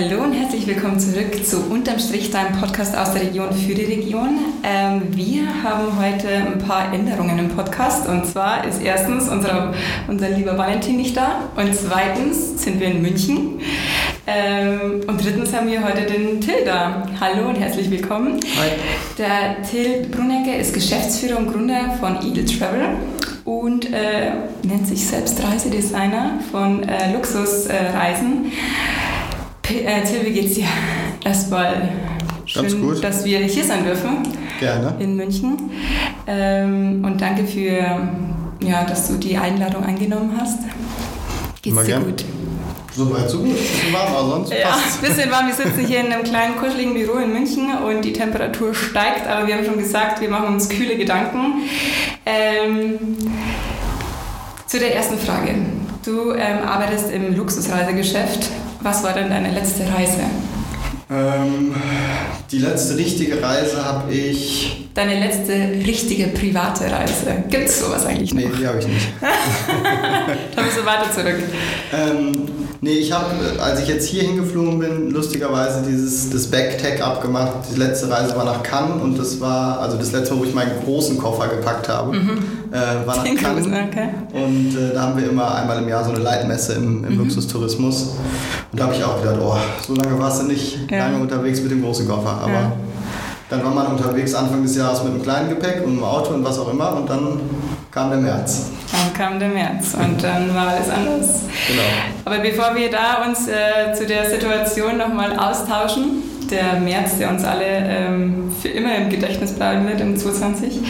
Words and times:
Hallo 0.00 0.22
und 0.22 0.32
herzlich 0.32 0.64
willkommen 0.64 1.00
zurück 1.00 1.44
zu 1.44 1.56
Unterm 1.70 1.98
Strich, 1.98 2.30
deinem 2.30 2.52
Podcast 2.60 2.96
aus 2.96 3.14
der 3.14 3.22
Region 3.22 3.52
für 3.52 3.74
die 3.74 3.82
Region. 3.82 4.38
Ähm, 4.62 5.02
wir 5.10 5.42
haben 5.64 5.98
heute 5.98 6.28
ein 6.28 6.58
paar 6.58 6.92
Änderungen 6.94 7.36
im 7.36 7.48
Podcast 7.48 8.08
und 8.08 8.24
zwar 8.24 8.64
ist 8.64 8.80
erstens 8.80 9.28
unser, 9.28 9.74
unser 10.06 10.28
lieber 10.28 10.56
Valentin 10.56 10.98
nicht 10.98 11.16
da 11.16 11.48
und 11.56 11.74
zweitens 11.74 12.62
sind 12.62 12.78
wir 12.78 12.86
in 12.86 13.02
München 13.02 13.60
ähm, 14.28 15.00
und 15.08 15.24
drittens 15.24 15.52
haben 15.52 15.68
wir 15.68 15.82
heute 15.82 16.02
den 16.02 16.40
Till 16.40 16.64
da. 16.64 17.02
Hallo 17.20 17.48
und 17.48 17.56
herzlich 17.56 17.90
willkommen. 17.90 18.38
Hi. 18.56 18.70
Der 19.18 19.62
Till 19.68 20.06
Brunecke 20.12 20.54
ist 20.54 20.74
Geschäftsführer 20.74 21.38
und 21.38 21.52
Gründer 21.52 21.96
von 21.98 22.22
Eagle 22.22 22.44
Travel 22.44 22.98
und 23.44 23.92
äh, 23.92 24.30
nennt 24.62 24.86
sich 24.86 25.04
selbst 25.04 25.42
Reisedesigner 25.42 26.38
von 26.52 26.84
äh, 26.84 27.12
Luxusreisen. 27.12 28.46
Äh, 28.46 29.07
Till, 29.68 30.24
wie 30.24 30.32
geht's 30.32 30.54
dir? 30.54 30.64
Erstmal 31.24 31.90
schön, 32.46 32.62
Ganz 32.62 32.80
gut. 32.80 33.04
dass 33.04 33.24
wir 33.24 33.40
hier 33.40 33.64
sein 33.64 33.84
dürfen 33.84 34.18
Gerne. 34.58 34.94
in 34.98 35.14
München. 35.14 35.70
Ähm, 36.26 37.04
und 37.04 37.20
danke 37.20 37.44
für, 37.44 37.70
ja, 38.66 38.84
dass 38.84 39.08
du 39.08 39.14
die 39.16 39.36
Einladung 39.36 39.84
angenommen 39.84 40.32
hast. 40.40 40.60
Geht's 41.60 41.66
Immer 41.74 41.82
dir 41.84 41.88
gern. 41.92 42.04
gut? 42.04 42.24
So 42.96 43.12
weit, 43.14 43.28
so 43.28 43.40
gut. 43.40 43.52
Bisschen 43.52 43.92
warm, 43.92 44.14
aber 44.14 44.28
sonst 44.30 44.52
Ja, 44.54 44.68
passt. 44.70 45.02
ein 45.04 45.08
bisschen 45.10 45.30
warm. 45.30 45.46
Wir 45.48 45.54
sitzen 45.54 45.86
hier 45.86 46.00
in 46.00 46.06
einem 46.12 46.22
kleinen, 46.24 46.56
kuscheligen 46.56 46.94
Büro 46.94 47.18
in 47.18 47.32
München 47.32 47.68
und 47.86 48.02
die 48.04 48.14
Temperatur 48.14 48.74
steigt, 48.74 49.26
aber 49.28 49.46
wir 49.46 49.54
haben 49.54 49.64
schon 49.66 49.78
gesagt, 49.78 50.20
wir 50.22 50.30
machen 50.30 50.54
uns 50.54 50.68
kühle 50.70 50.96
Gedanken. 50.96 51.62
Ähm, 52.24 52.98
zu 54.66 54.78
der 54.78 54.96
ersten 54.96 55.18
Frage. 55.18 55.54
Du 56.04 56.32
ähm, 56.32 56.66
arbeitest 56.66 57.10
im 57.12 57.36
Luxusreisegeschäft. 57.36 58.48
Was 58.80 59.02
war 59.02 59.12
denn 59.12 59.28
deine 59.28 59.52
letzte 59.52 59.82
Reise? 59.92 60.20
Ähm, 61.10 61.74
die 62.50 62.58
letzte 62.58 62.96
richtige 62.96 63.42
Reise 63.42 63.84
habe 63.84 64.12
ich. 64.12 64.87
Deine 64.98 65.20
letzte 65.20 65.52
richtige 65.86 66.26
private 66.26 66.90
Reise. 66.90 67.44
Gibt 67.48 67.68
es 67.68 67.78
sowas 67.78 68.04
eigentlich 68.04 68.34
noch? 68.34 68.40
Nee, 68.42 68.48
die 68.58 68.66
habe 68.66 68.80
ich 68.80 68.88
nicht. 68.88 69.08
Da 70.56 70.62
bist 70.62 70.76
du 70.76 70.84
weiter 70.84 71.08
zurück. 71.14 71.36
Ähm, 71.94 72.32
nee, 72.80 72.94
ich 72.94 73.12
habe, 73.12 73.26
als 73.62 73.80
ich 73.80 73.86
jetzt 73.88 74.08
hier 74.08 74.24
hingeflogen 74.24 74.80
bin, 74.80 75.10
lustigerweise 75.10 75.84
dieses 75.88 76.30
das 76.30 76.48
Backtag 76.48 77.00
abgemacht. 77.00 77.52
Die 77.72 77.78
letzte 77.78 78.10
Reise 78.10 78.34
war 78.36 78.44
nach 78.44 78.60
Cannes 78.64 79.00
und 79.00 79.16
das 79.16 79.40
war, 79.40 79.78
also 79.78 79.96
das 79.96 80.10
letzte 80.10 80.36
wo 80.36 80.42
ich 80.42 80.52
meinen 80.52 80.72
großen 80.84 81.16
Koffer 81.16 81.46
gepackt 81.46 81.88
habe, 81.88 82.16
äh, 82.16 83.06
war 83.06 83.18
nach 83.18 83.22
Den 83.24 83.36
Cannes. 83.36 83.66
okay. 83.66 84.08
Und 84.32 84.76
äh, 84.76 84.94
da 84.94 85.02
haben 85.02 85.20
wir 85.20 85.30
immer 85.30 85.54
einmal 85.54 85.78
im 85.80 85.88
Jahr 85.88 86.02
so 86.04 86.10
eine 86.10 86.18
Leitmesse 86.24 86.72
im, 86.72 87.04
im 87.04 87.18
Luxustourismus. 87.18 88.16
Und 88.72 88.80
da 88.80 88.86
habe 88.86 88.94
ich 88.96 89.04
auch 89.04 89.22
gedacht, 89.22 89.38
oh, 89.40 89.56
so 89.86 89.94
lange 89.94 90.18
warst 90.18 90.42
du 90.42 90.46
nicht 90.46 90.90
Ja. 90.90 91.06
lange 91.06 91.18
unterwegs 91.18 91.60
mit 91.60 91.70
dem 91.70 91.82
großen 91.84 92.08
Koffer. 92.08 92.40
Aber 92.42 92.52
Ja. 92.52 92.72
Dann 93.50 93.64
war 93.64 93.70
man 93.70 93.86
unterwegs 93.88 94.34
Anfang 94.34 94.62
des 94.62 94.76
Jahres 94.76 95.02
mit 95.02 95.12
einem 95.12 95.22
kleinen 95.22 95.48
Gepäck 95.48 95.82
und 95.84 95.92
einem 95.92 96.04
Auto 96.04 96.34
und 96.34 96.44
was 96.44 96.58
auch 96.58 96.70
immer. 96.70 96.94
Und 96.96 97.08
dann 97.08 97.40
kam 97.90 98.10
der 98.10 98.18
März. 98.18 98.70
Dann 98.92 99.14
kam 99.14 99.38
der 99.38 99.48
März 99.48 99.94
und 99.94 100.22
dann 100.22 100.54
war 100.54 100.68
alles 100.68 100.90
anders. 100.90 101.40
Genau. 101.66 101.82
Aber 102.24 102.38
bevor 102.38 102.74
wir 102.74 102.90
da 102.90 103.24
uns 103.26 103.48
äh, 103.48 103.94
zu 103.94 104.06
der 104.06 104.28
Situation 104.28 104.98
nochmal 104.98 105.38
austauschen, 105.38 106.22
der 106.50 106.80
März, 106.80 107.18
der 107.18 107.30
uns 107.30 107.44
alle 107.44 107.64
ähm, 107.64 108.50
für 108.60 108.68
immer 108.68 108.96
im 108.96 109.08
Gedächtnis 109.08 109.52
bleiben 109.52 109.86
wird 109.86 110.00
im 110.00 110.16
2020, 110.16 110.80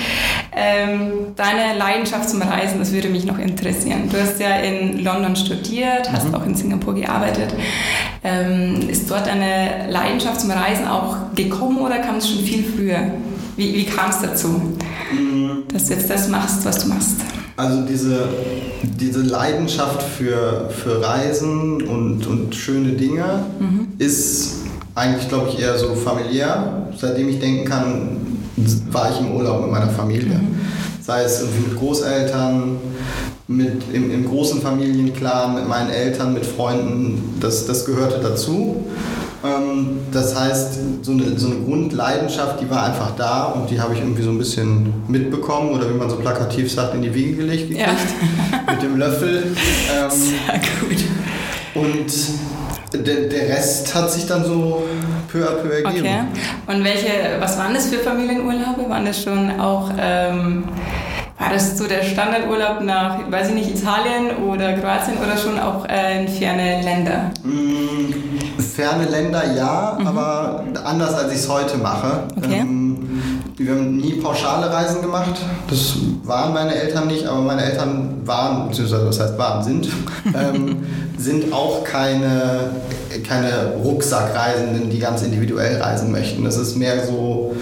ähm, 0.54 1.12
deine 1.36 1.78
Leidenschaft 1.78 2.28
zum 2.28 2.42
Reisen, 2.42 2.78
das 2.78 2.92
würde 2.92 3.08
mich 3.08 3.24
noch 3.24 3.38
interessieren. 3.38 4.08
Du 4.10 4.20
hast 4.20 4.40
ja 4.40 4.56
in 4.56 5.02
London 5.04 5.36
studiert, 5.36 6.10
hast 6.12 6.34
auch 6.34 6.44
in 6.46 6.54
Singapur 6.54 6.94
gearbeitet. 6.94 7.54
Ähm, 8.24 8.88
ist 8.88 9.10
dort 9.10 9.26
deine 9.26 9.90
Leidenschaft 9.90 10.40
zum 10.40 10.50
Reisen 10.50 10.86
auch 10.86 11.34
gekommen 11.34 11.78
oder 11.78 11.98
kam 11.98 12.16
es 12.16 12.28
schon 12.28 12.40
viel 12.40 12.64
früher? 12.64 13.12
Wie, 13.56 13.74
wie 13.74 13.84
kam 13.84 14.10
es 14.10 14.20
dazu, 14.20 14.76
dass 15.72 15.86
du 15.86 15.94
jetzt 15.94 16.08
das 16.10 16.28
machst, 16.28 16.64
was 16.64 16.84
du 16.84 16.88
machst? 16.88 17.16
Also 17.56 17.82
diese, 17.82 18.28
diese 18.82 19.20
Leidenschaft 19.20 20.00
für, 20.02 20.70
für 20.70 21.02
Reisen 21.02 21.82
und, 21.82 22.24
und 22.28 22.54
schöne 22.54 22.92
Dinge 22.92 23.46
ist 23.98 24.57
eigentlich, 24.98 25.28
glaube 25.28 25.48
ich, 25.50 25.60
eher 25.60 25.78
so 25.78 25.94
familiär. 25.94 26.88
Seitdem 26.96 27.28
ich 27.28 27.38
denken 27.38 27.64
kann, 27.64 28.16
war 28.90 29.10
ich 29.10 29.20
im 29.20 29.32
Urlaub 29.34 29.62
mit 29.62 29.70
meiner 29.70 29.88
Familie. 29.88 30.40
Sei 31.00 31.22
es 31.22 31.40
irgendwie 31.40 31.68
mit 31.70 31.78
Großeltern, 31.78 32.76
mit, 33.46 33.82
im, 33.92 34.10
im 34.10 34.28
großen 34.28 34.60
Familienclan, 34.60 35.54
mit 35.54 35.66
meinen 35.68 35.90
Eltern, 35.90 36.34
mit 36.34 36.44
Freunden. 36.44 37.36
Das, 37.40 37.66
das 37.66 37.84
gehörte 37.86 38.18
dazu. 38.20 38.84
Ähm, 39.44 40.00
Das 40.12 40.38
heißt, 40.38 40.78
so 41.02 41.12
eine, 41.12 41.38
so 41.38 41.46
eine 41.46 41.60
Grundleidenschaft, 41.64 42.60
die 42.60 42.68
war 42.68 42.82
einfach 42.82 43.12
da 43.16 43.44
und 43.44 43.70
die 43.70 43.80
habe 43.80 43.94
ich 43.94 44.00
irgendwie 44.00 44.22
so 44.22 44.30
ein 44.30 44.38
bisschen 44.38 44.92
mitbekommen 45.06 45.70
oder 45.70 45.88
wie 45.88 45.94
man 45.96 46.10
so 46.10 46.16
plakativ 46.16 46.70
sagt, 46.72 46.94
in 46.94 47.02
die 47.02 47.14
Wiege 47.14 47.36
gelegt 47.36 47.68
gekriegt. 47.70 47.86
Ja. 47.88 48.72
Mit 48.72 48.82
dem 48.82 48.96
Löffel. 48.98 49.44
Ähm, 49.90 50.10
Sehr 50.10 50.60
gut. 50.80 51.04
und 51.74 52.10
der, 52.92 53.28
der 53.28 53.48
Rest 53.48 53.94
hat 53.94 54.10
sich 54.10 54.26
dann 54.26 54.44
so 54.44 54.84
peu 55.30 55.44
à 55.44 55.56
peu 55.62 55.70
ergeben. 55.70 56.06
Okay. 56.06 56.20
Und 56.66 56.84
welche, 56.84 57.10
was 57.40 57.58
waren 57.58 57.74
das 57.74 57.86
für 57.86 57.98
Familienurlaube? 57.98 58.88
Waren 58.88 59.04
das 59.04 59.22
schon 59.22 59.60
auch, 59.60 59.90
ähm, 60.00 60.64
war 61.38 61.50
das 61.52 61.76
so 61.76 61.86
der 61.86 62.02
Standardurlaub 62.02 62.80
nach, 62.82 63.30
weiß 63.30 63.50
ich 63.50 63.54
nicht, 63.54 63.70
Italien 63.70 64.36
oder 64.48 64.72
Kroatien 64.74 65.18
oder 65.18 65.36
schon 65.36 65.58
auch 65.58 65.86
äh, 65.88 66.22
in 66.22 66.28
ferne 66.28 66.82
Länder? 66.82 67.30
Mm, 67.44 68.60
Ferne 68.60 69.06
Länder 69.06 69.42
ja, 69.56 69.98
aber 70.04 70.64
anders 70.84 71.14
als 71.14 71.32
ich 71.32 71.38
es 71.38 71.48
heute 71.48 71.76
mache. 71.78 72.24
Mhm. 72.34 72.44
Okay. 72.44 72.58
Ähm, 72.60 73.37
wir 73.58 73.72
haben 73.72 73.96
nie 73.96 74.14
pauschale 74.14 74.70
Reisen 74.72 75.02
gemacht. 75.02 75.34
Das 75.68 75.96
waren 76.22 76.54
meine 76.54 76.74
Eltern 76.74 77.08
nicht, 77.08 77.26
aber 77.26 77.40
meine 77.40 77.64
Eltern 77.64 78.20
waren, 78.24 78.68
beziehungsweise 78.68 79.08
was 79.08 79.18
heißt 79.18 79.36
waren, 79.36 79.64
sind, 79.64 79.88
ähm, 80.26 80.86
sind 81.16 81.52
auch 81.52 81.82
keine, 81.82 82.70
keine 83.26 83.74
Rucksackreisenden, 83.82 84.90
die 84.90 85.00
ganz 85.00 85.22
individuell 85.22 85.82
reisen 85.82 86.12
möchten. 86.12 86.44
Das 86.44 86.56
ist 86.56 86.76
mehr 86.76 87.04
so, 87.04 87.56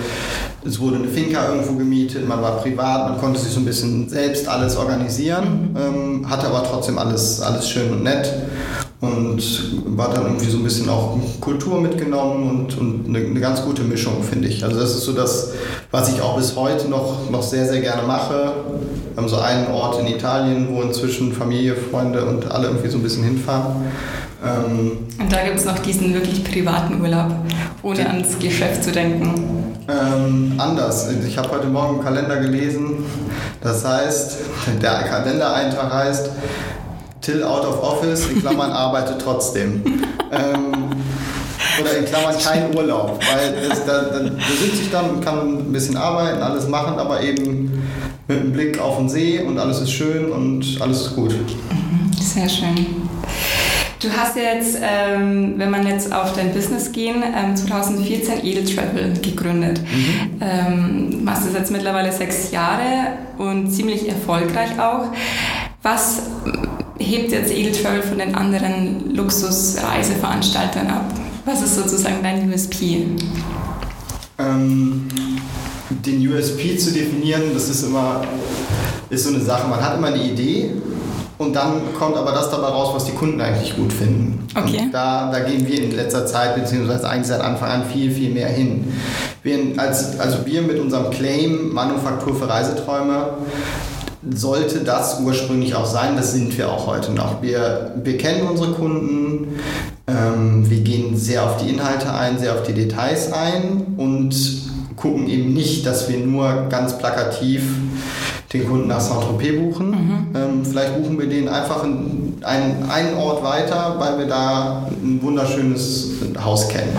es 0.66 0.80
wurde 0.80 0.96
eine 0.96 1.08
Finca 1.08 1.48
irgendwo 1.48 1.74
gemietet, 1.74 2.26
man 2.28 2.42
war 2.42 2.58
privat, 2.58 3.10
man 3.10 3.18
konnte 3.18 3.38
sich 3.38 3.52
so 3.52 3.60
ein 3.60 3.64
bisschen 3.64 4.08
selbst 4.08 4.48
alles 4.48 4.76
organisieren, 4.76 5.76
ähm, 5.78 6.28
hatte 6.28 6.48
aber 6.48 6.64
trotzdem 6.64 6.98
alles, 6.98 7.40
alles 7.40 7.68
schön 7.68 7.92
und 7.92 8.02
nett 8.02 8.32
und 9.00 9.42
war 9.96 10.12
dann 10.12 10.24
irgendwie 10.24 10.50
so 10.50 10.56
ein 10.56 10.64
bisschen 10.64 10.88
auch 10.88 11.18
Kultur 11.40 11.80
mitgenommen 11.80 12.48
und, 12.48 12.78
und 12.78 13.08
eine, 13.08 13.18
eine 13.18 13.40
ganz 13.40 13.62
gute 13.62 13.82
Mischung, 13.82 14.22
finde 14.22 14.48
ich. 14.48 14.64
Also 14.64 14.80
das 14.80 14.90
ist 14.94 15.04
so 15.04 15.12
das, 15.12 15.52
was 15.90 16.08
ich 16.12 16.20
auch 16.22 16.36
bis 16.36 16.56
heute 16.56 16.88
noch, 16.88 17.30
noch 17.30 17.42
sehr, 17.42 17.66
sehr 17.66 17.80
gerne 17.80 18.02
mache. 18.06 18.52
Wir 19.14 19.22
haben 19.22 19.28
so 19.28 19.36
einen 19.36 19.68
Ort 19.68 20.00
in 20.00 20.06
Italien, 20.06 20.68
wo 20.70 20.82
inzwischen 20.82 21.32
Familie, 21.32 21.74
Freunde 21.74 22.24
und 22.24 22.50
alle 22.50 22.68
irgendwie 22.68 22.88
so 22.88 22.96
ein 22.96 23.02
bisschen 23.02 23.24
hinfahren. 23.24 23.84
Ähm, 24.44 24.98
Und 25.18 25.32
da 25.32 25.44
gibt 25.44 25.58
es 25.58 25.64
noch 25.64 25.78
diesen 25.78 26.12
wirklich 26.14 26.44
privaten 26.44 27.00
Urlaub, 27.00 27.32
ohne 27.82 28.06
ans 28.08 28.38
Geschäft 28.38 28.84
zu 28.84 28.92
denken. 28.92 29.76
Ähm, 29.88 30.54
anders. 30.58 31.08
Ich 31.26 31.38
habe 31.38 31.50
heute 31.50 31.68
Morgen 31.68 31.98
im 31.98 32.04
Kalender 32.04 32.36
gelesen. 32.36 33.04
Das 33.62 33.84
heißt, 33.84 34.36
der 34.82 35.02
Kalendereintrag 35.04 35.92
heißt 35.92 36.30
Till 37.20 37.42
out 37.42 37.64
of 37.64 37.82
office, 37.82 38.28
in 38.28 38.40
Klammern 38.40 38.70
arbeitet 38.72 39.16
trotzdem. 39.22 39.82
ähm, 40.30 40.72
oder 41.80 41.96
in 41.98 42.04
Klammern 42.04 42.34
kein 42.38 42.74
Urlaub. 42.74 43.18
Weil 43.32 43.68
das, 43.68 43.84
da, 43.84 44.02
da, 44.02 44.18
da 44.20 44.30
sitze 44.60 44.82
ich 44.82 44.90
dann 44.90 45.10
und 45.10 45.24
kann 45.24 45.58
ein 45.58 45.72
bisschen 45.72 45.96
arbeiten, 45.96 46.42
alles 46.42 46.68
machen, 46.68 46.98
aber 46.98 47.22
eben 47.22 47.82
mit 48.28 48.40
einem 48.40 48.52
Blick 48.52 48.80
auf 48.80 48.98
den 48.98 49.08
See 49.08 49.40
und 49.40 49.58
alles 49.58 49.80
ist 49.80 49.92
schön 49.92 50.30
und 50.30 50.64
alles 50.80 51.02
ist 51.02 51.14
gut. 51.16 51.34
Sehr 52.20 52.48
schön. 52.48 53.05
Du 54.00 54.10
hast 54.12 54.36
jetzt, 54.36 54.78
ähm, 54.82 55.54
wenn 55.56 55.70
man 55.70 55.86
jetzt 55.86 56.12
auf 56.12 56.34
dein 56.34 56.52
Business 56.52 56.92
gehen, 56.92 57.22
ähm, 57.22 57.56
2014 57.56 58.44
Edel 58.44 58.64
Travel 58.64 59.14
gegründet. 59.22 59.80
Ähm, 60.40 61.24
machst 61.24 61.46
das 61.46 61.54
jetzt 61.54 61.70
mittlerweile 61.70 62.12
sechs 62.12 62.50
Jahre 62.50 63.16
und 63.38 63.70
ziemlich 63.70 64.06
erfolgreich 64.06 64.78
auch. 64.78 65.06
Was 65.82 66.22
hebt 66.98 67.32
jetzt 67.32 67.50
Edel 67.50 67.72
Travel 67.72 68.02
von 68.02 68.18
den 68.18 68.34
anderen 68.34 69.14
Luxusreiseveranstaltern 69.14 70.88
ab? 70.88 71.06
Was 71.46 71.62
ist 71.62 71.76
sozusagen 71.76 72.22
dein 72.22 72.52
USP? 72.52 73.06
Ähm, 74.38 75.08
den 75.88 76.28
USP 76.28 76.76
zu 76.76 76.92
definieren, 76.92 77.44
das 77.54 77.70
ist 77.70 77.84
immer 77.84 78.22
ist 79.08 79.24
so 79.24 79.30
eine 79.30 79.40
Sache. 79.40 79.68
Man 79.68 79.80
hat 79.80 79.96
immer 79.96 80.08
eine 80.08 80.22
Idee 80.22 80.72
und 81.38 81.54
dann 81.54 81.94
kommt 81.98 82.16
aber 82.16 82.32
das 82.32 82.50
dabei 82.50 82.68
raus, 82.68 82.90
was 82.94 83.04
die 83.04 83.12
Kunden 83.12 83.40
eigentlich 83.40 83.76
gut 83.76 83.92
finden. 83.92 84.46
Okay. 84.54 84.82
Und 84.84 84.92
da, 84.92 85.30
da 85.30 85.40
gehen 85.40 85.66
wir 85.66 85.82
in 85.82 85.94
letzter 85.94 86.26
Zeit, 86.26 86.54
beziehungsweise 86.54 87.08
eigentlich 87.08 87.26
seit 87.26 87.42
Anfang 87.42 87.68
an 87.68 87.84
viel, 87.84 88.10
viel 88.10 88.30
mehr 88.30 88.48
hin. 88.48 88.92
Wir, 89.42 89.58
als, 89.76 90.18
also 90.18 90.46
wir 90.46 90.62
mit 90.62 90.78
unserem 90.78 91.10
Claim 91.10 91.72
Manufaktur 91.72 92.34
für 92.34 92.48
Reiseträume 92.48 93.34
sollte 94.28 94.80
das 94.80 95.20
ursprünglich 95.20 95.74
auch 95.74 95.86
sein. 95.86 96.16
Das 96.16 96.32
sind 96.32 96.56
wir 96.56 96.70
auch 96.70 96.86
heute 96.86 97.12
noch. 97.12 97.42
Wir, 97.42 97.92
wir 98.02 98.16
kennen 98.16 98.48
unsere 98.48 98.72
Kunden, 98.72 99.60
ähm, 100.06 100.68
wir 100.68 100.80
gehen 100.80 101.16
sehr 101.16 101.44
auf 101.44 101.58
die 101.58 101.68
Inhalte 101.68 102.12
ein, 102.12 102.38
sehr 102.38 102.54
auf 102.54 102.62
die 102.62 102.72
Details 102.72 103.32
ein 103.32 103.94
und 103.96 104.34
gucken 104.96 105.28
eben 105.28 105.52
nicht, 105.52 105.86
dass 105.86 106.08
wir 106.08 106.18
nur 106.18 106.66
ganz 106.70 106.98
plakativ 106.98 107.62
den 108.52 108.68
Kunden 108.68 108.88
nach 108.88 109.00
Saint-Tropez 109.00 109.56
buchen. 109.56 109.90
Mhm. 109.90 110.26
Ähm, 110.34 110.64
vielleicht 110.64 110.96
buchen 110.96 111.18
wir 111.18 111.28
den 111.28 111.48
einfach 111.48 111.84
in 111.84 112.34
einen, 112.42 112.88
einen 112.88 113.16
Ort 113.16 113.42
weiter, 113.42 113.96
weil 113.98 114.18
wir 114.18 114.26
da 114.26 114.86
ein 114.90 115.20
wunderschönes 115.22 116.12
Haus 116.42 116.68
kennen. 116.68 116.96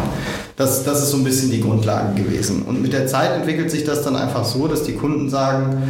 Das, 0.56 0.84
das 0.84 1.04
ist 1.04 1.12
so 1.12 1.18
ein 1.18 1.24
bisschen 1.24 1.52
die 1.52 1.62
Grundlage 1.62 2.22
gewesen. 2.22 2.64
Und 2.64 2.82
mit 2.82 2.92
der 2.92 3.08
Zeit 3.08 3.36
entwickelt 3.36 3.70
sich 3.70 3.84
das 3.84 4.04
dann 4.04 4.16
einfach 4.16 4.44
so, 4.44 4.68
dass 4.68 4.84
die 4.84 4.94
Kunden 4.94 5.30
sagen, 5.30 5.84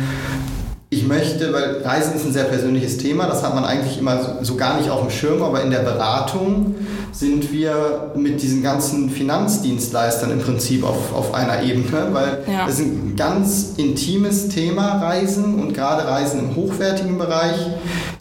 ich 0.90 1.06
möchte, 1.06 1.52
weil 1.52 1.82
Reisen 1.84 2.16
ist 2.16 2.26
ein 2.26 2.32
sehr 2.32 2.46
persönliches 2.46 2.98
Thema, 2.98 3.28
das 3.28 3.44
hat 3.44 3.54
man 3.54 3.66
eigentlich 3.66 4.00
immer 4.00 4.24
so, 4.24 4.30
so, 4.42 4.56
gar 4.56 4.78
nicht 4.78 4.90
auf 4.90 5.02
dem 5.02 5.10
Schirm, 5.10 5.44
aber 5.44 5.62
in 5.62 5.70
der 5.70 5.80
Beratung 5.80 6.76
sind 7.12 7.52
wir 7.52 8.12
mit 8.16 8.42
diesen 8.42 8.64
ganzen 8.64 9.10
Finanzdienstleistern 9.10 10.32
im 10.32 10.40
Prinzip 10.40 10.86
auf, 10.86 11.14
auf 11.14 11.34
einer 11.34 11.62
Ebene, 11.62 12.08
weil 12.14 12.40
es 12.46 12.54
ja. 12.54 12.66
ist 12.68 12.80
ein 12.80 13.16
ganz 13.18 13.74
intimes 13.76 14.48
Thema 14.48 15.02
Reisen 15.04 15.60
und 15.60 15.74
gerade 15.74 16.08
Reisen 16.08 16.40
im 16.40 16.56
hochwertigen 16.56 17.18
Bereich, 17.18 17.58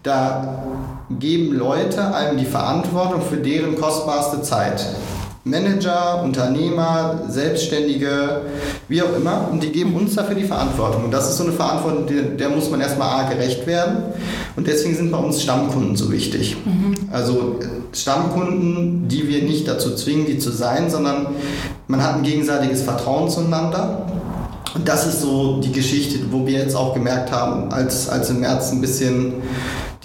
da 0.02 0.64
geben 1.20 1.52
Leute 1.52 2.14
einem 2.14 2.36
die 2.36 2.46
Verantwortung 2.46 3.22
für 3.22 3.36
deren 3.36 3.76
kostbarste 3.76 4.42
Zeit. 4.42 4.84
Manager, 5.46 6.22
Unternehmer, 6.24 7.20
Selbstständige, 7.28 8.40
wie 8.88 9.00
auch 9.00 9.14
immer, 9.16 9.48
und 9.52 9.62
die 9.62 9.70
geben 9.70 9.94
uns 9.94 10.16
dafür 10.16 10.34
die 10.34 10.42
Verantwortung. 10.42 11.04
Und 11.04 11.12
das 11.12 11.30
ist 11.30 11.36
so 11.36 11.44
eine 11.44 11.52
Verantwortung, 11.52 12.04
der, 12.08 12.22
der 12.22 12.48
muss 12.48 12.68
man 12.68 12.80
erstmal 12.80 13.20
A, 13.20 13.28
gerecht 13.30 13.64
werden. 13.64 13.98
Und 14.56 14.66
deswegen 14.66 14.96
sind 14.96 15.12
bei 15.12 15.18
uns 15.18 15.40
Stammkunden 15.40 15.94
so 15.94 16.10
wichtig. 16.10 16.56
Mhm. 16.64 16.94
Also 17.12 17.60
Stammkunden, 17.92 19.06
die 19.06 19.28
wir 19.28 19.44
nicht 19.44 19.68
dazu 19.68 19.94
zwingen, 19.94 20.26
die 20.26 20.38
zu 20.38 20.50
sein, 20.50 20.90
sondern 20.90 21.28
man 21.86 22.02
hat 22.02 22.16
ein 22.16 22.24
gegenseitiges 22.24 22.82
Vertrauen 22.82 23.30
zueinander. 23.30 24.04
Und 24.74 24.88
das 24.88 25.06
ist 25.06 25.20
so 25.20 25.60
die 25.60 25.70
Geschichte, 25.70 26.18
wo 26.32 26.44
wir 26.44 26.58
jetzt 26.58 26.74
auch 26.74 26.92
gemerkt 26.92 27.30
haben, 27.30 27.70
als, 27.70 28.08
als 28.08 28.30
im 28.30 28.40
März 28.40 28.72
ein 28.72 28.80
bisschen 28.80 29.34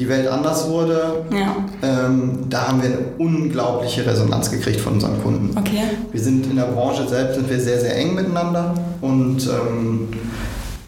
die 0.01 0.09
Welt 0.09 0.27
anders 0.27 0.67
wurde, 0.67 1.25
ja. 1.31 1.55
ähm, 1.83 2.39
da 2.49 2.69
haben 2.69 2.81
wir 2.81 2.89
eine 2.89 2.97
unglaubliche 3.19 4.03
Resonanz 4.03 4.49
gekriegt 4.49 4.81
von 4.81 4.93
unseren 4.93 5.21
Kunden. 5.21 5.55
Okay. 5.55 5.83
Wir 6.11 6.19
sind 6.19 6.47
in 6.47 6.55
der 6.55 6.63
Branche 6.63 7.07
selbst 7.07 7.35
sind 7.35 7.47
wir 7.47 7.59
sehr, 7.59 7.79
sehr 7.79 7.95
eng 7.95 8.15
miteinander 8.15 8.73
und 8.99 9.47
ähm, 9.47 10.07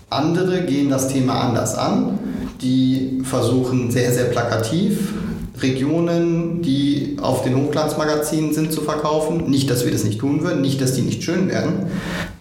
andere 0.10 0.63
gehen 0.63 0.89
das 0.89 1.10
Thema 1.10 1.42
anders 1.42 1.77
an. 1.77 2.18
Die 2.62 3.21
versuchen 3.24 3.92
sehr, 3.92 4.12
sehr 4.12 4.25
plakativ 4.25 5.13
Regionen, 5.62 6.63
die 6.63 7.18
auf 7.21 7.44
den 7.44 7.56
Hochglanzmagazinen 7.56 8.51
sind, 8.51 8.74
zu 8.74 8.81
verkaufen. 8.81 9.48
Nicht, 9.48 9.69
dass 9.69 9.86
wir 9.86 9.92
das 9.92 10.04
nicht 10.04 10.19
tun 10.19 10.42
würden, 10.42 10.62
nicht, 10.62 10.81
dass 10.81 10.94
die 10.94 11.04
nicht 11.04 11.21
schön 11.21 11.50
wären, 11.50 11.86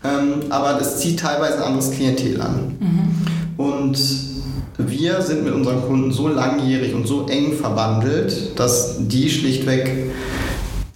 ähm, 0.02 0.44
aber 0.48 0.78
das 0.78 1.00
zieht 1.00 1.20
teilweise 1.20 1.58
ein 1.58 1.64
anderes 1.64 1.90
Klientel 1.90 2.40
an. 2.40 2.76
Mhm. 2.80 3.62
Und 3.62 4.31
wir 4.88 5.20
sind 5.22 5.44
mit 5.44 5.52
unseren 5.52 5.82
Kunden 5.82 6.12
so 6.12 6.28
langjährig 6.28 6.94
und 6.94 7.06
so 7.06 7.26
eng 7.26 7.52
verbandelt, 7.52 8.58
dass 8.58 8.96
die 8.98 9.30
schlichtweg 9.30 10.12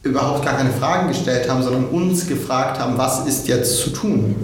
überhaupt 0.03 0.45
gar 0.45 0.57
keine 0.57 0.71
Fragen 0.71 1.09
gestellt 1.09 1.49
haben, 1.49 1.63
sondern 1.63 1.87
uns 1.87 2.27
gefragt 2.27 2.79
haben, 2.79 2.97
was 2.97 3.27
ist 3.27 3.49
jetzt 3.49 3.79
zu 3.81 3.91
tun. 3.91 4.35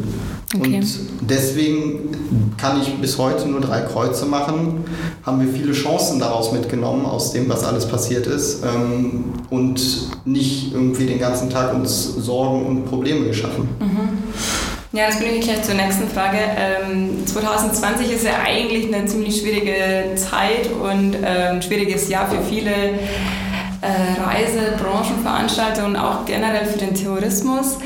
Okay. 0.55 0.77
Und 0.77 0.87
deswegen 1.23 2.11
kann 2.59 2.81
ich 2.81 2.95
bis 3.01 3.17
heute 3.17 3.49
nur 3.49 3.61
drei 3.61 3.81
Kreuze 3.81 4.27
machen, 4.27 4.85
haben 5.23 5.41
wir 5.41 5.53
viele 5.53 5.73
Chancen 5.73 6.21
daraus 6.21 6.53
mitgenommen, 6.53 7.07
aus 7.07 7.33
dem, 7.33 7.49
was 7.49 7.65
alles 7.65 7.87
passiert 7.87 8.27
ist, 8.27 8.63
ähm, 8.63 9.25
und 9.49 9.81
nicht 10.27 10.75
irgendwie 10.75 11.07
den 11.07 11.19
ganzen 11.19 11.49
Tag 11.49 11.75
uns 11.75 12.17
Sorgen 12.17 12.67
und 12.67 12.85
Probleme 12.85 13.27
geschaffen. 13.27 13.69
Mhm. 13.81 14.09
Ja, 14.95 15.07
das 15.07 15.19
bringt 15.19 15.37
mich 15.37 15.45
gleich 15.47 15.63
zur 15.63 15.75
nächsten 15.75 16.07
Frage. 16.07 16.37
Ähm, 16.37 17.27
2020 17.27 18.13
ist 18.13 18.27
ja 18.27 18.33
eigentlich 18.45 18.95
eine 18.95 19.07
ziemlich 19.07 19.41
schwierige 19.41 20.15
Zeit 20.17 20.71
und 20.71 21.17
ein 21.17 21.57
ähm, 21.57 21.63
schwieriges 21.63 22.11
Jahr 22.11 22.31
für 22.31 22.43
viele 22.43 22.71
äh, 22.71 24.23
Reise-, 24.23 24.77
Branchenveranstalter 24.77 25.87
und 25.87 25.97
auch 25.97 26.27
generell 26.27 26.67
für 26.67 26.79
den 26.79 26.95
Tourismus. 26.95 27.79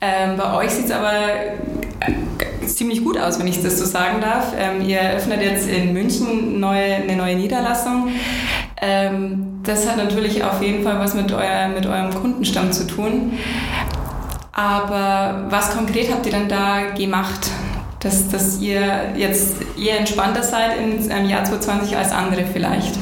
Ähm, 0.00 0.36
bei 0.36 0.54
euch 0.54 0.70
sieht 0.70 0.84
es 0.84 0.90
aber 0.92 1.12
äh, 1.12 2.66
ziemlich 2.66 3.02
gut 3.02 3.18
aus, 3.18 3.40
wenn 3.40 3.48
ich 3.48 3.60
das 3.60 3.80
so 3.80 3.84
sagen 3.84 4.20
darf. 4.20 4.52
Ähm, 4.56 4.80
ihr 4.88 4.98
eröffnet 4.98 5.42
jetzt 5.42 5.68
in 5.68 5.92
München 5.92 6.60
neue, 6.60 6.94
eine 6.94 7.16
neue 7.16 7.34
Niederlassung. 7.34 8.10
Ähm, 8.80 9.60
das 9.64 9.88
hat 9.88 9.96
natürlich 9.96 10.44
auf 10.44 10.62
jeden 10.62 10.84
Fall 10.84 10.98
was 10.98 11.14
mit, 11.14 11.32
euer, 11.32 11.68
mit 11.68 11.86
eurem 11.86 12.14
Kundenstamm 12.14 12.70
zu 12.70 12.86
tun. 12.86 13.32
Aber 14.54 15.46
was 15.50 15.70
konkret 15.70 16.12
habt 16.12 16.24
ihr 16.26 16.32
denn 16.32 16.48
da 16.48 16.90
gemacht, 16.96 17.50
dass, 17.98 18.28
dass 18.28 18.60
ihr 18.60 19.16
jetzt 19.16 19.56
eher 19.76 19.98
entspannter 19.98 20.42
seid 20.42 20.78
im 20.78 21.28
Jahr 21.28 21.44
2020 21.44 21.96
als 21.96 22.12
andere 22.12 22.44
vielleicht? 22.52 22.96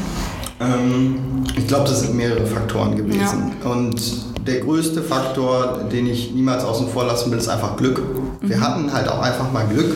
Ähm, 0.61 1.45
ich 1.57 1.67
glaube, 1.67 1.89
das 1.89 2.01
sind 2.01 2.15
mehrere 2.15 2.47
Faktoren 2.47 2.97
gewesen. 2.97 3.53
Ja. 3.63 3.71
Und 3.71 4.01
der 4.47 4.61
größte 4.61 5.03
Faktor, 5.03 5.85
den 5.93 6.07
ich 6.07 6.33
niemals 6.33 6.65
außen 6.65 6.89
vor 6.89 7.05
lassen 7.05 7.31
will, 7.31 7.39
ist 7.39 7.49
einfach 7.49 7.77
Glück. 7.77 8.01
Mhm. 8.41 8.49
Wir 8.49 8.61
hatten 8.61 8.93
halt 8.93 9.09
auch 9.09 9.21
einfach 9.21 9.53
mal 9.53 9.67
Glück, 9.67 9.95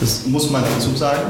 das 0.00 0.26
muss 0.26 0.50
man 0.50 0.62
dazu 0.62 0.94
sagen. 0.96 1.22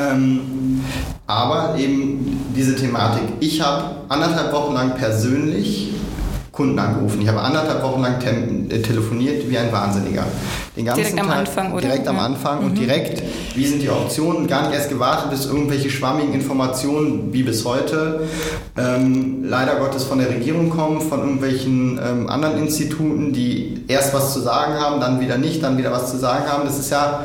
Ähm, 0.00 0.80
aber 1.26 1.76
eben 1.78 2.52
diese 2.54 2.76
Thematik. 2.76 3.22
Ich 3.40 3.60
habe 3.60 3.96
anderthalb 4.08 4.52
Wochen 4.52 4.74
lang 4.74 4.94
persönlich 4.96 5.94
Kunden 6.54 6.78
angerufen. 6.78 7.20
Ich 7.20 7.28
habe 7.28 7.40
anderthalb 7.40 7.82
Wochen 7.82 8.02
lang 8.02 8.20
äh, 8.22 8.80
telefoniert 8.80 9.48
wie 9.48 9.58
ein 9.58 9.72
Wahnsinniger. 9.72 10.24
Den 10.76 10.86
ganzen 10.86 11.02
direkt 11.02 11.18
Tag, 11.18 11.26
am 11.26 11.32
Anfang, 11.38 11.72
oder? 11.72 11.82
Direkt 11.82 12.08
am 12.08 12.18
Anfang 12.18 12.60
mhm. 12.60 12.66
und 12.66 12.78
direkt, 12.78 13.22
wie 13.54 13.64
sind 13.64 13.80
die 13.80 13.88
Optionen, 13.88 14.48
gar 14.48 14.62
nicht 14.62 14.74
erst 14.74 14.88
gewartet, 14.88 15.30
bis 15.30 15.46
irgendwelche 15.46 15.88
schwammigen 15.88 16.34
Informationen, 16.34 17.32
wie 17.32 17.44
bis 17.44 17.64
heute, 17.64 18.22
ähm, 18.76 19.44
leider 19.44 19.76
Gottes 19.76 20.02
von 20.02 20.18
der 20.18 20.28
Regierung 20.30 20.70
kommen, 20.70 21.00
von 21.00 21.20
irgendwelchen 21.20 22.00
ähm, 22.04 22.28
anderen 22.28 22.58
Instituten, 22.58 23.32
die 23.32 23.84
erst 23.86 24.12
was 24.14 24.32
zu 24.32 24.40
sagen 24.40 24.74
haben, 24.74 25.00
dann 25.00 25.20
wieder 25.20 25.38
nicht, 25.38 25.62
dann 25.62 25.78
wieder 25.78 25.92
was 25.92 26.10
zu 26.10 26.16
sagen 26.16 26.46
haben. 26.48 26.64
Das 26.64 26.78
ist 26.78 26.90
ja 26.90 27.22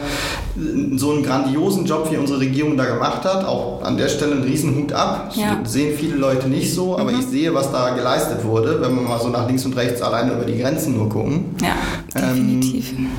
so 0.96 1.12
einen 1.12 1.24
grandiosen 1.24 1.86
Job, 1.86 2.10
wie 2.12 2.18
unsere 2.18 2.40
Regierung 2.40 2.78
da 2.78 2.86
gemacht 2.86 3.24
hat. 3.24 3.46
Auch 3.46 3.82
an 3.84 3.98
der 3.98 4.10
Stelle 4.10 4.34
einen 4.34 4.44
Riesenhut 4.44 4.94
ab. 4.94 5.32
Ja. 5.36 5.60
sehen 5.64 5.98
viele 5.98 6.16
Leute 6.16 6.48
nicht 6.50 6.74
so, 6.74 6.98
aber 6.98 7.12
mhm. 7.12 7.20
ich 7.20 7.26
sehe, 7.26 7.54
was 7.54 7.72
da 7.72 7.96
geleistet 7.96 8.44
wurde, 8.44 8.82
wenn 8.82 8.94
wir 8.96 9.02
mal 9.02 9.20
so 9.20 9.30
nach 9.30 9.48
links 9.48 9.66
und 9.66 9.76
rechts 9.76 10.02
alleine 10.02 10.34
über 10.34 10.46
die 10.46 10.58
Grenzen 10.60 10.98
nur 10.98 11.10
gucken. 11.10 11.56
Ja, 11.62 11.76
definitiv. 12.14 12.92
Ähm, 12.92 13.10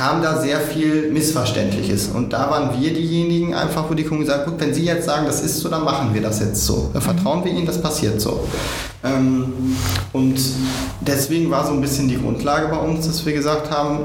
kam 0.00 0.22
da 0.22 0.40
sehr 0.40 0.60
viel 0.60 1.10
Missverständliches. 1.12 2.08
Und 2.08 2.32
da 2.32 2.50
waren 2.50 2.80
wir 2.80 2.94
diejenigen 2.94 3.52
einfach, 3.52 3.90
wo 3.90 3.92
die 3.92 4.04
Kunden 4.04 4.24
gesagt 4.24 4.46
gut, 4.46 4.54
wenn 4.58 4.72
Sie 4.72 4.86
jetzt 4.86 5.04
sagen, 5.04 5.26
das 5.26 5.42
ist 5.42 5.60
so, 5.60 5.68
dann 5.68 5.84
machen 5.84 6.14
wir 6.14 6.22
das 6.22 6.40
jetzt 6.40 6.64
so. 6.64 6.88
Dann 6.94 7.02
vertrauen 7.02 7.44
wir 7.44 7.52
Ihnen, 7.52 7.66
das 7.66 7.82
passiert 7.82 8.18
so. 8.18 8.48
Ähm, 9.04 9.76
und 10.14 10.40
deswegen 11.02 11.50
war 11.50 11.66
so 11.66 11.74
ein 11.74 11.82
bisschen 11.82 12.08
die 12.08 12.16
Grundlage 12.16 12.68
bei 12.68 12.78
uns, 12.78 13.06
dass 13.06 13.26
wir 13.26 13.34
gesagt 13.34 13.70
haben, 13.70 13.98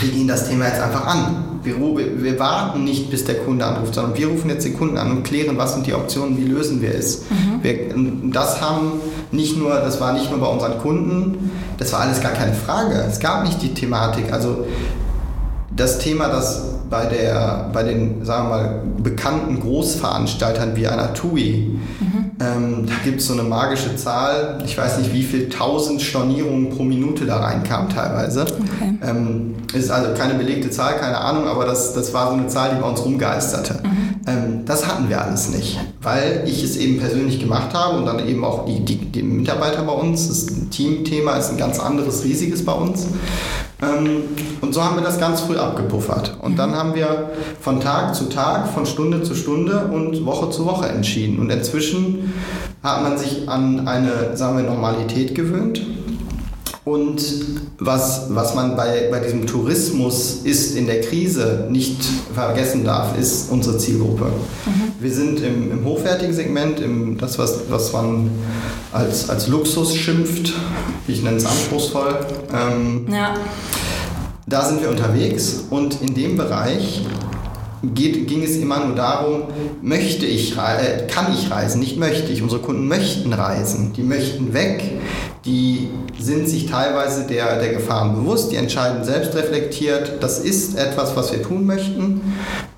wir 0.00 0.10
gehen 0.10 0.28
das 0.28 0.46
Thema 0.46 0.66
jetzt 0.66 0.80
einfach 0.80 1.06
an. 1.06 1.60
Wir, 1.62 1.76
wir, 1.78 2.38
warten 2.38 2.84
nicht, 2.84 3.10
bis 3.10 3.24
der 3.24 3.36
Kunde 3.36 3.64
anruft, 3.64 3.94
sondern 3.94 4.18
wir 4.18 4.26
rufen 4.28 4.50
jetzt 4.50 4.66
den 4.66 4.76
Kunden 4.76 4.98
an 4.98 5.10
und 5.10 5.22
klären, 5.22 5.56
was 5.56 5.72
sind 5.72 5.86
die 5.86 5.94
Optionen, 5.94 6.36
wie 6.36 6.44
lösen 6.44 6.82
wir 6.82 6.94
es. 6.94 7.22
Mhm. 7.30 7.62
Wir, 7.62 7.94
das 8.30 8.60
haben 8.60 9.00
nicht 9.30 9.56
nur, 9.56 9.70
das 9.76 10.02
war 10.02 10.12
nicht 10.12 10.30
nur 10.30 10.40
bei 10.40 10.48
unseren 10.48 10.78
Kunden, 10.80 11.50
das 11.78 11.94
war 11.94 12.00
alles 12.00 12.20
gar 12.20 12.32
keine 12.32 12.52
Frage. 12.52 13.02
Es 13.08 13.20
gab 13.20 13.44
nicht 13.44 13.62
die 13.62 13.72
Thematik. 13.72 14.30
Also 14.30 14.66
das 15.76 15.98
Thema, 15.98 16.28
das 16.28 16.62
bei, 16.90 17.06
der, 17.06 17.70
bei 17.72 17.82
den, 17.82 18.24
sagen 18.24 18.48
wir 18.48 18.56
mal, 18.56 18.82
bekannten 19.02 19.60
Großveranstaltern 19.60 20.76
wie 20.76 20.86
einer 20.86 21.12
TUI, 21.14 21.78
mhm. 22.00 22.30
ähm, 22.40 22.86
da 22.86 22.92
gibt 23.02 23.20
es 23.20 23.26
so 23.26 23.32
eine 23.32 23.42
magische 23.42 23.96
Zahl, 23.96 24.62
ich 24.64 24.78
weiß 24.78 24.98
nicht, 24.98 25.12
wie 25.12 25.22
viel 25.22 25.48
tausend 25.48 26.02
Stornierungen 26.02 26.70
pro 26.70 26.84
Minute 26.84 27.26
da 27.26 27.38
reinkamen 27.38 27.88
teilweise. 27.90 28.42
Okay. 28.42 28.98
Ähm, 29.02 29.54
ist 29.72 29.90
also 29.90 30.14
keine 30.16 30.34
belegte 30.34 30.70
Zahl, 30.70 30.96
keine 30.96 31.18
Ahnung, 31.18 31.48
aber 31.48 31.64
das, 31.64 31.94
das 31.94 32.14
war 32.14 32.28
so 32.28 32.34
eine 32.34 32.46
Zahl, 32.46 32.74
die 32.74 32.80
bei 32.80 32.88
uns 32.88 33.04
rumgeisterte. 33.04 33.80
Mhm. 33.82 34.04
Ähm, 34.26 34.64
das 34.64 34.86
hatten 34.86 35.08
wir 35.08 35.20
alles 35.20 35.48
nicht, 35.50 35.80
weil 36.00 36.44
ich 36.46 36.62
es 36.62 36.76
eben 36.76 37.00
persönlich 37.00 37.40
gemacht 37.40 37.74
habe 37.74 37.98
und 37.98 38.06
dann 38.06 38.26
eben 38.26 38.44
auch 38.44 38.66
die, 38.66 38.84
die, 38.84 38.96
die 38.96 39.22
Mitarbeiter 39.22 39.82
bei 39.82 39.92
uns. 39.92 40.28
Das 40.28 40.46
Teamthema 40.70 41.36
ist 41.36 41.50
ein 41.50 41.56
ganz 41.56 41.80
anderes, 41.80 42.22
riesiges 42.24 42.64
bei 42.64 42.72
uns. 42.72 43.06
Ähm, 43.84 44.22
und 44.60 44.72
so 44.72 44.82
haben 44.82 44.96
wir 44.96 45.02
das 45.02 45.18
ganz 45.18 45.42
früh 45.42 45.56
abgepuffert. 45.56 46.38
Und 46.40 46.58
dann 46.58 46.74
haben 46.74 46.94
wir 46.94 47.30
von 47.60 47.80
Tag 47.80 48.14
zu 48.14 48.28
Tag, 48.28 48.68
von 48.68 48.86
Stunde 48.86 49.22
zu 49.22 49.34
Stunde 49.34 49.88
und 49.92 50.24
Woche 50.24 50.50
zu 50.50 50.64
Woche 50.64 50.88
entschieden. 50.88 51.38
Und 51.38 51.50
inzwischen 51.50 52.32
hat 52.82 53.02
man 53.02 53.18
sich 53.18 53.48
an 53.48 53.86
eine, 53.86 54.36
sagen 54.36 54.56
wir, 54.56 54.64
Normalität 54.64 55.34
gewöhnt. 55.34 55.82
Und 56.84 57.22
was, 57.78 58.26
was 58.28 58.54
man 58.54 58.76
bei, 58.76 59.08
bei 59.10 59.20
diesem 59.20 59.46
Tourismus 59.46 60.40
ist 60.44 60.76
in 60.76 60.86
der 60.86 61.00
Krise 61.00 61.66
nicht 61.70 62.04
vergessen 62.34 62.84
darf, 62.84 63.18
ist 63.18 63.50
unsere 63.50 63.78
Zielgruppe. 63.78 64.26
Mhm. 64.26 64.92
Wir 65.00 65.10
sind 65.10 65.40
im, 65.40 65.72
im 65.72 65.84
hochwertigen 65.84 66.34
Segment, 66.34 66.80
im, 66.80 67.16
das, 67.16 67.38
was, 67.38 67.60
was 67.70 67.90
man 67.94 68.30
als, 68.92 69.30
als 69.30 69.48
Luxus 69.48 69.96
schimpft, 69.96 70.52
ich 71.08 71.22
nenne 71.22 71.38
es 71.38 71.46
anspruchsvoll. 71.46 72.18
Ähm, 72.52 73.06
ja. 73.10 73.34
Da 74.46 74.62
sind 74.66 74.82
wir 74.82 74.90
unterwegs 74.90 75.64
und 75.70 76.02
in 76.02 76.12
dem 76.12 76.36
Bereich 76.36 77.06
geht, 77.92 78.26
ging 78.26 78.42
es 78.42 78.56
immer 78.56 78.84
nur 78.84 78.94
darum, 78.94 79.44
möchte 79.82 80.24
ich, 80.26 80.56
äh, 80.56 81.06
kann 81.08 81.32
ich 81.32 81.50
reisen, 81.50 81.80
nicht 81.80 81.98
möchte 81.98 82.32
ich. 82.32 82.42
Unsere 82.42 82.60
Kunden 82.62 82.88
möchten 82.88 83.32
reisen, 83.32 83.92
die 83.92 84.02
möchten 84.02 84.54
weg, 84.54 84.82
die 85.44 85.90
sind 86.18 86.48
sich 86.48 86.66
teilweise 86.66 87.26
der, 87.26 87.58
der 87.58 87.74
Gefahren 87.74 88.14
bewusst, 88.14 88.50
die 88.50 88.56
entscheiden 88.56 89.04
selbst 89.04 89.34
reflektiert, 89.34 90.12
das 90.20 90.38
ist 90.38 90.78
etwas, 90.78 91.16
was 91.16 91.32
wir 91.32 91.42
tun 91.42 91.66
möchten. 91.66 92.20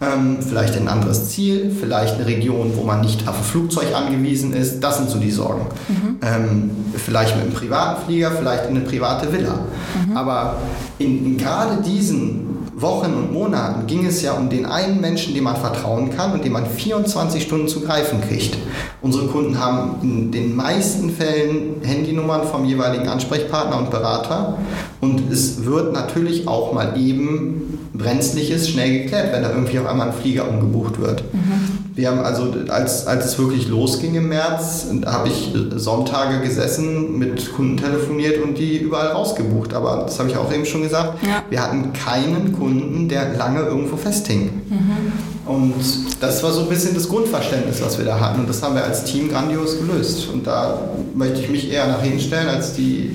Ähm, 0.01 0.39
vielleicht 0.41 0.77
ein 0.77 0.89
anderes 0.89 1.31
Ziel, 1.31 1.71
vielleicht 1.79 2.17
eine 2.17 2.27
Region, 2.27 2.73
wo 2.75 2.83
man 2.83 3.03
nicht 3.03 3.29
auf 3.29 3.39
ein 3.39 3.45
Flugzeug 3.45 3.95
angewiesen 3.95 4.53
ist. 4.53 4.81
Das 4.81 4.99
sind 4.99 5.09
so 5.09 5.19
die 5.19 5.31
Sorgen. 5.31 5.67
Mhm. 5.89 6.17
Ähm, 6.23 6.71
vielleicht 6.97 7.37
mit 7.37 7.45
einem 7.45 7.55
privaten 7.55 8.05
Flieger, 8.05 8.33
vielleicht 8.33 8.69
in 8.69 8.77
eine 8.77 8.85
private 8.85 9.33
Villa. 9.33 9.61
Mhm. 10.07 10.17
Aber 10.17 10.57
in, 10.99 11.25
in 11.25 11.37
gerade 11.39 11.83
diesen 11.83 12.46
Wochen 12.79 13.15
und 13.15 13.33
Monaten 13.33 13.87
ging 13.87 14.05
es 14.05 14.21
ja 14.21 14.35
um 14.35 14.51
den 14.51 14.67
einen 14.67 15.01
Menschen, 15.01 15.33
dem 15.33 15.45
man 15.45 15.57
vertrauen 15.57 16.15
kann 16.15 16.33
und 16.33 16.45
dem 16.45 16.53
man 16.53 16.67
24 16.67 17.43
Stunden 17.43 17.69
zu 17.69 17.81
greifen 17.81 18.21
kriegt. 18.21 18.59
Unsere 19.01 19.29
Kunden 19.29 19.59
haben 19.59 19.97
in 20.03 20.31
den 20.31 20.55
meisten 20.55 21.09
Fällen 21.09 21.81
Handynummern 21.83 22.47
vom 22.47 22.67
jeweiligen 22.67 23.09
Ansprechpartner 23.09 23.79
und 23.79 23.91
Berater 23.91 24.59
und 25.01 25.31
es 25.31 25.65
wird 25.65 25.93
natürlich 25.93 26.49
auch 26.49 26.73
mal 26.73 26.99
eben 26.99 27.79
Brenzliches 27.93 28.69
schnell 28.69 29.03
geklärt, 29.03 29.33
wenn 29.33 29.43
da 29.43 29.51
irgendwie 29.51 29.79
auf 29.79 29.87
einmal 29.87 30.09
ein 30.09 30.15
Flieger 30.15 30.49
umgebucht 30.49 31.01
wird. 31.01 31.23
Mhm. 31.33 31.87
Wir 31.95 32.11
haben 32.11 32.21
also, 32.21 32.53
als, 32.69 33.07
als 33.07 33.25
es 33.25 33.39
wirklich 33.39 33.69
losging 33.69 34.15
im 34.15 34.29
März, 34.29 34.87
habe 35.07 35.29
ich 35.29 35.55
Sonntage 35.77 36.41
gesessen, 36.41 37.19
mit 37.19 37.55
Kunden 37.55 37.79
telefoniert 37.79 38.43
und 38.43 38.59
die 38.59 38.77
überall 38.79 39.09
rausgebucht. 39.09 39.73
Aber 39.73 40.03
das 40.05 40.19
habe 40.19 40.29
ich 40.29 40.37
auch 40.37 40.53
eben 40.53 40.67
schon 40.67 40.83
gesagt. 40.83 41.23
Ja. 41.23 41.43
Wir 41.49 41.63
hatten 41.63 41.95
keinen 41.95 42.53
Kunden, 42.53 43.09
der 43.09 43.35
lange 43.35 43.61
irgendwo 43.61 43.97
festhing. 43.97 44.51
Mhm. 44.69 45.36
Und 45.47 45.75
das 46.21 46.43
war 46.43 46.53
so 46.53 46.63
ein 46.63 46.69
bisschen 46.69 46.95
das 46.95 47.09
Grundverständnis, 47.09 47.81
was 47.81 47.99
wir 47.99 48.05
da 48.05 48.19
hatten. 48.19 48.41
Und 48.41 48.49
das 48.49 48.63
haben 48.63 48.75
wir 48.75 48.85
als 48.85 49.05
Team 49.05 49.31
grandios 49.31 49.79
gelöst. 49.79 50.29
Und 50.33 50.47
da 50.47 50.81
möchte 51.15 51.41
ich 51.41 51.49
mich 51.49 51.71
eher 51.71 51.87
nach 51.87 52.03
hinten 52.03 52.21
stellen 52.21 52.49
als 52.49 52.73
die, 52.75 53.15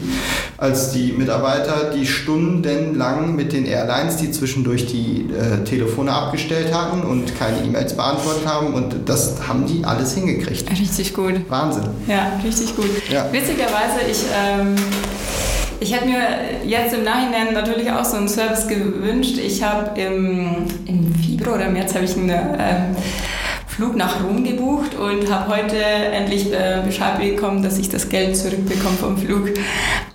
als 0.57 0.91
die 0.91 1.11
Mitarbeiter, 1.11 1.91
die 1.93 2.05
stundenlang 2.05 3.35
mit 3.35 3.51
den 3.51 3.65
Airlines, 3.65 4.15
die 4.15 4.31
zwischendurch 4.31 4.85
die 4.85 5.27
äh, 5.29 5.63
Telefone 5.65 6.13
abgestellt 6.13 6.73
hatten 6.73 7.01
und 7.01 7.37
keine 7.37 7.57
E-Mails 7.65 7.93
beantwortet 7.97 8.45
haben. 8.45 8.73
Und 8.73 8.95
das 9.05 9.35
haben 9.47 9.65
die 9.65 9.83
alles 9.83 10.13
hingekriegt. 10.13 10.71
Richtig 10.71 11.13
gut. 11.13 11.33
Wahnsinn. 11.49 11.83
Ja, 12.07 12.39
richtig 12.43 12.75
gut. 12.75 12.89
Ja. 13.11 13.25
Witzigerweise, 13.31 13.99
ich. 14.09 14.23
Ähm 14.33 14.75
ich 15.81 15.91
hätte 15.95 16.05
mir 16.05 16.21
jetzt 16.63 16.93
im 16.93 17.03
Nachhinein 17.03 17.55
natürlich 17.55 17.91
auch 17.91 18.05
so 18.05 18.15
einen 18.15 18.27
Service 18.27 18.67
gewünscht. 18.67 19.39
Ich 19.43 19.63
habe 19.63 19.99
im, 19.99 20.67
im 20.85 21.11
Februar 21.41 21.57
oder 21.57 21.69
März 21.69 21.95
habe 21.95 22.05
ich 22.05 22.15
einen 22.15 22.29
äh, 22.29 22.93
Flug 23.65 23.95
nach 23.95 24.23
Rom 24.23 24.43
gebucht 24.43 24.93
und 24.93 25.33
habe 25.33 25.55
heute 25.55 25.77
endlich 25.77 26.53
äh, 26.53 26.83
Bescheid 26.85 27.17
bekommen, 27.17 27.63
dass 27.63 27.79
ich 27.79 27.89
das 27.89 28.09
Geld 28.09 28.37
zurückbekomme 28.37 28.95
vom 28.95 29.17
Flug. 29.17 29.49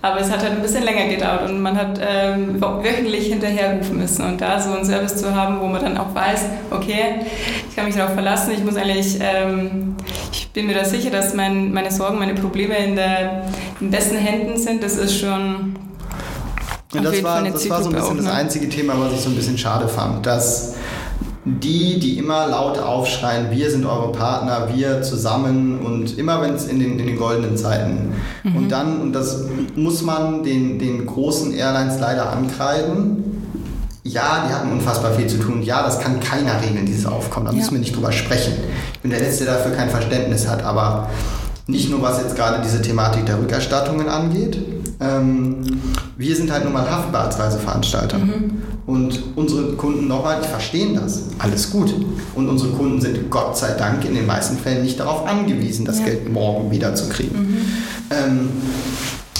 Aber 0.01 0.21
es 0.21 0.31
hat 0.31 0.39
halt 0.39 0.53
ein 0.53 0.61
bisschen 0.61 0.83
länger 0.83 1.09
gedauert 1.13 1.49
und 1.49 1.61
man 1.61 1.75
hat 1.75 1.99
ähm, 2.01 2.61
wöchentlich 2.61 3.27
hinterherrufen 3.27 3.97
müssen. 3.97 4.25
Und 4.25 4.39
da 4.39 4.57
so 4.61 4.71
einen 4.71 4.85
Service 4.85 5.17
zu 5.17 5.35
haben, 5.35 5.59
wo 5.59 5.65
man 5.65 5.81
dann 5.81 5.97
auch 5.97 6.15
weiß, 6.15 6.45
okay, 6.71 7.25
ich 7.69 7.75
kann 7.75 7.85
mich 7.85 7.95
darauf 7.95 8.13
verlassen, 8.13 8.53
ich 8.53 8.63
muss 8.63 8.77
eigentlich, 8.77 9.17
ähm, 9.19 9.97
ich 10.31 10.49
bin 10.51 10.67
mir 10.67 10.75
da 10.75 10.85
sicher, 10.85 11.09
dass 11.09 11.33
mein, 11.33 11.73
meine 11.73 11.91
Sorgen, 11.91 12.19
meine 12.19 12.35
Probleme 12.35 12.77
in, 12.77 12.95
der, 12.95 13.43
in 13.81 13.91
besten 13.91 14.15
Händen 14.15 14.57
sind, 14.57 14.81
das 14.81 14.95
ist 14.95 15.19
schon 15.19 15.75
ja, 16.93 17.01
das, 17.01 17.21
war, 17.21 17.43
das 17.43 17.69
war 17.69 17.83
so 17.83 17.89
ein 17.89 17.95
bisschen 17.95 18.07
auch, 18.07 18.13
ne? 18.13 18.23
das 18.23 18.31
einzige 18.31 18.69
Thema, 18.69 18.93
was 18.97 19.11
ich 19.11 19.19
so 19.19 19.29
ein 19.29 19.35
bisschen 19.35 19.57
schade 19.57 19.89
fand, 19.89 20.25
dass 20.25 20.75
die, 21.47 21.99
die 21.99 22.17
immer 22.17 22.47
laut 22.47 22.77
aufschreien, 22.77 23.51
wir 23.51 23.71
sind 23.71 23.85
eure 23.85 24.11
Partner, 24.11 24.67
wir 24.73 25.01
zusammen 25.01 25.79
und 25.79 26.17
immer 26.17 26.41
wenn 26.41 26.53
es 26.53 26.67
in 26.67 26.79
den, 26.79 26.99
in 26.99 27.07
den 27.07 27.17
goldenen 27.17 27.55
Zeiten. 27.55 28.13
Mhm. 28.43 28.55
Und 28.55 28.69
dann, 28.69 29.01
und 29.01 29.13
das 29.13 29.45
muss 29.75 30.01
man 30.01 30.43
den, 30.43 30.77
den 30.77 31.05
großen 31.05 31.53
Airlines 31.53 31.99
leider 31.99 32.31
ankreiden, 32.31 33.23
ja, 34.03 34.45
die 34.47 34.53
hatten 34.53 34.71
unfassbar 34.71 35.11
viel 35.13 35.27
zu 35.27 35.37
tun. 35.37 35.61
Ja, 35.61 35.83
das 35.83 35.99
kann 35.99 36.19
keiner 36.19 36.61
regeln, 36.61 36.85
dieses 36.85 37.05
Aufkommen. 37.05 37.47
Da 37.47 37.51
ja. 37.51 37.57
müssen 37.57 37.73
wir 37.73 37.79
nicht 37.79 37.95
drüber 37.95 38.11
sprechen. 38.11 38.53
Ich 38.93 38.99
bin 38.99 39.11
der 39.11 39.19
Letzte, 39.19 39.45
der 39.45 39.55
dafür 39.55 39.73
kein 39.73 39.89
Verständnis 39.89 40.47
hat. 40.47 40.63
Aber 40.63 41.09
nicht 41.67 41.89
nur 41.89 42.01
was 42.01 42.21
jetzt 42.21 42.35
gerade 42.35 42.61
diese 42.63 42.81
Thematik 42.81 43.25
der 43.25 43.37
Rückerstattungen 43.39 44.07
angeht. 44.07 44.57
Ähm, 44.99 45.57
wir 46.17 46.35
sind 46.35 46.51
halt 46.51 46.63
nun 46.63 46.73
mal 46.73 46.89
haftbar 46.89 47.25
als 47.25 47.37
Reiseveranstalter. 47.37 48.17
Mhm. 48.17 48.63
Und 48.87 49.21
unsere 49.35 49.73
Kunden 49.73 50.07
nochmal, 50.07 50.39
die 50.41 50.47
verstehen 50.47 50.95
das. 50.95 51.23
Alles 51.39 51.69
gut. 51.69 51.93
Und 52.35 52.47
unsere 52.47 52.71
Kunden 52.71 53.01
sind 53.01 53.29
Gott 53.29 53.57
sei 53.57 53.71
Dank 53.73 54.05
in 54.05 54.15
den 54.15 54.25
meisten 54.25 54.57
Fällen 54.57 54.81
nicht 54.81 54.97
darauf 54.99 55.27
angewiesen, 55.27 55.85
das 55.85 55.99
ja. 55.99 56.05
Geld 56.05 56.31
morgen 56.31 56.71
wieder 56.71 56.95
zu 56.95 57.09
kriegen. 57.09 57.37
Mhm. 57.37 57.57
Ähm, 58.09 58.49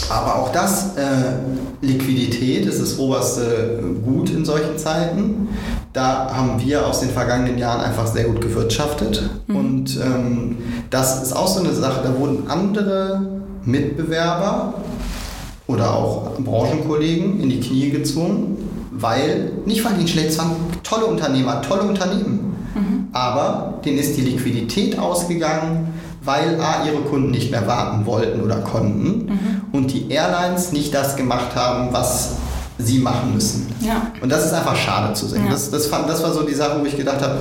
aber 0.09 0.35
auch 0.35 0.51
das, 0.51 0.97
äh, 0.97 1.81
Liquidität 1.81 2.65
ist 2.65 2.81
das 2.81 2.99
oberste 2.99 3.83
Gut 4.03 4.29
in 4.29 4.43
solchen 4.43 4.77
Zeiten. 4.77 5.47
Da 5.93 6.33
haben 6.33 6.61
wir 6.63 6.85
aus 6.85 6.99
den 6.99 7.09
vergangenen 7.09 7.57
Jahren 7.57 7.81
einfach 7.81 8.07
sehr 8.07 8.25
gut 8.25 8.41
gewirtschaftet. 8.41 9.29
Mhm. 9.47 9.55
Und 9.55 9.99
ähm, 10.03 10.57
das 10.89 11.23
ist 11.23 11.33
auch 11.33 11.47
so 11.47 11.61
eine 11.61 11.73
Sache, 11.73 12.01
da 12.03 12.19
wurden 12.19 12.49
andere 12.49 13.21
Mitbewerber 13.63 14.73
oder 15.67 15.93
auch 15.93 16.37
Branchenkollegen 16.37 17.39
in 17.39 17.49
die 17.49 17.59
Knie 17.59 17.89
gezwungen, 17.89 18.57
weil, 18.99 19.51
nicht 19.65 19.83
weil 19.85 19.93
die 19.93 20.01
ein 20.01 20.07
schlechtes 20.07 20.37
waren, 20.37 20.51
tolle 20.83 21.05
Unternehmer, 21.05 21.61
tolle 21.61 21.83
Unternehmen, 21.83 22.55
mhm. 22.75 23.07
aber 23.13 23.79
denen 23.85 23.99
ist 23.99 24.17
die 24.17 24.21
Liquidität 24.21 24.97
ausgegangen, 24.97 25.93
weil 26.23 26.59
A, 26.59 26.85
ihre 26.85 27.01
Kunden 27.01 27.31
nicht 27.31 27.51
mehr 27.51 27.65
warten 27.67 28.05
wollten 28.05 28.41
oder 28.41 28.57
konnten 28.57 29.25
mhm. 29.25 29.61
und 29.71 29.93
die 29.93 30.09
Airlines 30.11 30.71
nicht 30.71 30.93
das 30.93 31.15
gemacht 31.15 31.55
haben, 31.55 31.89
was 31.91 32.35
sie 32.79 32.99
machen 32.99 33.33
müssen. 33.33 33.67
Ja. 33.79 34.11
Und 34.21 34.31
das 34.31 34.45
ist 34.45 34.53
einfach 34.53 34.75
schade 34.75 35.13
zu 35.13 35.27
sehen. 35.27 35.45
Ja. 35.45 35.51
Das, 35.51 35.71
das, 35.71 35.87
fand, 35.87 36.09
das 36.09 36.21
war 36.21 36.33
so 36.33 36.43
die 36.43 36.53
Sache, 36.53 36.79
wo 36.79 36.85
ich 36.85 36.95
gedacht 36.95 37.21
habe, 37.21 37.37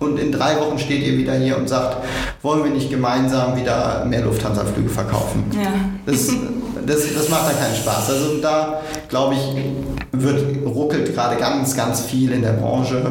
und 0.00 0.18
in 0.18 0.30
drei 0.30 0.58
Wochen 0.60 0.78
steht 0.78 1.02
ihr 1.02 1.18
wieder 1.18 1.34
hier 1.34 1.56
und 1.56 1.68
sagt, 1.68 1.96
wollen 2.42 2.64
wir 2.64 2.70
nicht 2.70 2.90
gemeinsam 2.90 3.56
wieder 3.56 4.04
mehr 4.04 4.22
Lufthansa-Flüge 4.22 4.88
verkaufen? 4.88 5.44
Ja. 5.52 5.72
Das, 6.06 6.28
das, 6.86 7.14
das 7.14 7.28
macht 7.28 7.50
dann 7.50 7.58
keinen 7.58 7.74
Spaß. 7.74 8.10
Also 8.10 8.40
da, 8.40 8.80
glaube 9.08 9.34
ich, 9.34 9.40
wird, 10.12 10.64
ruckelt 10.64 11.14
gerade 11.14 11.36
ganz, 11.36 11.76
ganz 11.76 12.02
viel 12.02 12.32
in 12.32 12.42
der 12.42 12.52
Branche. 12.52 13.02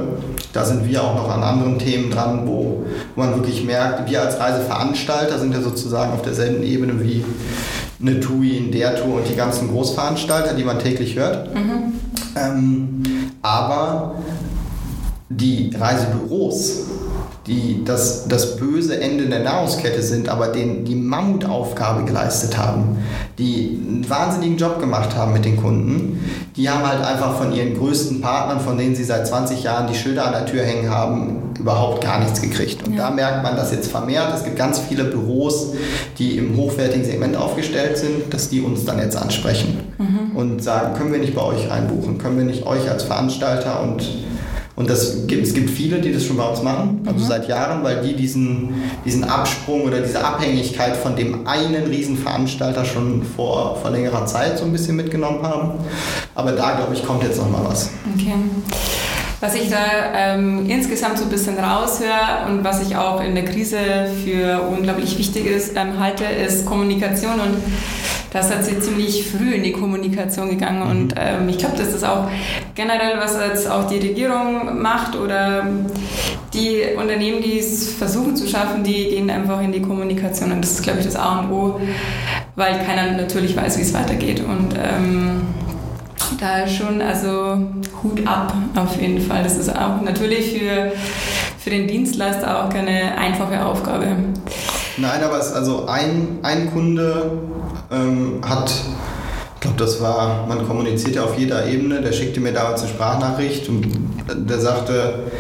Da 0.54 0.66
sind 0.66 0.88
wir 0.88 1.04
auch 1.04 1.16
noch 1.16 1.30
an 1.30 1.44
anderen 1.44 1.78
Themen 1.78 2.10
dran, 2.10 2.48
wo, 2.48 2.86
wo 3.16 3.22
man 3.22 3.36
wirklich 3.36 3.64
merkt, 3.66 4.10
wir 4.10 4.22
als 4.22 4.40
Reiseveranstalter 4.40 5.38
sind 5.40 5.54
ja 5.54 5.62
sozusagen 5.62 6.14
auf 6.14 6.22
derselben 6.22 6.64
Ebene 6.64 7.04
wie 7.04 7.24
eine 8.00 8.20
TUI 8.20 8.58
in 8.58 8.72
der 8.72 8.96
Tour 8.96 9.18
und 9.18 9.28
die 9.28 9.36
ganzen 9.36 9.70
Großveranstalter, 9.70 10.54
die 10.54 10.64
man 10.64 10.80
täglich 10.80 11.16
hört. 11.16 11.54
Mhm. 11.54 11.94
Ähm, 12.36 13.04
aber 13.42 14.16
die 15.30 15.72
Reisebüros 15.78 16.86
die 17.48 17.84
das, 17.86 18.28
das 18.28 18.58
böse 18.58 19.00
Ende 19.00 19.26
der 19.28 19.40
Nahrungskette 19.40 20.02
sind, 20.02 20.28
aber 20.28 20.50
den, 20.50 20.84
die 20.84 20.96
Mammutaufgabe 20.96 22.04
geleistet 22.04 22.58
haben, 22.58 22.98
die 23.38 23.80
einen 23.88 24.10
wahnsinnigen 24.10 24.58
Job 24.58 24.80
gemacht 24.80 25.16
haben 25.16 25.32
mit 25.32 25.46
den 25.46 25.56
Kunden, 25.56 26.20
die 26.58 26.70
haben 26.70 26.86
halt 26.86 27.04
einfach 27.04 27.38
von 27.38 27.54
ihren 27.54 27.78
größten 27.78 28.20
Partnern, 28.20 28.60
von 28.60 28.78
denen 28.78 28.96
sie 28.96 29.06
seit 29.06 29.26
20 29.28 29.64
Jahren 29.64 29.88
die 29.88 29.96
Schilder 29.96 30.26
an 30.26 30.34
der 30.34 30.46
Tür 30.46 30.64
hängen 30.64 30.90
haben, 30.90 31.54
überhaupt 31.58 32.04
gar 32.04 32.20
nichts 32.20 32.42
gekriegt. 32.42 32.86
Und 32.86 32.96
ja. 32.96 33.08
da 33.08 33.12
merkt 33.12 33.44
man 33.44 33.56
das 33.56 33.72
jetzt 33.72 33.90
vermehrt. 33.90 34.34
Es 34.36 34.44
gibt 34.44 34.58
ganz 34.58 34.80
viele 34.80 35.06
Büros, 35.06 35.74
die 36.18 36.38
im 36.38 36.58
hochwertigen 36.58 37.06
Segment 37.06 37.38
aufgestellt 37.38 37.98
sind, 37.98 38.34
dass 38.34 38.50
die 38.50 38.60
uns 38.60 38.84
dann 38.84 39.00
jetzt 39.00 39.16
ansprechen 39.16 39.94
mhm. 39.98 40.36
und 40.36 40.62
sagen, 40.62 40.98
können 40.98 41.14
wir 41.14 41.20
nicht 41.20 41.34
bei 41.34 41.44
euch 41.44 41.72
einbuchen, 41.72 42.18
können 42.18 42.38
wir 42.38 42.46
nicht 42.46 42.66
euch 42.66 42.90
als 42.90 43.04
Veranstalter 43.04 43.82
und 43.82 44.04
und 44.78 44.88
das 44.92 45.26
gibt, 45.26 45.44
es 45.48 45.56
gibt 45.56 45.72
viele, 45.72 46.00
die 46.00 46.14
das 46.14 46.24
schon 46.24 46.38
bei 46.38 46.48
uns 46.48 46.62
machen, 46.62 47.02
also 47.04 47.26
mhm. 47.26 47.28
seit 47.28 47.48
Jahren, 47.48 47.84
weil 47.84 48.00
die 48.04 48.16
diesen, 48.16 48.76
diesen 49.04 49.24
Absprung 49.24 49.82
oder 49.82 50.02
diese 50.02 50.24
Abhängigkeit 50.24 50.96
von 50.96 51.16
dem 51.16 51.48
einen 51.48 51.88
Riesenveranstalter 51.88 52.86
schon 52.86 53.24
vor, 53.24 53.76
vor 53.82 53.90
längerer 53.90 54.28
Zeit 54.28 54.60
so 54.60 54.66
ein 54.66 54.72
bisschen 54.72 54.96
mitgenommen 54.96 55.42
haben. 55.42 55.80
Aber 56.36 56.52
da, 56.52 56.76
glaube 56.76 56.94
ich, 56.94 57.04
kommt 57.04 57.24
jetzt 57.24 57.40
nochmal 57.40 57.66
was. 57.66 57.90
Okay. 58.16 58.36
Was 59.40 59.54
ich 59.54 59.70
da 59.70 59.78
ähm, 60.16 60.68
insgesamt 60.68 61.20
so 61.20 61.26
ein 61.26 61.30
bisschen 61.30 61.60
raushöre 61.60 62.48
und 62.48 62.64
was 62.64 62.82
ich 62.82 62.96
auch 62.96 63.22
in 63.22 63.36
der 63.36 63.46
Krise 63.46 63.78
für 64.24 64.62
unglaublich 64.64 65.18
wichtig 65.20 65.46
ist, 65.46 65.74
ähm, 65.76 66.00
halte, 66.00 66.24
ist 66.24 66.66
Kommunikation 66.66 67.34
und 67.34 67.58
da 68.32 68.42
seid 68.42 68.68
ihr 68.72 68.82
ziemlich 68.82 69.28
früh 69.30 69.54
in 69.54 69.64
die 69.64 69.72
Kommunikation 69.72 70.50
gegangen 70.50 70.84
mhm. 70.84 70.90
und 70.90 71.14
ähm, 71.18 71.48
ich 71.50 71.60
glaube, 71.60 71.78
das 71.78 71.94
ist 71.94 72.04
auch 72.04 72.28
generell, 72.74 73.20
was 73.20 73.38
jetzt 73.38 73.70
auch 73.70 73.88
die 73.88 73.98
Regierung 73.98 74.82
macht 74.82 75.16
oder 75.16 75.68
die 76.54 76.82
Unternehmen, 76.98 77.42
die 77.42 77.60
es 77.60 77.94
versuchen 77.94 78.36
zu 78.36 78.48
schaffen, 78.48 78.84
die 78.84 79.10
gehen 79.10 79.30
einfach 79.30 79.62
in 79.62 79.72
die 79.72 79.82
Kommunikation 79.82 80.52
und 80.52 80.62
das 80.62 80.72
ist, 80.72 80.84
glaube 80.84 81.00
ich, 81.00 81.06
das 81.06 81.16
A 81.16 81.42
und 81.42 81.52
O, 81.52 81.80
weil 82.56 82.84
keiner 82.84 83.12
natürlich 83.12 83.56
weiß, 83.56 83.78
wie 83.78 83.84
es 83.84 83.94
weitergeht 83.94 84.40
und 84.40 84.74
ähm, 84.74 85.42
da 86.40 86.68
schon, 86.68 87.02
also 87.02 87.58
Hut 88.04 88.26
ab 88.26 88.54
auf 88.76 89.00
jeden 89.00 89.22
Fall. 89.22 89.44
Das 89.44 89.58
ist 89.58 89.70
auch 89.70 90.02
natürlich 90.02 90.58
für, 90.58 90.92
für 91.58 91.70
den 91.70 91.88
Dienstleister 91.88 92.66
auch 92.66 92.70
keine 92.70 93.18
einfache 93.18 93.66
Aufgabe. 93.66 94.08
Nein, 94.98 95.24
aber 95.24 95.40
es, 95.40 95.52
also 95.54 95.86
ein, 95.86 96.40
ein 96.42 96.72
Kunde 96.72 97.32
ähm, 97.92 98.42
hat, 98.44 98.74
ich 99.56 99.62
glaube, 99.62 99.78
das 99.78 100.02
war, 100.02 100.48
man 100.48 100.68
kommuniziert 100.68 101.16
ja 101.16 101.24
auf 101.24 101.38
jeder 101.38 101.68
Ebene, 101.68 102.02
der 102.02 102.14
schickte 102.14 102.40
mir 102.40 102.54
damals 102.54 102.82
eine 102.82 102.90
Sprachnachricht 102.90 103.70
und 103.70 103.88
der 104.50 104.60
sagte, 104.60 105.32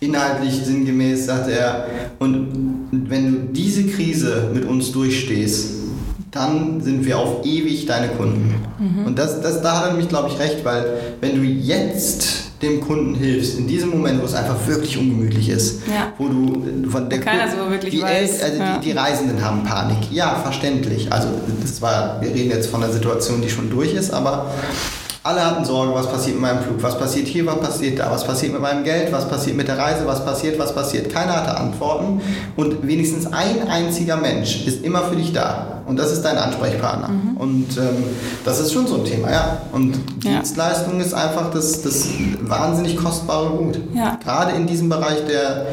inhaltlich 0.00 0.64
sinngemäß, 0.64 1.26
sagte 1.26 1.52
er, 1.52 1.86
und 2.18 2.88
wenn 2.90 3.32
du 3.32 3.52
diese 3.52 3.86
Krise 3.86 4.50
mit 4.52 4.64
uns 4.64 4.92
durchstehst, 4.92 5.81
dann 6.32 6.80
sind 6.80 7.04
wir 7.04 7.18
auf 7.18 7.44
ewig 7.44 7.84
deine 7.86 8.08
Kunden. 8.08 8.54
Mhm. 8.78 9.06
Und 9.06 9.18
das, 9.18 9.40
das, 9.42 9.60
da 9.60 9.80
hat 9.80 9.90
er 9.90 9.94
mich, 9.94 10.08
glaube 10.08 10.30
ich, 10.30 10.38
recht, 10.38 10.64
weil 10.64 10.86
wenn 11.20 11.36
du 11.36 11.42
jetzt 11.42 12.52
dem 12.62 12.80
Kunden 12.80 13.14
hilfst, 13.14 13.58
in 13.58 13.66
diesem 13.66 13.90
Moment, 13.90 14.22
wo 14.22 14.24
es 14.24 14.34
einfach 14.34 14.56
wirklich 14.66 14.96
ungemütlich 14.96 15.50
ist, 15.50 15.82
ja. 15.88 16.12
wo 16.16 16.28
du 16.28 16.88
von 16.88 17.10
der 17.10 17.20
Keiner 17.20 17.50
so 17.50 17.70
wirklich 17.70 17.94
die, 17.94 18.00
weiß. 18.00 18.42
also 18.42 18.58
ja. 18.58 18.78
die, 18.78 18.88
die, 18.88 18.92
Reisenden 18.92 19.44
haben 19.44 19.62
Panik. 19.64 20.10
Ja, 20.10 20.36
verständlich. 20.36 21.12
Also 21.12 21.28
das 21.60 21.82
war, 21.82 22.20
wir 22.22 22.32
reden 22.32 22.50
jetzt 22.50 22.70
von 22.70 22.82
einer 22.82 22.92
Situation, 22.92 23.42
die 23.42 23.50
schon 23.50 23.68
durch 23.68 23.92
ist, 23.92 24.12
aber 24.12 24.46
alle 25.24 25.44
hatten 25.44 25.64
Sorge, 25.64 25.94
was 25.94 26.10
passiert 26.10 26.36
mit 26.36 26.42
meinem 26.42 26.62
Flug, 26.62 26.82
was 26.82 26.98
passiert 26.98 27.28
hier, 27.28 27.46
was 27.46 27.60
passiert 27.60 27.98
da, 27.98 28.10
was 28.10 28.26
passiert 28.26 28.52
mit 28.52 28.62
meinem 28.62 28.82
Geld, 28.84 29.12
was 29.12 29.28
passiert 29.28 29.56
mit 29.56 29.68
der 29.68 29.78
Reise, 29.78 30.06
was 30.06 30.24
passiert, 30.24 30.58
was 30.58 30.74
passiert. 30.74 31.12
Keiner 31.12 31.36
hatte 31.36 31.56
Antworten 31.56 32.20
und 32.56 32.86
wenigstens 32.86 33.26
ein 33.26 33.68
einziger 33.68 34.16
Mensch 34.16 34.66
ist 34.66 34.84
immer 34.84 35.02
für 35.02 35.16
dich 35.16 35.32
da 35.32 35.81
und 35.86 35.98
das 35.98 36.12
ist 36.12 36.22
dein 36.22 36.36
Ansprechpartner. 36.36 37.08
Mhm. 37.08 37.36
Und 37.36 37.76
ähm, 37.76 38.04
das 38.44 38.60
ist 38.60 38.72
schon 38.72 38.86
so 38.86 38.96
ein 38.96 39.04
Thema, 39.04 39.30
ja. 39.30 39.62
Und 39.72 39.96
ja. 40.24 40.32
Dienstleistung 40.32 41.00
ist 41.00 41.14
einfach 41.14 41.50
das, 41.50 41.82
das 41.82 42.08
wahnsinnig 42.40 42.96
kostbare 42.96 43.50
Gut. 43.50 43.78
Ja. 43.94 44.18
Gerade 44.22 44.52
in 44.52 44.66
diesem 44.66 44.88
Bereich 44.88 45.24
der, 45.26 45.66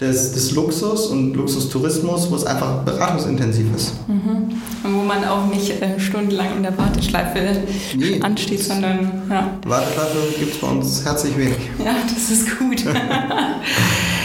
des, 0.00 0.32
des 0.32 0.52
Luxus 0.52 1.06
und 1.06 1.34
Luxustourismus, 1.34 2.30
wo 2.30 2.36
es 2.36 2.44
einfach 2.44 2.82
beratungsintensiv 2.84 3.66
ist. 3.74 3.94
Mhm. 4.08 4.52
Und 4.84 4.94
wo 4.94 5.02
man 5.02 5.24
auch 5.24 5.46
nicht 5.46 5.82
äh, 5.82 5.98
stundenlang 5.98 6.56
in 6.56 6.62
der 6.62 6.76
Warteschleife 6.76 7.62
nee. 7.96 8.20
ansteht, 8.22 8.62
sondern 8.62 9.22
ja. 9.28 9.50
Warteschleife 9.66 10.18
gibt 10.38 10.54
es 10.54 10.60
bei 10.60 10.68
uns 10.68 11.04
herzlich 11.04 11.36
wenig. 11.36 11.58
Ja, 11.84 11.94
das 12.08 12.30
ist 12.30 12.58
gut. 12.58 12.84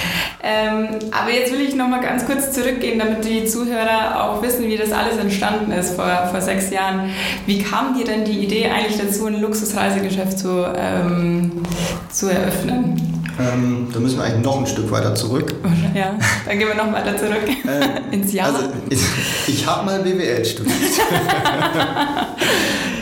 ähm, 0.44 0.88
aber 1.12 1.32
jetzt 1.32 1.52
will 1.52 1.62
ich 1.62 1.76
noch 1.76 1.88
mal 1.88 2.02
ganz 2.02 2.26
kurz 2.26 2.52
zurückgehen, 2.52 2.98
damit 2.98 3.24
die 3.26 3.46
Zuhörer 3.46 4.24
auch 4.24 4.42
wissen, 4.42 4.66
wie 4.66 4.78
das 4.78 4.92
alles 4.92 5.18
entstanden 5.18 5.72
ist 5.72 5.96
vor, 5.96 6.28
vor 6.32 6.42
sechs 6.42 6.72
Jahren. 6.72 7.12
Wie 7.46 7.62
kam 7.62 7.96
dir 7.96 8.06
denn 8.06 8.26
die 8.26 8.40
Idee 8.40 8.68
eigentlich 8.70 8.98
dazu, 8.98 9.28
ein 9.28 9.40
Luxusreisegeschäft 9.40 10.40
zu, 10.40 10.66
ähm, 10.76 11.64
zu 12.10 12.30
eröffnen? 12.30 13.22
Ähm, 13.40 13.88
da 13.94 14.00
müssen 14.00 14.18
wir 14.18 14.26
eigentlich 14.26 14.44
noch 14.44 14.60
ein 14.60 14.68
Stück 14.68 14.92
weiter 14.92 15.16
zurück. 15.16 15.54
Ja, 15.94 16.16
dann 16.48 16.58
gehen 16.58 16.70
wir 16.70 16.76
noch 16.76 16.94
weiter 16.94 17.18
zurück 17.18 17.42
äh, 17.50 18.12
ins 18.16 18.32
Jahr. 18.32 18.48
Also 18.48 18.70
ich, 18.90 19.02
ich 19.48 19.68
habe 19.68 19.86
mal 19.86 20.02
BWL 20.02 20.46
studiert. 20.46 20.78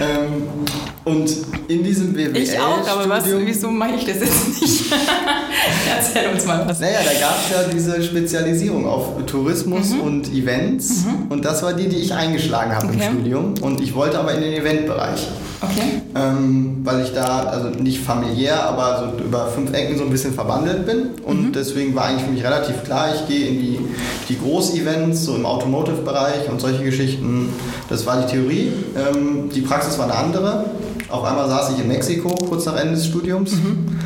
ähm, 0.01 0.58
und 1.05 1.31
in 1.67 1.83
diesem 1.83 2.13
BWL 2.13 2.37
Ich 2.37 2.59
auch, 2.59 2.87
aber 2.87 3.09
was, 3.09 3.23
wieso 3.25 3.71
mache 3.71 3.95
ich 3.97 4.05
das 4.05 4.19
jetzt 4.19 4.61
nicht? 4.61 4.85
Erzähl 5.95 6.31
uns 6.31 6.45
mal 6.45 6.67
was. 6.67 6.79
Naja, 6.79 6.99
da 7.03 7.19
gab 7.19 7.37
es 7.43 7.51
ja 7.51 7.63
diese 7.73 8.03
Spezialisierung 8.03 8.85
auf 8.85 9.25
Tourismus 9.25 9.91
mhm. 9.91 10.01
und 10.01 10.33
Events. 10.33 11.05
Mhm. 11.05 11.31
Und 11.31 11.45
das 11.45 11.63
war 11.63 11.73
die, 11.73 11.87
die 11.87 11.97
ich 11.97 12.13
eingeschlagen 12.13 12.75
habe 12.75 12.87
okay. 12.87 13.07
im 13.07 13.13
Studium. 13.13 13.53
Und 13.61 13.81
ich 13.81 13.95
wollte 13.95 14.19
aber 14.19 14.33
in 14.33 14.41
den 14.41 14.53
Eventbereich. 14.53 15.27
Okay. 15.61 16.01
Ähm, 16.15 16.77
weil 16.83 17.01
ich 17.03 17.13
da, 17.13 17.43
also 17.43 17.69
nicht 17.69 17.99
familiär, 17.99 18.63
aber 18.63 19.13
so 19.17 19.23
über 19.23 19.47
fünf 19.47 19.73
Ecken 19.73 19.97
so 19.97 20.05
ein 20.05 20.09
bisschen 20.09 20.33
verwandelt 20.33 20.85
bin. 20.85 21.09
Und 21.25 21.47
mhm. 21.47 21.53
deswegen 21.53 21.95
war 21.95 22.05
eigentlich 22.05 22.23
für 22.23 22.31
mich 22.31 22.43
relativ 22.43 22.83
klar, 22.83 23.09
ich 23.13 23.27
gehe 23.27 23.47
in 23.47 23.59
die, 23.59 23.79
die 24.29 24.39
Groß-Events, 24.39 25.25
so 25.25 25.35
im 25.35 25.45
Automotive-Bereich 25.45 26.49
und 26.49 26.61
solche 26.61 26.83
Geschichten. 26.83 27.49
Das 27.89 28.05
war 28.05 28.21
die 28.21 28.31
Theorie. 28.31 28.71
Ähm, 28.95 29.49
die 29.53 29.61
Praxis 29.61 29.97
war 29.97 30.05
eine 30.05 30.15
andere. 30.15 30.65
Auf 31.09 31.23
einmal 31.23 31.49
saß 31.49 31.71
ich 31.71 31.81
in 31.81 31.87
Mexiko, 31.87 32.29
kurz 32.47 32.65
nach 32.65 32.77
Ende 32.77 32.93
des 32.93 33.07
Studiums, 33.07 33.51
mhm. 33.53 33.99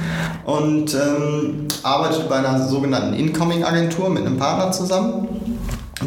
und 0.46 0.94
ähm, 0.94 1.68
arbeitete 1.84 2.26
bei 2.30 2.38
einer 2.38 2.66
sogenannten 2.68 3.14
Incoming-Agentur 3.14 4.10
mit 4.10 4.26
einem 4.26 4.38
Partner 4.38 4.72
zusammen. 4.72 5.28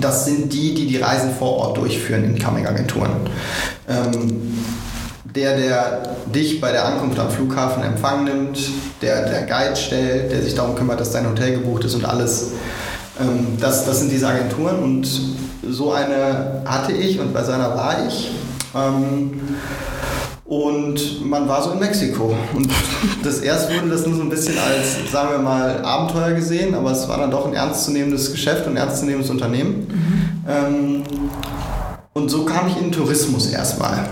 Das 0.00 0.24
sind 0.24 0.52
die, 0.52 0.74
die 0.74 0.86
die 0.86 0.96
Reisen 0.96 1.30
vor 1.38 1.52
Ort 1.52 1.76
durchführen, 1.76 2.24
Incoming-Agenturen. 2.24 3.10
Ähm, 3.88 4.56
der, 5.36 5.56
der 5.56 6.02
dich 6.34 6.60
bei 6.60 6.72
der 6.72 6.86
Ankunft 6.86 7.18
am 7.18 7.30
Flughafen 7.30 7.82
Empfang 7.82 8.24
nimmt, 8.24 8.58
der 9.02 9.28
der 9.28 9.42
Guide 9.42 9.76
stellt, 9.76 10.32
der 10.32 10.42
sich 10.42 10.54
darum 10.54 10.74
kümmert, 10.74 10.98
dass 11.00 11.12
dein 11.12 11.28
Hotel 11.28 11.52
gebucht 11.54 11.84
ist 11.84 11.94
und 11.94 12.04
alles. 12.04 12.52
Ähm, 13.20 13.56
das, 13.60 13.84
das 13.84 14.00
sind 14.00 14.10
diese 14.10 14.26
Agenturen 14.28 14.82
und 14.82 15.08
so 15.68 15.92
eine 15.92 16.62
hatte 16.64 16.92
ich 16.92 17.20
und 17.20 17.32
bei 17.32 17.42
seiner 17.42 17.74
war 17.76 18.06
ich. 18.08 18.30
Ähm, 18.74 19.40
und 20.44 21.28
man 21.28 21.48
war 21.48 21.60
so 21.60 21.72
in 21.72 21.80
Mexiko. 21.80 22.32
Und 22.54 22.68
das 23.24 23.40
erst 23.40 23.68
wurde 23.74 23.88
das 23.90 24.06
nur 24.06 24.16
so 24.16 24.22
ein 24.22 24.28
bisschen 24.30 24.56
als, 24.58 25.10
sagen 25.10 25.30
wir 25.32 25.38
mal, 25.38 25.82
Abenteuer 25.82 26.32
gesehen, 26.32 26.74
aber 26.74 26.92
es 26.92 27.08
war 27.08 27.18
dann 27.18 27.32
doch 27.32 27.46
ein 27.46 27.54
ernstzunehmendes 27.54 28.30
Geschäft 28.30 28.66
und 28.66 28.74
ein 28.74 28.76
ernstzunehmendes 28.76 29.30
Unternehmen. 29.30 29.88
Mhm. 29.88 30.44
Ähm, 30.48 31.02
und 32.12 32.30
so 32.30 32.44
kam 32.44 32.68
ich 32.68 32.76
in 32.76 32.84
den 32.84 32.92
Tourismus 32.92 33.48
erstmal. 33.48 34.08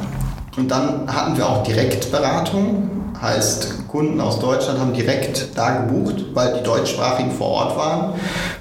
Und 0.56 0.70
dann 0.70 1.06
hatten 1.06 1.36
wir 1.36 1.48
auch 1.48 1.62
Direktberatung, 1.64 2.90
heißt 3.20 3.88
Kunden 3.88 4.20
aus 4.20 4.40
Deutschland 4.40 4.80
haben 4.80 4.92
direkt 4.92 5.50
da 5.54 5.82
gebucht, 5.82 6.24
weil 6.34 6.54
die 6.54 6.64
deutschsprachigen 6.64 7.30
vor 7.30 7.46
Ort 7.46 7.76
waren. 7.76 8.14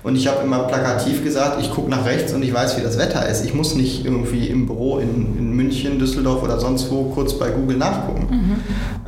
Und 0.03 0.15
ich 0.15 0.27
habe 0.27 0.43
immer 0.43 0.59
plakativ 0.59 1.23
gesagt, 1.23 1.59
ich 1.59 1.71
gucke 1.71 1.89
nach 1.89 2.05
rechts 2.05 2.33
und 2.33 2.43
ich 2.43 2.53
weiß, 2.53 2.77
wie 2.77 2.81
das 2.81 2.99
Wetter 2.99 3.27
ist. 3.27 3.43
Ich 3.43 3.53
muss 3.53 3.73
nicht 3.73 4.05
irgendwie 4.05 4.47
im 4.47 4.67
Büro 4.67 4.99
in, 4.99 5.37
in 5.37 5.53
München, 5.53 5.97
Düsseldorf 5.97 6.43
oder 6.43 6.59
sonst 6.59 6.91
wo 6.91 7.05
kurz 7.05 7.33
bei 7.33 7.49
Google 7.49 7.77
nachgucken. 7.77 8.27
Mhm. 8.29 8.55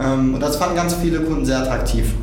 Ähm, 0.03 0.33
und 0.33 0.39
das 0.39 0.55
fanden 0.55 0.75
ganz 0.75 0.95
viele 0.95 1.19
Kunden 1.19 1.45
sehr 1.45 1.59
attraktiv. 1.59 2.13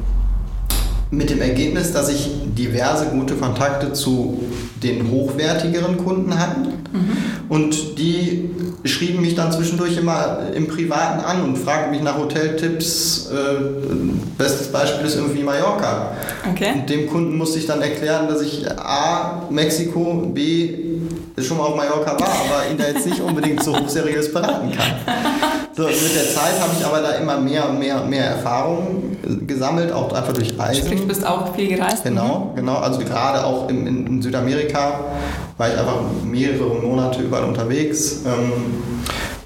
Mit 1.13 1.31
dem 1.31 1.41
Ergebnis, 1.41 1.93
dass 1.93 2.09
ich 2.09 2.29
diverse 2.57 3.07
gute 3.07 3.35
Kontakte 3.35 3.93
zu 3.93 4.41
den 4.83 5.11
hochwertigeren 5.11 5.97
Kunden 5.99 6.39
hatte. 6.39 6.61
Mhm. 6.93 7.17
Und 7.49 7.99
die 7.99 8.51
schrieben 8.85 9.21
mich 9.21 9.35
dann 9.35 9.53
zwischendurch 9.53 9.97
immer 9.97 10.39
im 10.55 10.67
Privaten 10.67 11.25
an 11.25 11.43
und 11.43 11.57
fragten 11.57 11.93
mich 11.93 12.03
nach 12.03 12.19
Hoteltipps. 12.19 13.31
Äh, 13.31 14.39
bestes 14.39 14.69
Beispiel 14.69 15.07
ist 15.07 15.17
irgendwie 15.17 15.43
Mallorca. 15.43 16.13
Okay. 16.51 16.73
Und 16.75 16.91
dem 16.91 17.09
Kunden 17.09 17.37
musste 17.37 17.59
ich 17.59 17.67
dann 17.67 17.81
erklären, 17.83 18.29
dass 18.29 18.41
ich 18.43 18.69
A, 18.71 19.47
Mexiko, 19.51 20.31
B, 20.35 20.75
schon 21.39 21.57
mal 21.59 21.65
auf 21.65 21.77
Mallorca 21.77 22.13
war, 22.19 22.29
aber 22.29 22.71
ihn 22.71 22.79
da 22.79 22.89
jetzt 22.89 23.07
nicht 23.07 23.21
unbedingt 23.21 23.63
so 23.63 23.77
hochseriös 23.77 24.33
beraten 24.33 24.73
kann. 24.73 25.17
So, 25.75 25.85
mit 25.85 26.15
der 26.15 26.29
Zeit 26.29 26.61
habe 26.61 26.73
ich 26.79 26.85
aber 26.85 27.01
da 27.01 27.13
immer 27.13 27.39
mehr 27.39 27.67
und 27.67 27.79
mehr 27.79 28.03
und 28.03 28.11
mehr 28.11 28.27
Erfahrungen 28.27 29.17
gesammelt, 29.47 29.91
auch 29.91 30.13
einfach 30.13 30.35
durch 30.35 30.59
Reisen. 30.59 30.85
Sprich, 30.85 31.01
du 31.01 31.07
bist 31.07 31.27
auch 31.27 31.55
viel 31.55 31.69
gereist? 31.69 32.05
Genau, 32.05 32.51
mhm. 32.51 32.57
genau. 32.57 32.77
Also 32.77 32.99
gerade 32.99 33.43
auch 33.43 33.71
in, 33.71 33.87
in, 33.87 34.07
in, 34.07 34.23
Südamerika 34.73 35.05
war 35.59 35.69
ich 35.69 35.79
einfach 35.79 36.01
mehrere 36.25 36.75
Monate 36.81 37.23
überall 37.23 37.45
unterwegs. 37.45 38.23
Ähm, 38.27 38.53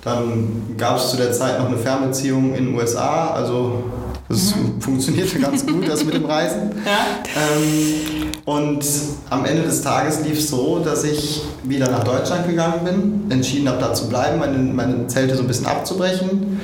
dann 0.02 0.76
gab 0.76 0.98
es 0.98 1.10
zu 1.10 1.16
der 1.16 1.32
Zeit 1.32 1.58
noch 1.58 1.66
eine 1.66 1.76
Fernbeziehung 1.76 2.54
in 2.54 2.66
den 2.66 2.74
USA, 2.76 3.32
also 3.32 3.82
das 4.28 4.54
mhm. 4.54 4.80
funktionierte 4.80 5.38
ganz 5.40 5.66
gut, 5.66 5.88
das 5.88 6.04
mit 6.04 6.14
dem 6.14 6.24
Reisen. 6.26 6.70
Ja. 6.84 7.22
Ähm, 7.34 8.32
und 8.44 8.84
am 9.30 9.44
Ende 9.44 9.62
des 9.62 9.82
Tages 9.82 10.20
lief 10.20 10.38
es 10.38 10.48
so, 10.48 10.80
dass 10.80 11.02
ich 11.02 11.42
wieder 11.64 11.90
nach 11.90 12.04
Deutschland 12.04 12.46
gegangen 12.48 12.84
bin, 12.84 13.30
entschieden 13.30 13.68
habe, 13.68 13.78
da 13.80 13.94
zu 13.94 14.08
bleiben, 14.08 14.38
meine, 14.38 14.58
meine 14.58 15.06
Zelte 15.08 15.34
so 15.34 15.42
ein 15.42 15.48
bisschen 15.48 15.66
abzubrechen 15.66 16.60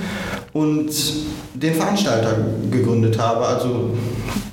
und 0.53 0.91
den 1.63 1.75
Veranstalter 1.75 2.37
gegründet 2.71 3.19
habe. 3.19 3.47
Also 3.47 3.91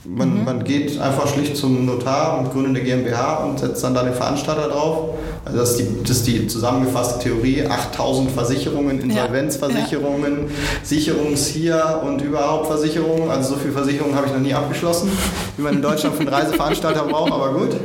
man, 0.05 0.39
mhm. 0.39 0.45
man 0.45 0.63
geht 0.63 0.99
einfach 0.99 1.27
schlicht 1.27 1.55
zum 1.57 1.85
Notar 1.85 2.39
und 2.39 2.51
gründet 2.51 2.75
eine 2.75 2.83
GmbH 2.83 3.43
und 3.43 3.59
setzt 3.59 3.83
dann 3.83 3.93
da 3.93 4.03
den 4.03 4.13
Veranstalter 4.13 4.69
drauf. 4.69 5.11
Also 5.45 5.57
das 5.57 5.71
ist 5.71 5.79
die, 5.79 6.03
das 6.03 6.17
ist 6.17 6.27
die 6.27 6.47
zusammengefasste 6.47 7.23
Theorie. 7.23 7.65
8000 7.65 8.31
Versicherungen, 8.31 9.01
Insolvenzversicherungen, 9.01 10.33
ja. 10.47 10.53
Sicherungs 10.83 11.47
hier 11.47 12.01
und 12.05 12.21
überhaupt 12.21 12.67
Versicherungen. 12.67 13.29
Also 13.29 13.55
so 13.55 13.59
viel 13.59 13.71
Versicherungen 13.71 14.15
habe 14.15 14.27
ich 14.27 14.33
noch 14.33 14.41
nie 14.41 14.53
abgeschlossen, 14.53 15.09
wie 15.57 15.63
man 15.63 15.75
in 15.75 15.81
Deutschland 15.81 16.15
für 16.15 16.21
einen 16.21 16.29
Reiseveranstalter 16.29 17.03
braucht, 17.03 17.31
aber 17.31 17.53
gut. 17.53 17.75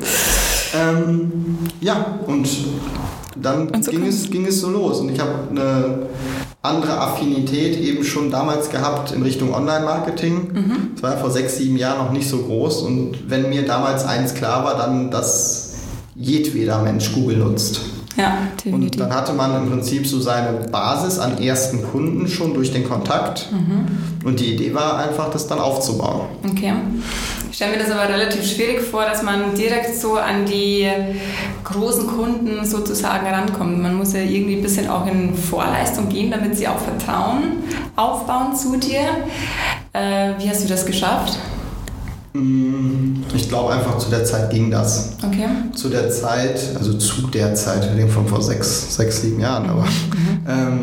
Ähm, 0.77 1.59
ja, 1.81 2.19
und 2.27 2.49
dann 3.37 3.69
und 3.69 3.85
so 3.85 3.91
ging, 3.91 4.07
es, 4.07 4.31
ging 4.31 4.47
es 4.47 4.61
so 4.61 4.71
los. 4.71 5.01
Und 5.01 5.11
ich 5.11 5.21
habe 5.21 5.33
eine 5.51 6.07
andere 6.65 6.99
Affinität 6.99 7.79
eben 7.79 8.05
schon 8.05 8.31
damals 8.31 8.71
gehabt 8.71 9.13
in 9.13 9.23
Richtung 9.23 9.53
Online-Marketing. 9.53 10.35
Mhm. 10.53 10.77
Das 10.95 11.03
war 11.03 11.19
vor 11.19 11.31
sechs, 11.31 11.59
sieben 11.59 11.77
Jahren 11.77 11.99
noch 11.99 12.13
nicht 12.13 12.29
so 12.29 12.39
groß. 12.39 12.83
Und 12.83 13.29
wenn 13.29 13.51
mir 13.51 13.67
damals 13.67 14.05
eins 14.07 14.35
klar 14.35 14.65
war, 14.65 14.79
dann, 14.79 15.11
dass 15.11 15.75
jedweder 16.15 16.81
Mensch 16.83 17.13
Google 17.13 17.37
nutzt. 17.37 17.81
Ja, 18.17 18.39
definitiv. 18.65 19.01
Und 19.01 19.11
dann 19.11 19.15
hatte 19.15 19.33
man 19.35 19.55
im 19.57 19.71
Prinzip 19.71 20.07
so 20.07 20.21
seine 20.21 20.69
Basis 20.69 21.19
an 21.19 21.37
ersten 21.39 21.83
Kunden 21.83 22.29
schon 22.29 22.55
durch 22.55 22.73
den 22.73 22.89
Kontakt. 22.89 23.51
Mhm. 23.53 24.27
Und 24.27 24.41
die 24.41 24.55
Idee 24.55 24.73
war 24.73 24.99
einfach, 24.99 25.31
das 25.31 25.47
dann 25.47 25.59
aufzubauen. 25.59 26.29
Okay. 26.49 26.73
Ich 27.55 27.59
stelle 27.59 27.77
mir 27.77 27.85
das 27.85 27.93
aber 27.93 28.13
relativ 28.13 28.45
schwierig 28.45 28.81
vor, 28.81 29.05
dass 29.05 29.23
man 29.23 29.55
direkt 29.55 29.95
so 29.95 30.15
an 30.15 30.45
die 30.45 30.89
großen 31.63 32.09
Kunden 32.09 32.65
sozusagen 32.65 33.29
rankommt. 33.29 33.81
Man 33.81 33.95
muss 33.95 34.13
ja 34.13 34.23
irgendwie 34.23 34.57
ein 34.57 34.63
bisschen 34.63 34.89
auch 34.89 35.07
in 35.07 35.37
Vorleistung 35.37 36.09
gehen, 36.09 36.33
damit 36.33 36.57
sie 36.57 36.67
auch 36.67 36.81
Vertrauen 36.81 37.63
aufbauen 37.95 38.57
zu 38.57 38.77
dir. 38.77 39.03
Äh, 39.93 40.33
wie 40.37 40.51
hast 40.51 40.65
du 40.65 40.69
das 40.69 40.85
geschafft? 40.85 41.39
Mm, 42.33 43.23
ich 43.33 43.49
glaube 43.49 43.75
einfach, 43.75 43.99
zu 43.99 44.11
der 44.11 44.25
Zeit 44.25 44.51
ging 44.51 44.73
das. 44.73 45.13
Okay. 45.25 45.47
Zu 45.77 45.91
der 45.91 46.11
Zeit, 46.11 46.59
also 46.77 46.95
zu 46.95 47.29
der 47.29 47.55
Zeit, 47.55 47.89
wir 47.89 47.97
reden 47.97 48.11
von 48.11 48.27
vor 48.27 48.43
sechs, 48.43 48.97
sechs 48.97 49.23
sieben 49.23 49.39
Jahren, 49.39 49.71
aber 49.71 49.83
mhm. 49.83 50.41
ähm, 50.49 50.81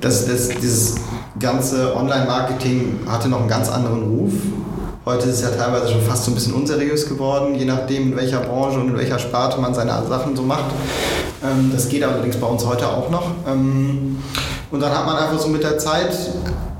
das, 0.00 0.28
das, 0.28 0.50
dieses 0.50 0.94
ganze 1.40 1.96
Online-Marketing 1.96 3.00
hatte 3.08 3.28
noch 3.28 3.40
einen 3.40 3.48
ganz 3.48 3.68
anderen 3.68 4.04
Ruf. 4.04 4.32
Heute 5.04 5.28
ist 5.28 5.36
es 5.36 5.42
ja 5.42 5.48
teilweise 5.50 5.90
schon 5.90 6.00
fast 6.02 6.24
so 6.24 6.30
ein 6.30 6.34
bisschen 6.34 6.54
unseriös 6.54 7.08
geworden, 7.08 7.56
je 7.56 7.64
nachdem, 7.64 8.12
in 8.12 8.16
welcher 8.16 8.38
Branche 8.38 8.78
und 8.78 8.88
in 8.88 8.96
welcher 8.96 9.18
Sparte 9.18 9.60
man 9.60 9.74
seine 9.74 10.00
Sachen 10.08 10.36
so 10.36 10.42
macht. 10.42 10.70
Ähm, 11.42 11.70
das 11.72 11.88
geht 11.88 12.04
allerdings 12.04 12.36
bei 12.36 12.46
uns 12.46 12.64
heute 12.64 12.86
auch 12.86 13.10
noch. 13.10 13.26
Ähm, 13.48 14.18
und 14.70 14.80
dann 14.80 14.92
hat 14.92 15.04
man 15.04 15.16
einfach 15.16 15.40
so 15.40 15.48
mit 15.48 15.64
der 15.64 15.76
Zeit 15.78 16.16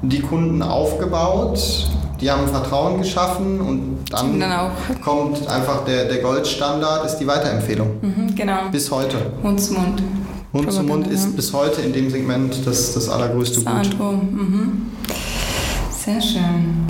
die 0.03 0.21
Kunden 0.21 0.63
aufgebaut, 0.63 1.89
die 2.21 2.31
haben 2.31 2.47
Vertrauen 2.47 2.99
geschaffen 2.99 3.61
und 3.61 4.05
dann, 4.11 4.39
dann 4.39 4.71
kommt 5.05 5.49
einfach 5.49 5.85
der, 5.85 6.05
der 6.05 6.19
Goldstandard, 6.19 7.05
ist 7.05 7.17
die 7.17 7.27
Weiterempfehlung. 7.27 7.99
Mhm, 8.01 8.35
genau. 8.37 8.69
Bis 8.71 8.89
heute. 8.93 9.17
Mund 9.43 9.61
zu 9.61 9.75
Mund. 9.75 10.01
Mund 10.53 10.73
zu 10.73 10.83
Mund 10.85 11.09
ist 11.09 11.35
bis 11.35 11.53
heute 11.53 11.81
in 11.81 11.93
dem 11.93 12.09
Segment 12.09 12.65
das, 12.65 12.95
das 12.95 13.09
allergrößte 13.09 13.63
das 13.65 13.91
Gut. 13.91 13.99
Mhm. 13.99 14.93
Sehr 15.91 16.21
schön. 16.21 16.87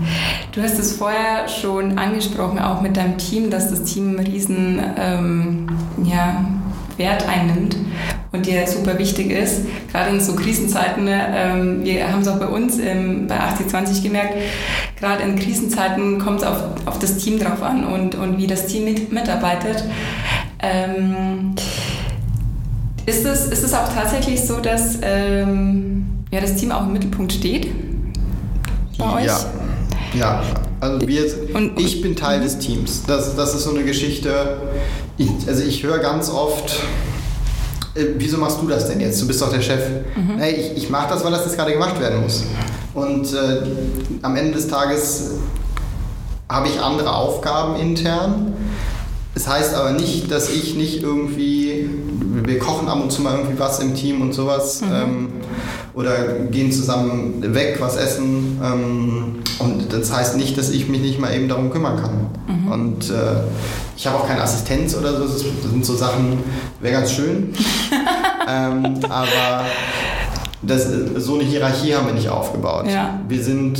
Du 0.53 0.61
hast 0.61 0.79
es 0.79 0.93
vorher 0.93 1.49
schon 1.49 1.97
angesprochen, 1.97 2.59
auch 2.59 2.83
mit 2.83 2.99
deinem 2.99 3.17
Team, 3.17 3.49
dass 3.49 3.71
das 3.71 3.85
Team 3.85 4.19
einen 4.19 4.27
riesen 4.27 4.83
ähm, 4.99 5.67
ja, 6.05 6.45
Wert 6.99 7.27
einnimmt 7.27 7.75
und 8.33 8.45
dir 8.45 8.67
super 8.67 8.99
wichtig 8.99 9.31
ist. 9.31 9.62
Gerade 9.91 10.11
in 10.11 10.21
so 10.21 10.37
Krisenzeiten, 10.37 11.09
ähm, 11.09 11.83
wir 11.85 12.12
haben 12.12 12.21
es 12.21 12.29
auch 12.29 12.38
bei 12.38 12.49
uns 12.49 12.79
im, 12.79 13.29
bei 13.29 13.41
8020 13.41 14.03
gemerkt, 14.03 14.35
gerade 15.01 15.23
in 15.23 15.37
Krisenzeiten 15.37 16.19
kommt 16.19 16.41
es 16.43 16.47
auf, 16.47 16.62
auf 16.85 16.99
das 16.99 17.17
Team 17.17 17.38
drauf 17.38 17.62
an 17.62 17.85
und, 17.85 18.15
und 18.15 18.37
wie 18.37 18.47
das 18.47 18.67
Team 18.67 18.85
mit, 18.85 19.11
mitarbeitet. 19.11 19.85
Ähm, 20.59 21.55
ist, 23.07 23.25
es, 23.25 23.47
ist 23.47 23.65
es 23.65 23.73
auch 23.73 23.91
tatsächlich 23.95 24.47
so, 24.47 24.61
dass 24.61 24.99
ähm, 25.01 26.25
ja, 26.31 26.43
das 26.43 26.57
Team 26.57 26.73
auch 26.73 26.83
im 26.83 26.93
Mittelpunkt 26.93 27.33
steht? 27.33 27.71
bei 29.03 29.15
euch? 29.15 29.27
Ja. 29.27 29.38
Ja, 30.14 30.42
also 30.81 31.07
wir, 31.07 31.25
und, 31.55 31.81
ich 31.81 32.03
bin 32.03 32.16
Teil 32.16 32.40
des 32.40 32.59
Teams. 32.59 33.05
Das, 33.07 33.35
das 33.35 33.55
ist 33.55 33.64
so 33.64 33.70
eine 33.70 33.85
Geschichte. 33.85 34.59
Ich, 35.16 35.29
also 35.46 35.62
ich 35.62 35.83
höre 35.83 35.98
ganz 35.98 36.31
oft, 36.31 36.81
äh, 37.94 38.07
wieso 38.16 38.38
machst 38.38 38.61
du 38.61 38.68
das 38.68 38.88
denn 38.88 39.01
jetzt? 39.01 39.20
Du 39.22 39.27
bist 39.27 39.40
doch 39.40 39.51
der 39.51 39.62
Chef. 39.62 39.83
Mhm. 40.16 40.38
Hey, 40.38 40.55
ich, 40.55 40.85
ich 40.85 40.90
mache 40.90 41.09
das, 41.09 41.25
weil 41.25 41.33
das 41.33 41.44
jetzt 41.44 41.57
gerade 41.57 41.72
gemacht 41.72 41.98
werden 42.01 42.22
muss. 42.22 42.44
Und 42.94 43.33
äh, 43.33 43.62
am 44.22 44.37
Ende 44.37 44.53
des 44.53 44.68
Tages 44.68 45.31
habe 46.48 46.68
ich 46.68 46.81
andere 46.81 47.14
Aufgaben 47.14 47.77
intern. 47.77 48.55
Es 49.35 49.44
das 49.44 49.55
heißt 49.55 49.75
aber 49.75 49.92
nicht, 49.92 50.31
dass 50.31 50.51
ich 50.51 50.75
nicht 50.75 51.03
irgendwie, 51.03 51.88
wir 52.44 52.59
kochen 52.59 52.88
ab 52.88 53.03
und 53.03 53.11
zu 53.11 53.22
mal 53.22 53.38
irgendwie 53.38 53.59
was 53.59 53.81
im 53.81 53.94
Team 53.94 54.20
und 54.20 54.35
sowas. 54.35 54.83
Mhm. 54.83 54.92
Ähm, 54.92 55.29
oder 55.95 56.39
gehen 56.51 56.73
zusammen 56.73 57.55
weg, 57.55 57.77
was 57.81 57.97
essen. 57.97 58.61
Ähm, 58.63 59.35
und 59.59 59.93
das 59.93 60.13
heißt 60.13 60.37
nicht, 60.37 60.57
dass 60.57 60.71
ich 60.71 60.89
mich 60.89 61.01
nicht 61.01 61.21
mal 61.21 61.35
eben 61.35 61.49
darum 61.49 61.71
kümmern 61.71 61.97
kann. 61.97 62.27
Mhm. 62.47 62.73
Und 62.73 63.11
äh, 63.11 63.43
ich 63.97 64.07
habe 64.07 64.19
auch 64.19 64.27
keine 64.27 64.43
Assistenz 64.43 64.97
oder 64.97 65.17
so. 65.17 65.25
Das 65.25 65.71
sind 65.71 65.85
so 65.85 65.95
Sachen, 65.95 66.39
wäre 66.81 66.95
ganz 66.95 67.13
schön. 67.13 67.53
ähm, 68.49 69.01
aber 69.09 69.65
das, 70.63 70.89
so 71.17 71.35
eine 71.35 71.45
Hierarchie 71.45 71.95
haben 71.95 72.07
wir 72.07 72.15
nicht 72.15 72.29
aufgebaut. 72.29 72.87
Ja. 72.89 73.21
Wir 73.29 73.43
sind 73.43 73.79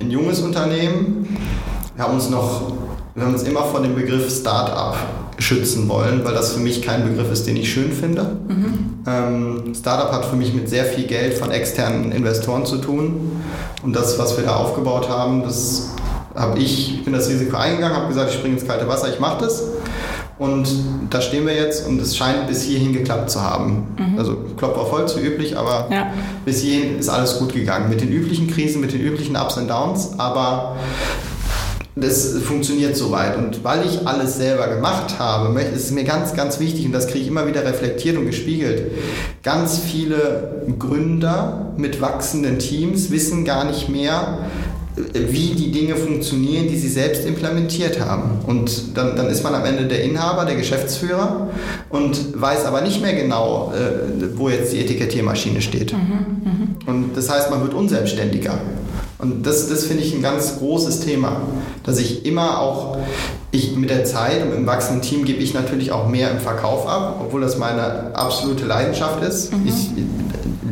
ein 0.00 0.10
junges 0.10 0.40
Unternehmen. 0.40 1.36
Wir 1.94 2.04
haben 2.04 2.14
uns 2.14 2.30
noch, 2.30 2.72
wir 3.14 3.24
haben 3.24 3.34
uns 3.34 3.42
immer 3.42 3.64
von 3.64 3.82
dem 3.82 3.94
Begriff 3.94 4.30
Start-up 4.30 4.96
schützen 5.40 5.88
wollen, 5.88 6.24
weil 6.24 6.34
das 6.34 6.52
für 6.52 6.60
mich 6.60 6.82
kein 6.82 7.08
Begriff 7.08 7.30
ist, 7.32 7.46
den 7.46 7.56
ich 7.56 7.72
schön 7.72 7.92
finde. 7.92 8.36
Mhm. 8.48 8.74
Ähm, 9.06 9.72
Startup 9.74 10.12
hat 10.12 10.26
für 10.26 10.36
mich 10.36 10.52
mit 10.52 10.68
sehr 10.68 10.84
viel 10.84 11.04
Geld 11.04 11.34
von 11.34 11.50
externen 11.50 12.12
Investoren 12.12 12.66
zu 12.66 12.78
tun. 12.78 13.42
Und 13.82 13.96
das, 13.96 14.18
was 14.18 14.36
wir 14.36 14.44
da 14.44 14.56
aufgebaut 14.56 15.08
haben, 15.08 15.42
das 15.42 15.90
habe 16.34 16.58
ich, 16.58 16.94
ich 16.94 17.04
bin 17.04 17.12
das 17.12 17.28
Risiko 17.28 17.56
eingegangen, 17.56 17.96
habe 17.96 18.08
gesagt, 18.08 18.30
ich 18.30 18.36
springe 18.36 18.56
ins 18.56 18.66
kalte 18.66 18.86
Wasser, 18.86 19.12
ich 19.12 19.18
mache 19.18 19.44
das. 19.44 19.64
Und 20.38 20.68
da 21.10 21.20
stehen 21.20 21.46
wir 21.46 21.54
jetzt 21.54 21.86
und 21.86 22.00
es 22.00 22.16
scheint 22.16 22.46
bis 22.46 22.62
hierhin 22.62 22.94
geklappt 22.94 23.30
zu 23.30 23.42
haben. 23.42 23.88
Mhm. 23.98 24.18
Also 24.18 24.38
Klopf 24.56 24.78
auf 24.78 24.92
Holz, 24.92 25.14
wie 25.16 25.20
üblich, 25.20 25.56
aber 25.56 25.88
ja. 25.90 26.12
bis 26.46 26.62
hierhin 26.62 26.98
ist 26.98 27.10
alles 27.10 27.38
gut 27.38 27.52
gegangen. 27.52 27.90
Mit 27.90 28.00
den 28.00 28.10
üblichen 28.10 28.48
Krisen, 28.48 28.80
mit 28.80 28.92
den 28.92 29.02
üblichen 29.02 29.36
Ups 29.36 29.58
und 29.58 29.68
Downs, 29.68 30.18
aber 30.18 30.76
das 32.00 32.38
funktioniert 32.38 32.96
soweit. 32.96 33.36
Und 33.36 33.64
weil 33.64 33.84
ich 33.86 34.06
alles 34.06 34.36
selber 34.36 34.68
gemacht 34.68 35.18
habe, 35.18 35.60
ist 35.60 35.84
es 35.84 35.90
mir 35.90 36.04
ganz, 36.04 36.34
ganz 36.34 36.60
wichtig, 36.60 36.86
und 36.86 36.92
das 36.92 37.06
kriege 37.06 37.20
ich 37.20 37.28
immer 37.28 37.46
wieder 37.46 37.64
reflektiert 37.64 38.16
und 38.16 38.26
gespiegelt, 38.26 38.92
ganz 39.42 39.78
viele 39.78 40.62
Gründer 40.78 41.72
mit 41.76 42.00
wachsenden 42.00 42.58
Teams 42.58 43.10
wissen 43.10 43.44
gar 43.44 43.64
nicht 43.64 43.88
mehr, 43.88 44.38
wie 45.14 45.54
die 45.54 45.70
Dinge 45.70 45.96
funktionieren, 45.96 46.68
die 46.68 46.76
sie 46.76 46.88
selbst 46.88 47.24
implementiert 47.24 48.00
haben. 48.00 48.40
Und 48.46 48.96
dann, 48.96 49.16
dann 49.16 49.28
ist 49.28 49.42
man 49.42 49.54
am 49.54 49.64
Ende 49.64 49.86
der 49.86 50.02
Inhaber, 50.02 50.44
der 50.44 50.56
Geschäftsführer 50.56 51.48
und 51.88 52.40
weiß 52.40 52.64
aber 52.64 52.80
nicht 52.82 53.00
mehr 53.00 53.14
genau, 53.14 53.72
äh, 53.72 54.36
wo 54.36 54.48
jetzt 54.48 54.72
die 54.72 54.80
Etikettiermaschine 54.80 55.62
steht. 55.62 55.92
Mhm, 55.92 55.98
mh. 56.44 56.90
Und 56.90 57.16
das 57.16 57.30
heißt, 57.30 57.50
man 57.50 57.62
wird 57.62 57.74
unselbstständiger. 57.74 58.58
Und 59.20 59.46
das, 59.46 59.68
das 59.68 59.84
finde 59.84 60.02
ich 60.02 60.14
ein 60.14 60.22
ganz 60.22 60.58
großes 60.58 61.00
Thema, 61.00 61.42
dass 61.84 61.98
ich 61.98 62.24
immer 62.24 62.60
auch, 62.60 62.98
ich 63.50 63.76
mit 63.76 63.90
der 63.90 64.04
Zeit 64.04 64.42
und 64.42 64.54
im 64.54 64.66
wachsenden 64.66 65.02
Team 65.02 65.24
gebe 65.24 65.40
ich 65.40 65.54
natürlich 65.54 65.92
auch 65.92 66.08
mehr 66.08 66.30
im 66.30 66.38
Verkauf 66.38 66.86
ab, 66.86 67.20
obwohl 67.20 67.40
das 67.40 67.58
meine 67.58 68.14
absolute 68.14 68.64
Leidenschaft 68.64 69.22
ist. 69.22 69.52
Mhm. 69.52 69.66
Ich 69.66 69.90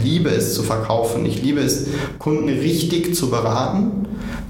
liebe 0.03 0.31
es 0.31 0.55
zu 0.55 0.63
verkaufen, 0.63 1.27
ich 1.27 1.43
liebe 1.43 1.61
es, 1.61 1.87
Kunden 2.19 2.49
richtig 2.49 3.15
zu 3.15 3.31
beraten 3.31 4.07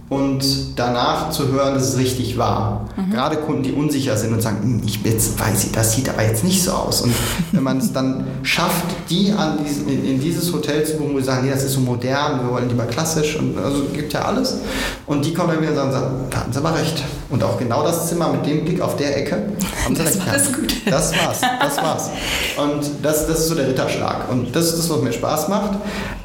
und 0.08 0.42
danach 0.76 1.30
zu 1.30 1.48
hören, 1.48 1.74
dass 1.74 1.90
es 1.90 1.98
richtig 1.98 2.38
war. 2.38 2.88
Mhm. 2.96 3.10
Gerade 3.10 3.36
Kunden, 3.36 3.62
die 3.62 3.72
unsicher 3.72 4.16
sind 4.16 4.32
und 4.32 4.40
sagen, 4.40 4.62
hm, 4.62 4.82
ich 4.84 5.04
jetzt 5.04 5.38
weiß 5.38 5.64
ich, 5.64 5.72
das 5.72 5.92
sieht 5.92 6.08
aber 6.08 6.22
jetzt 6.22 6.44
nicht 6.44 6.62
so 6.62 6.72
aus. 6.72 7.02
Und 7.02 7.12
wenn 7.52 7.62
man 7.62 7.78
es 7.78 7.92
dann 7.92 8.26
schafft, 8.42 8.86
die 9.10 9.32
an 9.32 9.58
diesen, 9.62 9.88
in, 9.88 10.18
dieses 10.20 10.50
Hotel 10.52 10.84
zu 10.84 10.96
buchen, 10.96 11.14
wo 11.14 11.18
sie 11.18 11.26
sagen, 11.26 11.44
nee, 11.44 11.50
das 11.50 11.62
ist 11.62 11.74
so 11.74 11.80
modern, 11.80 12.42
wir 12.42 12.50
wollen 12.50 12.68
lieber 12.68 12.86
klassisch 12.86 13.36
und 13.36 13.58
also 13.58 13.84
gibt 13.92 14.12
ja 14.14 14.24
alles. 14.24 14.58
Und 15.06 15.24
die 15.26 15.34
kommen 15.34 15.50
dann 15.50 15.60
wieder 15.62 15.84
und 15.84 15.92
sagen, 15.92 16.06
da 16.30 16.38
hatten 16.38 16.52
sie 16.52 16.58
aber 16.58 16.74
recht. 16.74 17.04
Und 17.28 17.44
auch 17.44 17.58
genau 17.58 17.82
das 17.82 18.08
Zimmer 18.08 18.32
mit 18.32 18.46
dem 18.46 18.64
Blick 18.64 18.80
auf 18.80 18.96
der 18.96 19.14
Ecke. 19.16 19.52
Haben 19.84 19.94
sie 19.94 20.04
das 20.04 20.16
recht. 20.16 20.26
War 20.26 20.58
gut. 20.58 20.74
Das 20.86 21.12
war's, 21.12 21.40
das 21.40 21.76
war's. 21.76 22.10
Und 22.56 22.90
das, 23.02 23.26
das 23.26 23.40
ist 23.40 23.48
so 23.48 23.54
der 23.54 23.68
Ritterschlag. 23.68 24.30
Und 24.30 24.56
das 24.56 24.66
ist 24.66 24.78
das, 24.78 24.90
was 24.90 25.02
mir 25.02 25.12
Spaß 25.12 25.48
macht. 25.48 25.72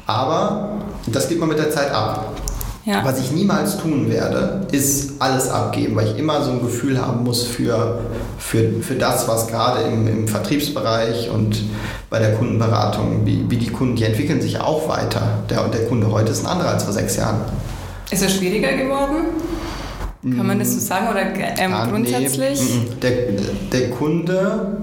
Aber 0.06 0.78
das 1.06 1.28
gibt 1.28 1.40
man 1.40 1.50
mit 1.50 1.58
der 1.58 1.70
Zeit 1.70 1.90
ab. 1.92 2.34
Ja. 2.84 3.02
Was 3.02 3.18
ich 3.18 3.32
niemals 3.32 3.78
tun 3.78 4.10
werde, 4.10 4.66
ist 4.70 5.14
alles 5.18 5.48
abgeben, 5.48 5.96
weil 5.96 6.08
ich 6.08 6.18
immer 6.18 6.42
so 6.42 6.50
ein 6.50 6.60
Gefühl 6.60 7.00
haben 7.00 7.24
muss 7.24 7.42
für, 7.42 8.00
für, 8.38 8.82
für 8.82 8.94
das, 8.94 9.26
was 9.26 9.46
gerade 9.46 9.82
im, 9.84 10.06
im 10.06 10.28
Vertriebsbereich 10.28 11.30
und 11.30 11.62
bei 12.10 12.18
der 12.18 12.34
Kundenberatung, 12.34 13.24
wie, 13.24 13.46
wie 13.48 13.56
die 13.56 13.70
Kunden, 13.70 13.96
die 13.96 14.04
entwickeln 14.04 14.42
sich 14.42 14.60
auch 14.60 14.86
weiter. 14.86 15.22
Der, 15.48 15.66
der 15.68 15.86
Kunde 15.86 16.10
heute 16.10 16.32
ist 16.32 16.44
ein 16.44 16.46
anderer 16.46 16.70
als 16.70 16.84
vor 16.84 16.92
sechs 16.92 17.16
Jahren. 17.16 17.40
Ist 18.10 18.22
er 18.22 18.28
schwieriger 18.28 18.72
geworden? 18.74 19.28
Kann 20.36 20.46
man 20.46 20.58
das 20.58 20.74
so 20.74 20.80
sagen 20.80 21.08
oder 21.08 21.22
ähm, 21.58 21.74
ah, 21.74 21.86
grundsätzlich? 21.86 22.60
Nee. 22.60 22.88
Der, 23.02 23.12
der 23.72 23.90
Kunde 23.90 24.78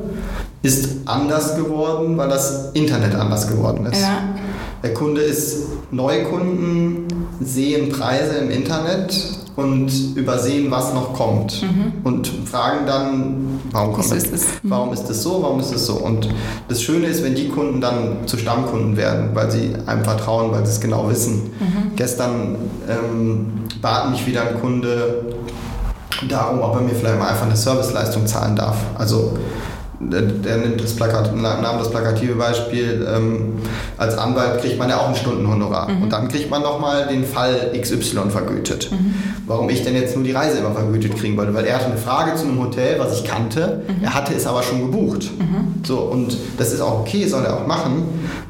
ist 0.62 0.90
anders 1.06 1.56
geworden, 1.56 2.18
weil 2.18 2.30
das 2.30 2.72
Internet 2.74 3.16
anders 3.16 3.48
geworden 3.48 3.88
ist. 3.88 4.02
Ja. 4.02 4.36
Der 4.84 4.94
Kunde 4.94 5.22
ist 5.22 5.68
Neukunden, 5.92 7.06
sehen 7.40 7.90
Preise 7.90 8.36
im 8.38 8.50
Internet 8.50 9.16
und 9.56 10.16
übersehen, 10.16 10.72
was 10.72 10.94
noch 10.94 11.14
kommt. 11.14 11.62
Mhm. 11.62 11.94
Und 12.04 12.28
fragen 12.46 12.86
dann, 12.88 13.60
warum 13.72 13.94
kommt 13.94 14.12
das? 14.12 14.24
Ist 14.24 14.46
warum 14.64 14.94
ist 14.94 15.04
das 15.04 15.22
so, 15.22 15.44
warum 15.44 15.60
ist 15.60 15.74
das 15.74 15.86
so? 15.86 15.96
Und 15.96 16.30
das 16.68 16.82
Schöne 16.82 17.08
ist, 17.08 17.24
wenn 17.24 17.36
die 17.36 17.50
Kunden 17.50 17.82
dann 17.82 18.28
zu 18.28 18.38
Stammkunden 18.38 18.98
werden, 18.98 19.30
weil 19.34 19.52
sie 19.52 19.74
einem 19.86 20.04
vertrauen, 20.04 20.52
weil 20.52 20.66
sie 20.66 20.72
es 20.72 20.82
genau 20.82 21.10
wissen. 21.10 21.52
Mhm. 21.60 21.96
Gestern 21.96 22.56
ähm, 22.90 23.52
bat 23.82 24.10
mich 24.10 24.26
wieder 24.26 24.48
ein 24.48 24.60
Kunde 24.60 25.26
darum, 26.28 26.62
ob 26.62 26.76
er 26.76 26.82
mir 26.82 26.96
vielleicht 26.96 27.20
mal 27.20 27.28
einfach 27.28 27.46
eine 27.46 27.56
Serviceleistung 27.56 28.26
zahlen 28.26 28.56
darf. 28.56 28.78
Also 28.98 29.38
der, 30.10 30.58
nimmt 30.58 30.84
das 30.84 30.96
Plakat, 30.96 31.36
nahm 31.36 31.78
das 31.78 31.90
plakative 31.90 32.36
Beispiel, 32.36 33.08
ähm, 33.14 33.54
als 33.98 34.18
Anwalt 34.18 34.62
kriegt 34.62 34.78
man 34.80 34.90
ja 34.90 34.98
auch 34.98 35.10
ein 35.10 35.16
Stundenhonorar. 35.16 35.90
Mhm. 35.90 36.04
Und 36.04 36.14
dann 36.14 36.28
kriegt 36.28 36.50
man 36.50 36.62
nochmal 36.62 37.08
den 37.08 37.26
Fall 37.26 37.72
XY 37.80 38.30
vergütet. 38.30 38.92
Mhm. 38.92 39.14
Warum 39.48 39.70
ich 39.70 39.84
denn 39.84 39.96
jetzt 39.96 40.16
nur 40.16 40.24
die 40.24 40.32
Reise 40.32 40.58
immer 40.58 40.72
vergütet 40.72 41.16
kriegen 41.18 41.38
wollte? 41.38 41.54
Weil 41.54 41.66
er 41.66 41.76
hatte 41.76 41.86
eine 41.86 41.98
Frage 41.98 42.36
zu 42.36 42.46
einem 42.46 42.60
Hotel, 42.60 43.00
was 43.00 43.20
ich 43.20 43.24
kannte, 43.24 43.84
mhm. 43.88 44.04
er 44.04 44.14
hatte 44.14 44.34
es 44.34 44.48
aber 44.48 44.64
schon 44.64 44.82
gebucht. 44.82 45.30
Mhm. 45.38 45.84
So, 45.86 46.00
und 46.00 46.36
das 46.58 46.74
ist 46.74 46.82
auch 46.82 47.02
okay, 47.02 47.28
soll 47.28 47.46
er 47.46 47.58
auch 47.58 47.68
machen. 47.68 48.04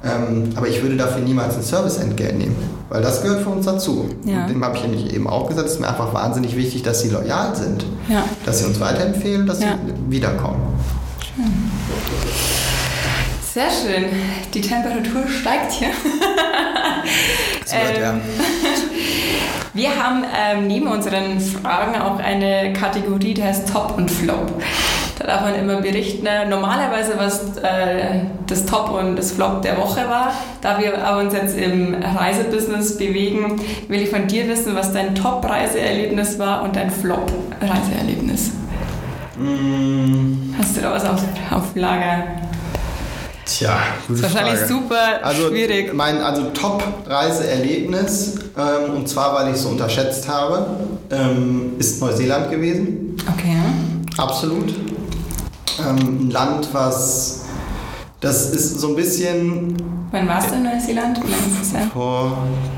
Ähm, 0.03 0.49
aber 0.55 0.67
ich 0.67 0.81
würde 0.81 0.95
dafür 0.95 1.21
niemals 1.21 1.55
ein 1.55 1.63
Serviceentgelt 1.63 2.37
nehmen. 2.37 2.55
Weil 2.89 3.01
das 3.01 3.21
gehört 3.21 3.41
für 3.41 3.49
uns 3.49 3.65
dazu. 3.65 4.09
Ja. 4.25 4.43
Und 4.43 4.49
dem 4.49 4.65
habe 4.65 4.75
ich 4.75 4.83
ja 4.83 5.13
eben 5.13 5.27
auch 5.27 5.47
gesagt, 5.47 5.67
es 5.67 5.75
ist 5.75 5.79
mir 5.79 5.87
einfach 5.87 6.13
wahnsinnig 6.13 6.57
wichtig, 6.57 6.83
dass 6.83 7.01
sie 7.01 7.09
loyal 7.09 7.55
sind. 7.55 7.85
Ja. 8.09 8.23
Dass 8.45 8.59
sie 8.59 8.65
uns 8.65 8.79
weiterempfehlen, 8.79 9.47
dass 9.47 9.61
ja. 9.61 9.77
sie 9.85 10.11
wiederkommen. 10.11 10.59
Sehr 13.53 13.69
schön. 13.69 14.05
Die 14.53 14.61
Temperatur 14.61 15.27
steigt 15.27 15.73
hier. 15.73 15.89
ähm, 17.73 18.21
wir 19.73 19.89
haben 20.01 20.23
ähm, 20.23 20.67
neben 20.67 20.87
unseren 20.87 21.37
Fragen 21.41 21.99
auch 21.99 22.17
eine 22.19 22.71
Kategorie, 22.71 23.33
die 23.33 23.43
heißt 23.43 23.67
Top 23.67 23.97
und 23.97 24.09
Flop. 24.09 24.53
Da 25.19 25.27
darf 25.27 25.41
man 25.41 25.55
immer 25.55 25.81
berichten, 25.81 26.23
ne? 26.23 26.47
normalerweise 26.49 27.15
was 27.17 27.57
äh, 27.57 28.21
das 28.47 28.65
Top 28.65 28.89
und 28.89 29.17
das 29.17 29.33
Flop 29.33 29.61
der 29.63 29.77
Woche 29.77 30.07
war. 30.07 30.31
Da 30.61 30.79
wir 30.79 31.05
aber 31.05 31.19
uns 31.19 31.33
jetzt 31.33 31.57
im 31.57 31.93
Reisebusiness 31.93 32.97
bewegen, 32.97 33.61
will 33.89 34.01
ich 34.01 34.09
von 34.09 34.27
dir 34.27 34.47
wissen, 34.47 34.75
was 34.75 34.93
dein 34.93 35.13
Top-Reiseerlebnis 35.13 36.39
war 36.39 36.63
und 36.63 36.77
dein 36.77 36.89
Flop-Reiseerlebnis. 36.89 38.51
Mm. 39.37 40.55
Hast 40.57 40.77
du 40.77 40.81
da 40.81 40.93
was 40.93 41.03
auf, 41.03 41.21
auf 41.51 41.75
Lager? 41.75 42.50
Tja, 43.61 43.77
gute 44.07 44.21
das 44.21 44.31
ist 44.31 44.35
wahrscheinlich 44.35 44.59
Frage. 44.61 44.73
super 44.73 45.19
also 45.21 45.49
schwierig. 45.49 45.93
Mein 45.93 46.17
also 46.17 46.45
Top-Reiseerlebnis, 46.45 48.39
ähm, 48.57 48.95
und 48.95 49.07
zwar 49.07 49.35
weil 49.35 49.49
ich 49.49 49.57
es 49.57 49.61
so 49.61 49.69
unterschätzt 49.69 50.27
habe, 50.27 50.65
ähm, 51.11 51.73
ist 51.77 52.01
Neuseeland 52.01 52.49
gewesen. 52.49 53.15
Okay. 53.31 53.57
Absolut. 54.17 54.73
Ähm, 55.79 56.25
ein 56.25 56.31
Land, 56.31 56.69
was 56.73 57.45
das 58.19 58.49
ist 58.49 58.79
so 58.79 58.89
ein 58.89 58.95
bisschen. 58.95 59.77
Wann 60.09 60.27
warst 60.27 60.49
du 60.49 60.55
in 60.55 60.63
Neuseeland? 60.63 61.17
Wie 61.17 61.29
lange 61.29 61.43
ist 61.43 61.75
das 61.75 61.87
Vor 61.93 62.35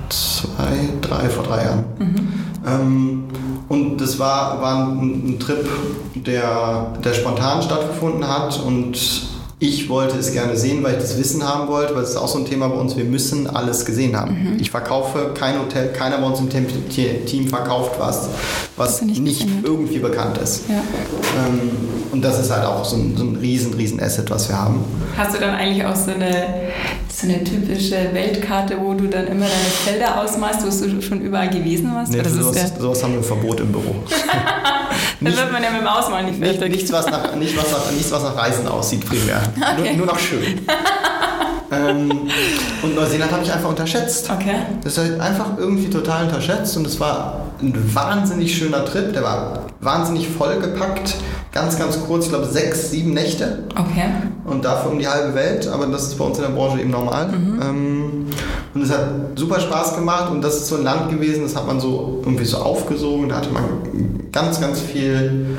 zwei, 0.10 0.90
drei, 1.00 1.30
vor 1.30 1.46
drei 1.46 1.64
Jahren. 1.64 1.86
Mhm. 1.98 2.34
Ähm, 2.68 3.24
und 3.70 4.02
das 4.02 4.20
war, 4.20 4.62
war 4.62 4.80
ein, 4.80 5.30
ein 5.30 5.40
Trip, 5.40 5.66
der, 6.14 6.88
der 7.02 7.14
spontan 7.14 7.62
stattgefunden 7.62 8.28
hat 8.28 8.60
und 8.60 9.32
ich 9.64 9.88
wollte 9.88 10.18
es 10.18 10.34
gerne 10.34 10.58
sehen, 10.58 10.84
weil 10.84 10.96
ich 10.96 11.00
das 11.00 11.18
Wissen 11.18 11.48
haben 11.48 11.70
wollte, 11.70 11.96
weil 11.96 12.04
es 12.04 12.10
ist 12.10 12.18
auch 12.18 12.28
so 12.28 12.38
ein 12.38 12.46
Thema 12.46 12.68
bei 12.68 12.76
uns, 12.76 12.98
wir 12.98 13.06
müssen 13.06 13.48
alles 13.48 13.86
gesehen 13.86 14.20
haben. 14.20 14.56
Mhm. 14.56 14.58
Ich 14.60 14.72
verkaufe 14.72 15.32
kein 15.34 15.58
Hotel, 15.58 15.94
keiner 15.94 16.18
bei 16.18 16.28
uns 16.28 16.40
im 16.42 16.50
Team 16.50 17.48
verkauft 17.48 17.94
was, 17.98 18.28
was 18.76 19.02
nicht, 19.02 19.22
nicht 19.22 19.48
irgendwie 19.64 20.00
bekannt 20.00 20.38
ist. 20.40 20.64
Ja. 20.68 20.76
Ähm, 20.76 21.72
und 22.12 22.24
das 22.24 22.40
ist 22.40 22.52
halt 22.52 22.66
auch 22.66 22.84
so 22.86 22.96
ein, 22.96 23.16
so 23.16 23.24
ein 23.24 23.36
riesen, 23.36 23.74
riesen 23.74 24.00
Asset, 24.02 24.30
was 24.30 24.50
wir 24.50 24.60
haben. 24.60 24.84
Hast 25.18 25.36
du 25.36 25.40
dann 25.40 25.56
eigentlich 25.56 25.86
auch 25.86 25.96
so 25.96 26.12
eine, 26.12 26.48
so 27.12 27.28
eine 27.28 27.44
typische 27.44 28.10
Weltkarte, 28.14 28.78
wo 28.80 28.94
du 28.94 29.08
dann 29.08 29.28
immer 29.28 29.46
deine 29.46 29.52
Felder 29.84 30.22
ausmalst, 30.22 30.62
wo 30.62 30.88
du 30.88 31.02
schon 31.02 31.22
überall 31.22 31.50
gewesen 31.50 31.94
warst? 31.94 32.12
Nee, 32.12 32.24
sowas, 32.24 32.56
ja 32.56 32.68
sowas, 32.80 33.04
haben 33.04 33.14
wir 33.14 33.20
ein 33.20 33.24
Verbot 33.24 33.60
im 33.60 33.72
Büro. 33.72 33.96
dann 35.22 35.36
wird 35.36 35.52
man 35.52 35.64
ja 35.64 35.72
mit 35.72 35.82
dem 35.82 35.88
Ausmalen 35.88 36.28
nicht 36.28 36.40
fertig. 36.40 36.72
Nichts, 36.72 36.92
was 36.92 37.06
nach, 37.08 37.36
nicht, 37.36 37.56
was 37.58 37.72
nach, 37.72 37.92
nichts, 37.92 38.12
was 38.12 38.24
nach 38.24 38.36
Reisen 38.36 38.68
aussieht, 38.68 39.06
primär. 39.06 39.42
Okay. 39.74 39.96
Nur, 39.96 40.06
nur 40.06 40.06
noch 40.08 40.20
schön. 40.20 40.62
ähm, 41.72 42.30
und 42.82 42.96
Neuseeland 42.96 43.32
habe 43.32 43.44
ich 43.44 43.52
einfach 43.52 43.70
unterschätzt. 43.70 44.30
Okay. 44.30 44.56
Das 44.84 44.94
ist 44.94 45.00
halt 45.00 45.20
einfach 45.20 45.58
irgendwie 45.58 45.90
total 45.90 46.26
unterschätzt 46.26 46.78
und 46.78 46.86
es 46.86 47.00
war 47.00 47.53
ein 47.64 47.96
wahnsinnig 47.96 48.56
schöner 48.56 48.86
Trip. 48.86 49.14
Der 49.14 49.24
war 49.24 49.60
wahnsinnig 49.82 50.28
vollgepackt. 50.30 51.16
Ganz, 51.52 51.78
ganz 51.78 52.00
kurz, 52.06 52.26
ich 52.26 52.32
glaube 52.32 52.46
sechs, 52.46 52.90
sieben 52.90 53.14
Nächte. 53.14 53.64
Okay. 53.72 54.10
Und 54.46 54.66
dafür 54.66 54.92
um 54.92 55.00
die 55.00 55.08
halbe 55.08 55.36
Welt, 55.36 55.68
aber 55.68 55.86
das 55.86 56.04
ist 56.04 56.18
bei 56.18 56.26
uns 56.26 56.38
in 56.38 56.44
der 56.44 56.52
Branche 56.52 56.82
eben 56.82 56.90
normal. 56.90 57.28
Mhm. 57.28 57.62
Ähm, 57.62 58.26
und 58.74 58.82
es 58.82 58.92
hat 58.92 59.08
super 59.36 59.60
Spaß 59.60 59.96
gemacht 59.96 60.32
und 60.32 60.42
das 60.42 60.56
ist 60.56 60.68
so 60.68 60.78
ein 60.78 60.84
Land 60.84 61.12
gewesen, 61.12 61.44
das 61.44 61.56
hat 61.56 61.68
man 61.68 61.80
so 61.80 62.22
irgendwie 62.24 62.46
so 62.46 62.58
aufgesogen. 62.58 63.30
Da 63.30 63.36
hatte 63.36 63.52
man 63.52 63.64
ganz, 64.32 64.60
ganz 64.60 64.80
viel 64.80 65.56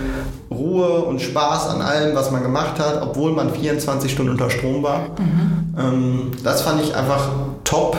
Ruhe 0.51 1.05
und 1.05 1.21
Spaß 1.23 1.69
an 1.69 1.81
allem, 1.81 2.17
was 2.17 2.31
man 2.31 2.43
gemacht 2.43 2.79
hat, 2.79 3.01
obwohl 3.01 3.33
man 3.33 3.51
24 3.51 4.11
Stunden 4.11 4.33
unter 4.33 4.51
Strom 4.51 4.83
war. 4.83 4.99
Mhm. 5.19 5.75
Ähm, 5.79 6.31
das 6.43 6.63
fand 6.63 6.83
ich 6.83 6.95
einfach 6.95 7.29
top, 7.63 7.97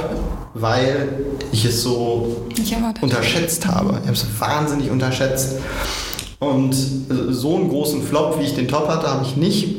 weil 0.56 1.10
ich 1.52 1.66
es 1.66 1.84
so 1.84 2.48
ich 2.58 2.76
unterschätzt 3.02 3.68
habe. 3.68 4.00
Ich 4.02 4.08
habe 4.08 4.14
es 4.14 4.26
wahnsinnig 4.40 4.90
unterschätzt. 4.90 5.58
Und 6.40 6.74
so 6.74 7.56
einen 7.56 7.70
großen 7.70 8.02
Flop, 8.02 8.40
wie 8.40 8.46
ich 8.46 8.56
den 8.56 8.68
Top 8.68 8.88
hatte, 8.88 9.08
habe 9.08 9.26
ich 9.26 9.36
nicht. 9.36 9.76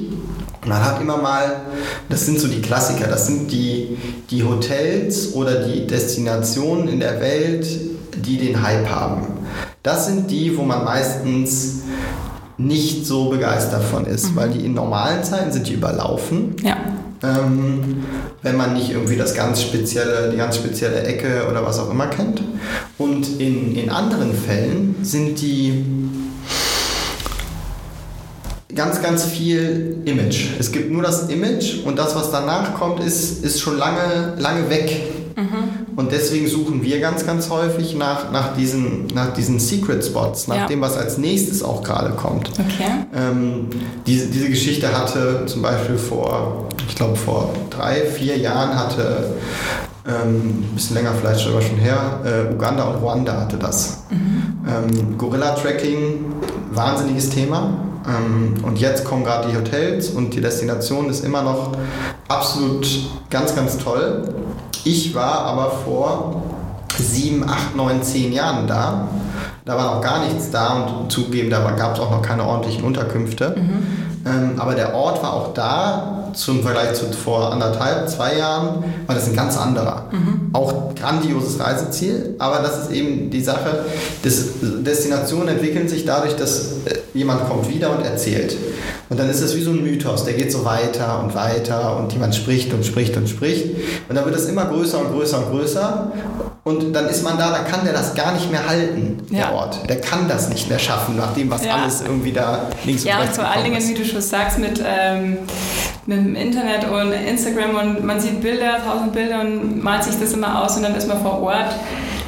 Man 0.67 0.85
hat 0.85 1.01
immer 1.01 1.17
mal, 1.17 1.63
das 2.09 2.27
sind 2.27 2.39
so 2.39 2.49
die 2.49 2.61
Klassiker, 2.61 3.07
das 3.07 3.27
sind 3.27 3.51
die, 3.51 3.97
die 4.31 4.45
Hotels 4.45 5.33
oder 5.35 5.67
die 5.67 5.87
Destinationen 5.87 6.89
in 6.89 7.01
der 7.01 7.21
Welt, 7.21 7.67
die 8.17 8.37
den 8.37 8.63
Hype 8.63 8.89
haben. 8.89 9.23
Das 9.83 10.07
sind 10.07 10.31
die, 10.31 10.57
wo 10.57 10.63
man 10.63 10.85
meistens 10.85 11.83
nicht 12.59 13.07
so 13.07 13.31
begeistert 13.31 13.85
von 13.85 14.07
ist, 14.07 14.33
mhm. 14.33 14.37
weil 14.37 14.51
die 14.51 14.65
in 14.65 14.75
normalen 14.75 15.23
Zeiten 15.23 15.53
sind 15.53 15.69
die 15.69 15.75
überlaufen. 15.75 16.57
Ja. 16.63 16.77
Ähm, 17.23 18.05
wenn 18.43 18.57
man 18.57 18.75
nicht 18.75 18.91
irgendwie 18.91 19.17
das 19.17 19.35
ganz 19.35 19.63
spezielle, 19.63 20.31
die 20.31 20.37
ganz 20.37 20.57
spezielle 20.57 21.03
Ecke 21.03 21.47
oder 21.51 21.65
was 21.65 21.79
auch 21.79 21.91
immer 21.91 22.07
kennt. 22.07 22.43
Und 22.99 23.41
in, 23.41 23.75
in 23.75 23.91
anderen 23.91 24.35
Fällen 24.35 24.97
sind 25.03 25.41
die 25.41 25.85
ganz, 28.75 29.03
ganz 29.03 29.25
viel 29.25 30.03
Image. 30.05 30.51
Es 30.59 30.71
gibt 30.71 30.93
nur 30.93 31.03
das 31.03 31.29
Image 31.29 31.85
und 31.85 31.99
das, 31.99 32.15
was 32.15 32.31
danach 32.31 32.75
kommt, 32.75 33.01
ist, 33.01 33.45
ist 33.45 33.61
schon 33.61 33.79
lange, 33.79 34.35
lange 34.39 34.69
weg. 34.71 35.03
Mhm. 35.37 35.97
Und 35.97 36.13
deswegen 36.13 36.47
suchen 36.47 36.83
wir 36.83 37.01
ganz, 37.01 37.27
ganz 37.27 37.51
häufig 37.51 37.95
nach, 37.95 38.31
nach, 38.33 38.55
diesen, 38.55 39.07
nach 39.09 39.33
diesen 39.33 39.59
Secret 39.59 40.05
Spots, 40.05 40.49
nach 40.49 40.57
ja. 40.57 40.67
dem, 40.67 40.81
was 40.81 40.97
als 40.97 41.19
nächstes 41.19 41.63
auch 41.63 41.83
gerade 41.83 42.11
kommt. 42.11 42.51
Okay. 42.51 42.91
Ähm, 43.15 43.69
diese, 44.07 44.27
diese 44.29 44.49
Geschichte 44.49 44.97
hatte 44.97 45.45
zum 45.47 45.63
Beispiel 45.63 45.99
vor, 45.99 46.69
ich 46.89 46.95
glaube 46.95 47.17
vor 47.17 47.51
drei, 47.71 48.03
vier 48.03 48.37
Jahren 48.37 48.79
hatte 48.79 49.35
ähm, 50.07 50.61
ein 50.61 50.75
bisschen 50.75 50.97
länger 50.97 51.13
vielleicht 51.21 51.41
sogar 51.41 51.63
schon 51.63 51.79
her, 51.79 52.21
äh, 52.25 52.55
Uganda 52.55 52.85
und 52.85 53.03
Ruanda 53.03 53.41
hatte 53.41 53.57
das. 53.57 54.05
Mhm. 54.11 54.59
Ähm, 54.69 55.19
Gorilla-Tracking, 55.19 56.25
wahnsinniges 56.73 57.31
Thema. 57.31 57.71
Ähm, 58.07 58.55
und 58.65 58.79
jetzt 58.79 59.05
kommen 59.05 59.25
gerade 59.25 59.49
die 59.49 59.57
Hotels 59.57 60.11
und 60.11 60.33
die 60.35 60.41
Destination 60.41 61.11
ist 61.11 61.25
immer 61.25 61.43
noch 61.43 61.73
absolut 62.29 62.87
ganz, 63.31 63.55
ganz 63.57 63.79
toll. 63.79 64.35
Ich 64.85 65.15
war 65.15 65.41
aber 65.41 65.71
vor 65.85 66.43
sieben, 66.97 67.49
acht, 67.49 67.75
neun, 67.75 68.03
zehn 68.03 68.33
Jahren 68.33 68.69
da. 68.69 69.09
Da 69.65 69.77
war 69.77 69.97
noch 69.97 70.01
gar 70.01 70.25
nichts 70.25 70.53
da 70.53 70.85
und 70.85 71.11
zugeben, 71.11 71.51
da 71.51 71.69
gab 71.73 71.95
es 71.95 72.01
auch 72.01 72.13
noch 72.13 72.23
keine 72.23 72.45
ordentlichen 72.45 72.85
Unterkünfte. 72.85 73.57
Mhm. 73.57 73.87
Ähm, 74.25 74.53
aber 74.59 74.77
der 74.77 74.95
Ort 74.95 75.21
war 75.25 75.33
auch 75.33 75.53
da, 75.53 76.26
zum 76.37 76.63
Vergleich 76.63 76.95
zu 76.95 77.07
vor 77.13 77.53
anderthalb, 77.53 78.09
zwei 78.09 78.37
Jahren, 78.37 78.85
war 79.07 79.15
das 79.15 79.27
ein 79.27 79.35
ganz 79.35 79.57
anderer. 79.57 80.07
Mhm. 80.13 80.51
Auch 80.53 80.95
grandioses 80.95 81.59
Reiseziel, 81.59 82.35
aber 82.39 82.59
das 82.59 82.85
ist 82.85 82.91
eben 82.91 83.31
die 83.31 83.43
Sache, 83.43 83.85
des, 84.25 84.49
Destinationen 84.61 85.49
entwickeln 85.49 85.89
sich 85.89 86.05
dadurch, 86.05 86.37
dass 86.37 86.73
äh, 86.85 86.99
jemand 87.15 87.49
kommt 87.49 87.69
wieder 87.69 87.97
und 87.97 88.05
erzählt. 88.05 88.57
Und 89.09 89.21
dann 89.21 89.31
ist 89.31 89.41
es 89.41 89.55
wie 89.55 89.63
so 89.63 89.71
ein 89.71 89.83
Mythos, 89.83 90.25
der 90.25 90.35
geht 90.35 90.51
so 90.51 90.65
weiter 90.65 91.23
und 91.23 91.35
weiter 91.35 91.97
und 91.97 92.13
jemand 92.13 92.35
spricht 92.35 92.73
und 92.73 92.85
spricht 92.85 93.17
und 93.17 93.29
spricht. 93.29 93.67
Und 94.09 94.17
dann 94.17 94.25
wird 94.25 94.35
es 94.35 94.47
immer 94.47 94.65
größer 94.65 94.99
und 94.99 95.13
größer 95.13 95.39
und 95.39 95.51
größer. 95.51 96.13
Und 96.65 96.93
dann 96.93 97.07
ist 97.07 97.23
man 97.23 97.39
da, 97.39 97.53
dann 97.53 97.67
kann 97.67 97.85
der 97.85 97.93
das 97.93 98.17
gar 98.17 98.33
nicht 98.33 98.51
mehr 98.51 98.67
halten, 98.67 99.19
ja. 99.31 99.47
der 99.47 99.55
Ort. 99.55 99.89
Der 99.89 100.01
kann 100.01 100.29
das 100.29 100.49
nicht 100.49 100.69
mehr 100.69 100.81
schaffen, 100.81 101.17
nach 101.17 101.33
dem, 101.35 101.49
was 101.49 101.65
ja. 101.65 101.77
alles 101.77 102.01
irgendwie 102.01 102.33
da 102.33 102.69
links 102.85 103.03
und 103.03 103.09
ja, 103.09 103.19
rechts 103.19 103.37
Ja, 103.37 103.45
und 103.45 103.49
vor 103.49 103.57
allen 103.57 103.65
Dingen, 103.65 103.89
wie 103.89 103.95
du 103.95 104.05
schon 104.05 104.21
sagst, 104.21 104.59
mit, 104.59 104.83
ähm, 104.85 105.39
mit 106.07 106.19
dem 106.19 106.35
Internet 106.37 106.89
und 106.89 107.13
Instagram 107.13 107.75
und 107.75 108.05
man 108.05 108.21
sieht 108.21 108.41
Bilder, 108.41 108.79
tausend 108.85 109.13
Bilder 109.13 109.41
und 109.41 109.83
malt 109.83 110.05
sich 110.05 110.19
das 110.19 110.33
immer 110.33 110.63
aus 110.63 110.77
und 110.77 110.83
dann 110.83 110.95
ist 110.95 111.09
man 111.09 111.21
vor 111.21 111.43
Ort 111.43 111.75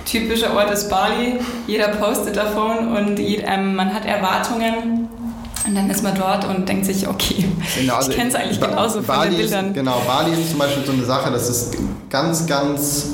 typischer 0.08 0.54
Ort 0.54 0.70
ist 0.70 0.88
Bali. 0.88 1.34
Jeder 1.66 1.88
postet 1.88 2.36
davon 2.36 2.96
und 2.96 3.18
ähm, 3.18 3.76
man 3.76 3.92
hat 3.92 4.04
Erwartungen. 4.04 5.08
Und 5.66 5.74
dann 5.74 5.90
ist 5.90 6.02
man 6.02 6.14
dort 6.14 6.46
und 6.48 6.66
denkt 6.66 6.86
sich, 6.86 7.06
okay, 7.06 7.44
genau, 7.78 7.96
also 7.96 8.10
ich 8.10 8.16
kenne 8.16 8.30
es 8.30 8.34
eigentlich 8.34 8.58
ba 8.58 8.68
genauso 8.68 9.02
Bali 9.02 9.20
von 9.20 9.30
den 9.30 9.36
Bildern. 9.36 9.66
Ist, 9.66 9.74
genau, 9.74 10.02
Bali 10.06 10.32
ist 10.32 10.50
zum 10.50 10.58
Beispiel 10.58 10.84
so 10.86 10.92
eine 10.92 11.04
Sache, 11.04 11.30
das 11.30 11.50
ist 11.50 11.76
ganz, 12.08 12.46
ganz 12.46 13.08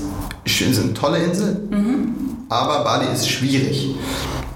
schön, 0.47 0.71
ist 0.71 0.81
eine 0.81 0.95
tolle 0.95 1.19
Insel, 1.19 1.67
mhm. 1.69 2.15
aber 2.49 2.85
Bali 2.85 3.07
ist 3.13 3.29
schwierig. 3.29 3.97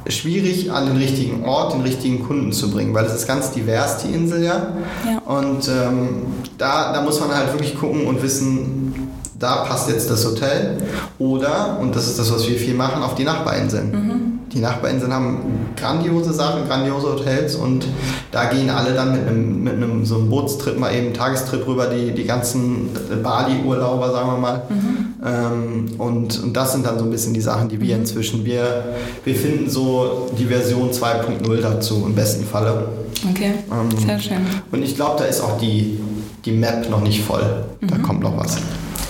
Schwierig 0.09 0.71
an 0.73 0.87
den 0.87 0.97
richtigen 0.97 1.45
Ort, 1.45 1.75
den 1.75 1.83
richtigen 1.83 2.27
Kunden 2.27 2.53
zu 2.53 2.71
bringen, 2.71 2.95
weil 2.95 3.05
es 3.05 3.15
ist 3.15 3.27
ganz 3.27 3.51
divers, 3.51 3.99
die 3.99 4.15
Insel 4.15 4.43
ja. 4.43 4.73
ja. 5.07 5.19
Und 5.25 5.69
ähm, 5.69 6.27
da, 6.57 6.93
da 6.93 7.03
muss 7.03 7.21
man 7.21 7.35
halt 7.35 7.53
wirklich 7.53 7.79
gucken 7.79 8.07
und 8.07 8.23
wissen, 8.23 9.11
da 9.39 9.65
passt 9.65 9.89
jetzt 9.89 10.11
das 10.11 10.25
Hotel. 10.25 10.79
Oder, 11.19 11.79
und 11.81 11.95
das 11.95 12.07
ist 12.07 12.19
das, 12.19 12.33
was 12.33 12.49
wir 12.49 12.57
viel 12.59 12.75
machen, 12.75 13.03
auf 13.03 13.15
die 13.15 13.25
Nachbarinseln. 13.25 13.91
Mhm. 13.91 14.28
Die 14.53 14.61
Nachbarinseln 14.61 15.13
haben 15.13 15.39
grandiose 15.77 16.33
Sachen, 16.33 16.67
grandiose 16.67 17.09
Hotels 17.09 17.55
und 17.55 17.87
da 18.31 18.47
gehen 18.47 18.71
alle 18.71 18.95
dann 18.95 19.13
mit 19.13 19.27
einem, 19.27 19.63
mit 19.63 19.75
einem 19.75 20.05
so 20.05 20.17
einem 20.17 20.31
Bootstrip, 20.31 20.79
mal 20.79 20.95
eben 20.95 21.13
Tagestrip 21.13 21.67
rüber, 21.67 21.87
die, 21.87 22.13
die 22.13 22.25
ganzen 22.25 22.91
Bali-Urlauber, 23.23 24.11
sagen 24.11 24.31
wir 24.31 24.39
mal. 24.39 24.63
Mhm. 24.69 25.09
Ähm, 25.25 25.87
und, 25.99 26.43
und 26.43 26.57
das 26.57 26.73
sind 26.73 26.87
dann 26.87 26.99
so 26.99 27.05
ein 27.05 27.11
bisschen 27.11 27.35
die 27.35 27.41
Sachen, 27.41 27.69
die 27.69 27.81
wir 27.81 27.95
mhm. 27.95 28.03
inzwischen, 28.03 28.45
wir, 28.45 28.85
wir 29.25 29.35
finden 29.35 29.69
so 29.69 30.31
die 30.39 30.47
Version 30.47 30.91
2.0 30.91 31.61
dazu 31.61 32.05
im 32.07 32.15
besten 32.15 32.45
Falle. 32.45 32.89
Okay, 33.31 33.55
ähm, 33.71 33.99
sehr 33.99 34.19
schön. 34.19 34.47
Und 34.71 34.83
ich 34.83 34.95
glaube, 34.95 35.17
da 35.19 35.25
ist 35.25 35.41
auch 35.41 35.59
die, 35.59 35.99
die 36.45 36.53
Map 36.53 36.89
noch 36.89 37.03
nicht 37.03 37.23
voll. 37.23 37.65
Da 37.81 37.97
mhm. 37.97 38.03
kommt 38.03 38.21
noch 38.23 38.37
was. 38.37 38.59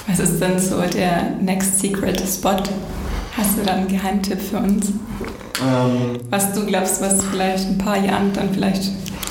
Was 0.09 0.21
ist 0.21 0.41
denn 0.41 0.59
so 0.59 0.81
der 0.81 1.37
Next 1.41 1.81
Secret 1.81 2.21
Spot? 2.27 2.57
Hast 3.39 3.57
du 3.57 3.63
da 3.65 3.75
einen 3.75 3.87
Geheimtipp 3.87 4.41
für 4.41 4.59
uns? 4.59 4.89
Ähm, 4.89 6.19
was 6.29 6.53
du 6.53 6.67
glaubst, 6.67 7.01
was 7.01 7.23
vielleicht 7.25 7.69
ein 7.69 7.79
paar 7.79 7.97
Jahren 7.97 8.33
dann 8.33 8.53
vielleicht 8.53 8.91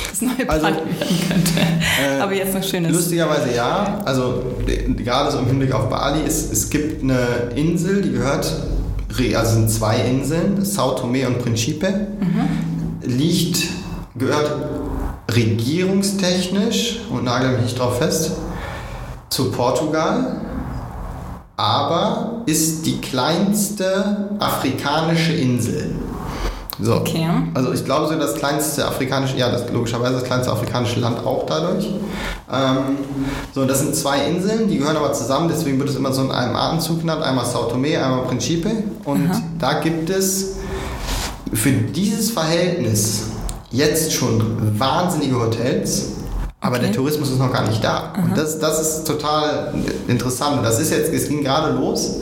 das 0.10 0.22
neue 0.22 0.50
also, 0.50 0.66
werden 0.66 0.80
könnte. 1.28 1.52
Äh, 1.60 2.22
Aber 2.22 2.34
jetzt 2.34 2.54
noch 2.54 2.64
schön 2.64 2.86
ist. 2.86 2.94
Lustigerweise 2.94 3.54
ja. 3.54 4.02
Also 4.06 4.44
gerade 4.98 5.32
so 5.32 5.40
im 5.40 5.48
Hinblick 5.48 5.74
auf 5.74 5.90
Bali, 5.90 6.22
ist, 6.26 6.54
es 6.54 6.70
gibt 6.70 7.04
eine 7.04 7.52
Insel, 7.56 8.02
die 8.02 8.12
gehört, 8.12 8.50
also 9.36 9.54
sind 9.54 9.70
zwei 9.70 9.98
Inseln, 9.98 10.64
Sao 10.64 10.94
Tome 10.94 11.28
und 11.28 11.40
Principe, 11.40 12.08
mhm. 12.20 13.10
liegt, 13.10 13.68
gehört 14.16 14.52
regierungstechnisch, 15.34 17.02
und 17.12 17.26
nagel 17.26 17.52
mich 17.52 17.62
nicht 17.62 17.80
drauf 17.80 17.98
fest, 17.98 18.32
zu 19.30 19.52
Portugal 19.52 20.42
aber 21.58 22.44
ist 22.46 22.86
die 22.86 23.02
kleinste 23.02 24.30
afrikanische 24.40 25.34
Insel. 25.34 25.96
So. 26.80 26.94
Okay. 26.98 27.28
Also 27.56 27.74
ich 27.74 27.84
glaube, 27.84 28.08
so 28.08 28.20
das 28.20 28.36
kleinste 28.36 28.86
afrikanische, 28.86 29.36
ja, 29.36 29.50
das 29.50 29.68
logischerweise 29.72 30.14
das 30.14 30.24
kleinste 30.24 30.52
afrikanische 30.52 31.00
Land 31.00 31.26
auch 31.26 31.48
dadurch. 31.48 31.88
Ähm, 32.52 33.00
so, 33.54 33.66
das 33.66 33.80
sind 33.80 33.96
zwei 33.96 34.28
Inseln, 34.28 34.68
die 34.68 34.78
gehören 34.78 34.96
aber 34.96 35.12
zusammen, 35.12 35.50
deswegen 35.50 35.80
wird 35.80 35.90
es 35.90 35.96
immer 35.96 36.14
so 36.14 36.22
in 36.22 36.32
einem 36.32 36.56
Atemzug 36.56 37.00
genannt, 37.00 37.24
einmal 37.24 37.46
Sao 37.46 37.64
Tome, 37.64 37.98
einmal 37.98 38.26
Principe. 38.28 38.70
Und 39.06 39.32
Aha. 39.32 39.42
da 39.58 39.80
gibt 39.80 40.12
es 40.12 40.58
für 41.52 41.72
dieses 41.72 42.30
Verhältnis 42.30 43.24
jetzt 43.72 44.14
schon 44.14 44.80
wahnsinnige 44.80 45.40
Hotels 45.40 46.17
aber 46.60 46.78
okay. 46.78 46.86
der 46.86 46.96
Tourismus 46.96 47.30
ist 47.30 47.40
noch 47.40 47.52
gar 47.52 47.68
nicht 47.68 47.84
da. 47.84 48.14
Aha. 48.14 48.24
Und 48.24 48.38
das, 48.38 48.60
das 48.60 48.80
ist 48.82 49.08
total 49.08 49.74
interessant. 50.08 50.66
Das 50.66 50.80
ist 50.80 50.92
jetzt, 50.92 51.14
es 51.14 51.30
ging 51.30 51.44
gerade 51.44 51.74
los. 51.74 52.18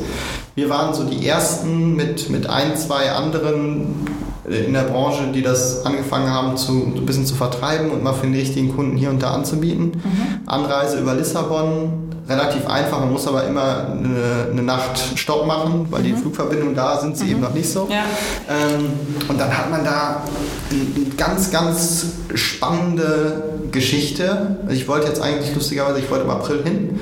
Wir 0.56 0.69
waren 0.69 0.93
so 0.93 1.04
die 1.04 1.28
ersten 1.28 1.95
mit, 1.95 2.30
mit 2.30 2.48
ein, 2.48 2.78
zwei 2.78 3.12
anderen 3.12 4.08
in 4.48 4.74
der 4.74 4.84
Branche, 4.84 5.32
die 5.34 5.41
das 5.41 5.86
angefangen 5.86 6.30
haben, 6.30 6.56
zu, 6.56 6.93
ein 6.95 7.06
bisschen 7.06 7.26
zu 7.26 7.36
vertreiben 7.36 7.89
und 7.89 8.04
mal 8.04 8.13
für 8.13 8.28
den 8.28 8.36
richtigen 8.36 8.76
Kunden 8.76 8.95
hier 8.95 9.10
und 9.10 9.21
da 9.21 9.32
anzubieten. 9.32 10.02
Mhm. 10.04 10.41
Anreise 10.45 11.00
über 11.00 11.15
Lissabon, 11.15 12.12
relativ 12.28 12.67
einfach, 12.67 13.00
man 13.00 13.12
muss 13.12 13.28
aber 13.28 13.45
immer 13.45 13.88
eine, 13.89 14.50
eine 14.52 14.62
Nacht 14.62 15.00
Stopp 15.15 15.48
machen, 15.48 15.88
weil 15.89 16.02
mhm. 16.02 16.06
die 16.06 16.13
Flugverbindungen 16.13 16.76
da 16.76 17.00
sind 17.00 17.17
sie 17.17 17.26
mhm. 17.26 17.32
eben 17.32 17.41
noch 17.41 17.54
nicht 17.54 17.69
so. 17.69 17.88
Ja. 17.89 18.04
Ähm, 18.48 18.93
und 19.28 19.39
dann 19.39 19.56
hat 19.56 19.71
man 19.71 19.84
da 19.84 20.21
eine 20.69 21.10
ganz, 21.17 21.52
ganz 21.52 22.06
spannende 22.36 23.55
Geschichte. 23.75 24.57
Also 24.63 24.73
ich 24.73 24.88
wollte 24.88 25.07
jetzt 25.07 25.21
eigentlich 25.21 25.53
lustigerweise, 25.53 25.99
ich 25.99 26.09
wollte 26.09 26.23
im 26.23 26.31
April 26.31 26.63
hin, 26.63 26.99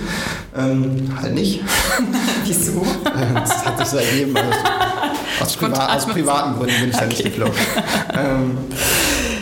ähm, 0.57 1.17
halt 1.21 1.33
nicht. 1.33 1.61
Wieso? 2.45 2.85
das 3.33 3.65
hat 3.65 3.77
sich 3.77 3.87
so 3.87 3.97
ergeben. 3.97 4.35
Also 4.35 4.49
aus, 5.41 5.55
Priva 5.55 5.95
aus 5.95 6.05
privaten 6.05 6.57
Gründen 6.57 6.79
bin 6.81 6.89
ich 6.89 6.95
okay. 6.95 7.03
da 7.03 7.05
nicht 7.05 7.23
geflogen. 7.23 7.53
ähm, 8.13 8.57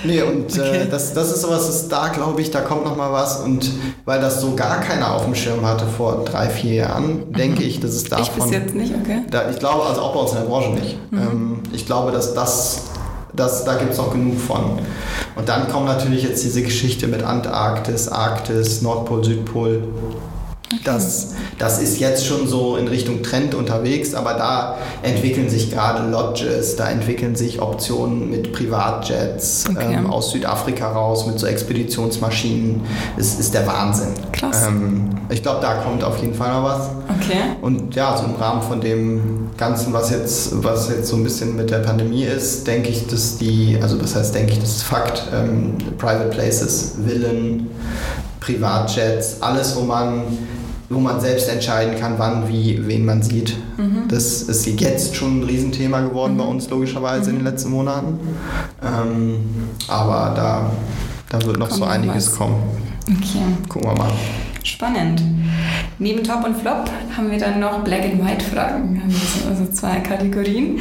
nee, 0.04 0.22
und 0.22 0.56
äh, 0.56 0.60
okay. 0.60 0.78
äh, 0.78 0.90
das, 0.90 1.14
das 1.14 1.32
ist 1.32 1.42
sowas, 1.42 1.66
das 1.68 1.88
da 1.88 2.10
glaube 2.10 2.42
ich, 2.42 2.52
da 2.52 2.62
kommt 2.62 2.86
noch 2.86 2.96
mal 2.96 3.12
was. 3.12 3.40
Und 3.40 3.72
weil 4.06 4.22
das 4.22 4.42
so 4.42 4.56
gar 4.56 4.82
keiner 4.82 5.14
auf 5.14 5.26
dem 5.26 5.36
Schirm 5.36 5.66
hatte 5.66 5.86
vor 5.86 6.24
drei, 6.26 6.50
vier 6.50 6.74
Jahren, 6.74 7.30
mhm. 7.30 7.34
denke 7.34 7.64
ich, 7.64 7.80
dass 7.80 7.92
es 7.92 8.04
davon... 8.04 8.26
Ich 8.26 8.32
bis 8.32 8.52
jetzt 8.52 8.76
nicht, 8.76 8.94
okay. 8.94 9.22
Da, 9.30 9.50
ich 9.50 9.60
glaube, 9.60 9.86
also 9.86 10.02
auch 10.02 10.14
bei 10.14 10.20
uns 10.20 10.32
in 10.32 10.38
der 10.38 10.46
Branche 10.46 10.70
nicht. 10.72 10.98
Mhm. 11.12 11.20
Ähm, 11.20 11.64
ich 11.74 11.86
glaube, 11.86 12.12
dass 12.12 12.34
das 12.34 12.91
das, 13.34 13.64
da 13.64 13.76
gibt 13.76 13.94
es 13.94 14.00
auch 14.00 14.12
genug 14.12 14.40
von. 14.40 14.80
Und 15.36 15.50
dann 15.50 15.70
kommt 15.70 15.86
natürlich 15.86 16.24
jetzt 16.24 16.44
diese 16.44 16.62
Geschichte 16.62 17.08
mit 17.08 17.24
Antarktis, 17.24 18.08
Arktis, 18.08 18.82
Nordpol, 18.82 19.24
Südpol. 19.24 19.84
Das, 20.84 21.34
das 21.58 21.82
ist 21.82 22.00
jetzt 22.00 22.26
schon 22.26 22.48
so 22.48 22.78
in 22.78 22.88
Richtung 22.88 23.24
Trend 23.24 23.56
unterwegs, 23.56 24.14
aber 24.14 24.34
da 24.34 24.78
entwickeln 25.04 25.50
sich 25.50 25.72
gerade 25.72 26.10
Lodges, 26.10 26.76
da 26.76 26.90
entwickeln 26.90 27.36
sich 27.36 27.62
Optionen 27.62 28.30
mit 28.30 28.54
Privatjets 28.54 29.66
okay. 29.70 29.94
ähm, 29.94 30.10
aus 30.10 30.32
Südafrika 30.32 30.92
raus, 30.92 31.28
mit 31.28 31.40
so 31.40 31.48
Expeditionsmaschinen. 31.48 32.82
Es 33.18 33.40
ist 33.40 33.54
der 33.54 33.68
Wahnsinn. 33.68 34.14
Krass. 34.32 34.66
Ähm, 34.68 35.10
ich 35.30 35.42
glaube, 35.42 35.62
da 35.62 35.76
kommt 35.76 36.04
auf 36.04 36.20
jeden 36.20 36.34
Fall 36.34 36.52
noch 36.52 36.64
was. 36.64 36.90
Okay. 37.20 37.42
Und 37.62 37.96
ja, 37.96 38.18
so 38.18 38.26
im 38.26 38.36
Rahmen 38.36 38.62
von 38.62 38.82
dem 38.82 39.50
Ganzen, 39.58 39.94
was 39.94 40.10
jetzt, 40.10 40.64
was 40.64 40.90
jetzt 40.90 41.08
so 41.08 41.16
ein 41.16 41.24
bisschen 41.24 41.56
mit 41.56 41.70
der 41.70 41.80
Pandemie 41.80 42.24
ist, 42.24 42.66
denke 42.68 42.90
ich, 42.90 43.08
dass 43.08 43.38
die, 43.38 43.78
also 43.82 43.98
das 43.98 44.16
heißt, 44.16 44.34
denke 44.34 44.54
ich, 44.54 44.60
das 44.60 44.78
ist 44.78 44.84
Fakt, 44.84 45.24
ähm, 45.34 45.78
Private 45.98 46.30
Places, 46.30 46.96
Villen, 47.06 47.70
Privatjets, 48.40 49.42
alles, 49.42 49.76
wo 49.76 49.82
man 49.82 50.24
wo 50.92 51.00
man 51.00 51.20
selbst 51.22 51.50
entscheiden 51.50 52.00
kann, 52.00 52.16
wann, 52.18 52.48
wie, 52.48 52.86
wen 52.88 53.06
man 53.06 53.22
sieht. 53.22 53.56
Mhm. 53.78 54.08
Das 54.08 54.44
ist 54.44 54.66
jetzt 54.66 55.16
schon 55.16 55.40
ein 55.40 55.44
Riesenthema 55.44 56.02
geworden 56.02 56.34
mhm. 56.34 56.38
bei 56.38 56.44
uns, 56.46 56.70
logischerweise, 56.70 57.32
mhm. 57.32 57.38
in 57.38 57.44
den 57.44 57.54
letzten 57.54 57.72
Monaten. 57.72 58.20
Ähm, 58.84 59.40
aber 59.88 60.34
da, 60.36 60.72
da 61.30 61.46
wird 61.46 61.58
noch 61.58 61.70
Kommt 61.70 61.80
so 61.80 61.86
einiges 61.86 62.28
was. 62.28 62.36
kommen. 62.36 62.56
Okay. 63.08 63.42
Gucken 63.68 63.90
wir 63.90 63.98
mal. 63.98 64.12
Spannend. 64.64 65.22
Neben 65.98 66.24
Top 66.24 66.46
und 66.46 66.56
Flop 66.58 66.90
haben 67.16 67.32
wir 67.32 67.40
dann 67.40 67.60
noch 67.60 67.84
Black 67.84 68.04
and 68.04 68.24
White 68.24 68.46
Fragen. 68.46 68.94
Wir 68.94 69.02
haben 69.02 69.50
also 69.50 69.72
zwei 69.72 70.00
Kategorien. 70.00 70.80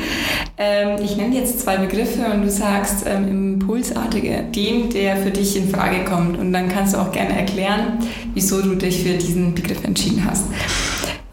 Ähm, 0.58 0.98
ich 1.02 1.16
nenne 1.16 1.36
jetzt 1.36 1.60
zwei 1.60 1.78
Begriffe 1.78 2.26
und 2.32 2.42
du 2.42 2.50
sagst 2.50 3.04
ähm, 3.06 3.28
impulsartige, 3.28 4.44
den, 4.54 4.90
der 4.90 5.16
für 5.16 5.30
dich 5.30 5.56
in 5.56 5.68
Frage 5.68 6.04
kommt. 6.04 6.38
Und 6.38 6.52
dann 6.52 6.68
kannst 6.68 6.94
du 6.94 6.98
auch 6.98 7.10
gerne 7.12 7.38
erklären, 7.38 7.98
wieso 8.34 8.60
du 8.60 8.74
dich 8.74 9.02
für 9.02 9.16
diesen 9.16 9.54
Begriff 9.54 9.82
entschieden 9.84 10.26
hast. 10.28 10.44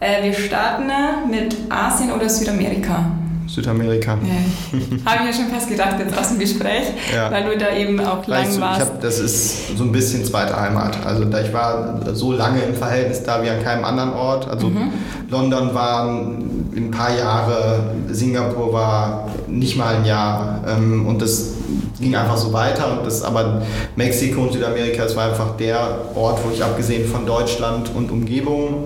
Äh, 0.00 0.22
wir 0.24 0.32
starten 0.32 0.90
mit 1.30 1.56
Asien 1.68 2.12
oder 2.12 2.28
Südamerika. 2.28 3.10
Südamerika. 3.48 4.18
Ja. 4.22 4.78
Habe 5.10 5.28
ich 5.28 5.36
ja 5.36 5.42
schon 5.42 5.52
fast 5.52 5.68
gedacht 5.68 5.96
jetzt 5.98 6.16
aus 6.16 6.28
dem 6.28 6.38
Gespräch, 6.38 6.84
ja. 7.14 7.30
weil 7.30 7.44
du 7.44 7.58
da 7.58 7.74
eben 7.74 7.98
auch 8.00 8.26
lang 8.26 8.54
du, 8.54 8.60
warst. 8.60 8.80
Hab, 8.80 9.00
das 9.00 9.18
ist 9.18 9.76
so 9.76 9.84
ein 9.84 9.92
bisschen 9.92 10.24
zweite 10.24 10.58
Heimat. 10.58 11.04
Also 11.04 11.24
da 11.24 11.40
ich 11.40 11.52
war 11.52 12.00
so 12.12 12.32
lange 12.32 12.60
im 12.60 12.74
Verhältnis 12.74 13.22
da 13.22 13.42
wie 13.42 13.48
an 13.48 13.62
keinem 13.62 13.84
anderen 13.84 14.12
Ort. 14.12 14.48
Also 14.48 14.68
mhm. 14.68 14.92
London 15.30 15.74
war 15.74 16.08
ein 16.08 16.90
paar 16.90 17.16
Jahre, 17.16 17.94
Singapur 18.10 18.72
war 18.72 19.28
nicht 19.46 19.76
mal 19.76 19.96
ein 19.96 20.04
Jahr. 20.04 20.60
Ähm, 20.68 21.06
und 21.06 21.22
das 21.22 21.54
ging 22.00 22.14
einfach 22.14 22.36
so 22.36 22.52
weiter. 22.52 22.98
Und 22.98 23.06
das, 23.06 23.22
aber 23.22 23.62
Mexiko 23.96 24.42
und 24.42 24.52
Südamerika, 24.52 25.04
das 25.04 25.16
war 25.16 25.30
einfach 25.30 25.56
der 25.56 25.78
Ort, 26.14 26.40
wo 26.44 26.50
ich 26.50 26.62
abgesehen 26.62 27.08
von 27.08 27.26
Deutschland 27.26 27.90
und 27.94 28.10
Umgebung 28.10 28.84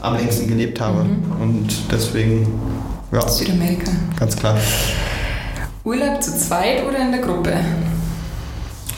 am 0.00 0.16
längsten 0.16 0.46
gelebt 0.46 0.80
habe. 0.80 1.04
Mhm. 1.04 1.42
Und 1.42 1.68
deswegen, 1.90 2.46
ja. 3.14 3.28
Südamerika. 3.28 3.90
Ganz 4.18 4.36
klar. 4.36 4.56
Urlaub 5.84 6.22
zu 6.22 6.36
zweit 6.36 6.84
oder 6.86 6.98
in 6.98 7.12
der 7.12 7.20
Gruppe? 7.20 7.52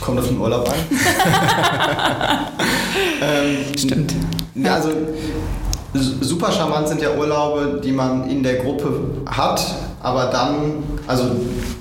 Kommt 0.00 0.20
auf 0.20 0.28
den 0.28 0.38
Urlaub 0.38 0.68
an. 0.68 0.74
ähm, 3.22 3.56
Stimmt. 3.76 4.14
Ja, 4.54 4.74
also 4.74 4.90
super 6.20 6.52
charmant 6.52 6.88
sind 6.88 7.02
ja 7.02 7.10
Urlaube, 7.16 7.80
die 7.82 7.92
man 7.92 8.28
in 8.28 8.42
der 8.42 8.56
Gruppe 8.56 9.22
hat, 9.26 9.64
aber 10.02 10.26
dann, 10.26 10.82
also 11.06 11.24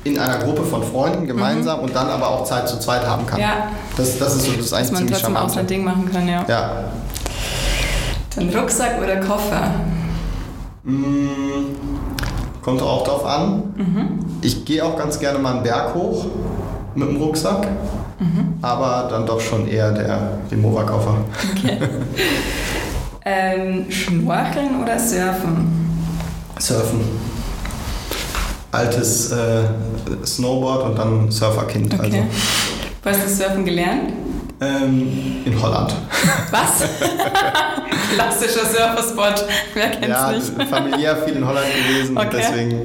in 0.03 0.17
einer 0.17 0.38
Gruppe 0.38 0.63
von 0.63 0.83
Freunden 0.83 1.27
gemeinsam 1.27 1.79
mhm. 1.79 1.86
und 1.86 1.95
dann 1.95 2.09
aber 2.09 2.29
auch 2.29 2.43
Zeit 2.45 2.67
zu 2.67 2.79
zweit 2.79 3.05
haben 3.05 3.25
kann. 3.27 3.39
Ja. 3.39 3.69
Das, 3.97 4.17
das 4.17 4.36
ist 4.36 4.45
so 4.45 4.51
das 4.53 4.73
eigentlich 4.73 4.91
Dass 4.91 4.99
man 4.99 5.07
trotzdem 5.07 5.38
auch 5.38 5.49
sein 5.49 5.67
Ding 5.67 5.83
machen 5.83 6.09
kann, 6.11 6.27
ja. 6.27 6.45
Ja. 6.47 6.86
Dann 8.36 8.49
Rucksack 8.49 9.01
oder 9.01 9.17
Koffer? 9.17 9.71
Mm, 10.83 11.94
kommt 12.66 12.82
auch 12.82 13.03
drauf 13.03 13.24
an. 13.24 13.74
Mhm. 13.78 14.20
Ich 14.41 14.66
gehe 14.66 14.84
auch 14.84 14.97
ganz 14.97 15.20
gerne 15.20 15.38
mal 15.38 15.53
einen 15.53 15.63
Berg 15.63 15.93
hoch 15.93 16.26
mit 16.95 17.07
dem 17.07 17.18
Rucksack, 17.18 17.68
mhm. 18.20 18.55
aber 18.59 19.07
dann 19.07 19.28
doch 19.28 19.39
schon 19.39 19.68
eher 19.68 19.91
der 19.91 20.39
Remover-Koffer. 20.51 21.16
Okay. 21.51 21.78
ähm, 23.26 23.86
Schnorcheln 23.91 24.82
oder 24.82 24.97
Surfen? 24.97 25.68
Surfen. 26.57 27.01
Altes 28.72 29.32
äh, 29.32 29.66
Snowboard 30.26 30.86
und 30.86 30.97
dann 30.97 31.32
Surferkind. 31.32 31.93
Okay. 31.93 32.03
Also. 32.03 32.18
Wo 33.03 33.09
hast 33.11 33.26
du 33.26 33.30
Surfen 33.30 33.63
gelernt? 33.63 34.11
Ähm, 34.61 35.41
in 35.45 35.61
Holland. 35.61 35.93
Was? 36.51 36.87
Klassischer 38.13 38.65
Surferspot. 38.65 39.45
Wer 39.73 39.89
kennt's 39.89 40.07
ja, 40.07 40.31
nicht? 40.31 40.69
familiär 40.69 41.17
viel 41.17 41.35
in 41.35 41.45
Holland 41.45 41.65
gewesen 41.87 42.17
okay. 42.17 42.25
und 42.25 42.33
deswegen 42.33 42.81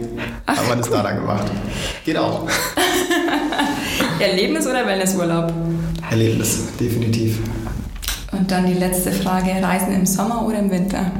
Ach, 0.46 0.56
haben 0.56 0.68
wir 0.68 0.76
das 0.76 0.88
cool. 0.88 0.96
da 0.96 1.02
dann 1.04 1.16
gemacht. 1.16 1.46
Geht 2.04 2.16
auch. 2.16 2.48
Erlebnis 4.18 4.66
oder 4.66 4.84
Wellnessurlaub? 4.84 5.52
Erlebnis, 6.10 6.66
definitiv. 6.78 7.38
Und 8.32 8.50
dann 8.50 8.66
die 8.66 8.74
letzte 8.74 9.12
Frage: 9.12 9.50
Reisen 9.62 9.94
im 9.94 10.06
Sommer 10.06 10.44
oder 10.44 10.58
im 10.58 10.70
Winter? 10.70 11.12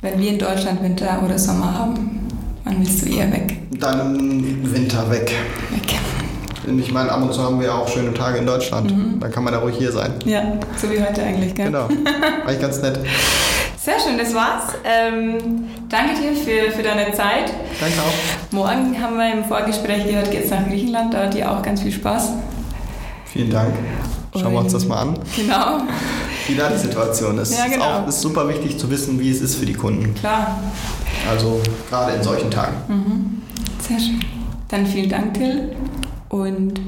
Wenn 0.00 0.20
wir 0.20 0.30
in 0.30 0.38
Deutschland 0.38 0.80
Winter 0.82 1.20
oder 1.24 1.36
Sommer 1.36 1.76
haben, 1.76 2.28
wann 2.62 2.78
willst 2.78 3.02
du 3.02 3.08
eher 3.08 3.32
weg? 3.32 3.56
Dann 3.72 4.14
im 4.14 4.72
Winter 4.72 5.10
weg. 5.10 5.32
Weg. 5.70 5.97
Ich 6.78 6.92
meine, 6.92 7.10
ab 7.12 7.22
und 7.22 7.32
zu 7.32 7.42
haben 7.42 7.60
wir 7.60 7.74
auch 7.74 7.88
schöne 7.88 8.12
Tage 8.14 8.38
in 8.38 8.46
Deutschland. 8.46 8.90
Mhm. 8.94 9.20
Dann 9.20 9.30
kann 9.30 9.44
man 9.44 9.52
da 9.52 9.60
ruhig 9.60 9.76
hier 9.78 9.92
sein. 9.92 10.14
Ja, 10.24 10.42
so 10.76 10.90
wie 10.90 11.00
heute 11.00 11.22
eigentlich, 11.22 11.54
gell? 11.54 11.66
Genau. 11.66 11.88
Eigentlich 12.46 12.60
ganz 12.60 12.82
nett. 12.82 12.98
Sehr 13.80 14.00
schön, 14.00 14.18
das 14.18 14.34
war's. 14.34 14.74
Ähm, 14.84 15.64
danke 15.88 16.20
dir 16.20 16.34
für, 16.34 16.72
für 16.72 16.82
deine 16.82 17.12
Zeit. 17.12 17.52
Danke 17.80 17.96
auch. 18.00 18.52
Morgen 18.52 19.00
haben 19.00 19.16
wir 19.16 19.32
im 19.32 19.44
Vorgespräch 19.44 20.04
gehört, 20.04 20.30
geht's 20.30 20.50
nach 20.50 20.66
Griechenland, 20.66 21.14
da 21.14 21.22
hat 21.24 21.34
dir 21.34 21.50
auch 21.50 21.62
ganz 21.62 21.80
viel 21.80 21.92
Spaß. 21.92 22.32
Vielen 23.24 23.50
Dank. 23.50 23.72
Schauen 24.34 24.52
wir 24.52 24.60
uns 24.60 24.72
das 24.72 24.86
mal 24.86 25.00
an. 25.00 25.18
Genau. 25.36 25.78
Wie 26.46 26.54
da 26.54 26.68
die 26.68 26.78
Situation 26.78 27.38
ist. 27.38 27.56
Ja, 27.56 27.66
genau. 27.66 27.76
Ist 27.76 27.90
auch 27.92 28.08
ist 28.08 28.20
super 28.20 28.48
wichtig 28.48 28.78
zu 28.78 28.90
wissen, 28.90 29.18
wie 29.20 29.30
es 29.30 29.40
ist 29.40 29.54
für 29.56 29.66
die 29.66 29.72
Kunden. 29.74 30.14
Klar. 30.14 30.58
Also 31.28 31.60
gerade 31.88 32.12
in 32.12 32.22
solchen 32.22 32.50
Tagen. 32.50 32.76
Mhm. 32.88 33.42
Sehr 33.80 33.98
schön. 33.98 34.20
Dann 34.68 34.86
vielen 34.86 35.08
Dank, 35.08 35.34
Till 35.34 35.74
und 36.28 36.80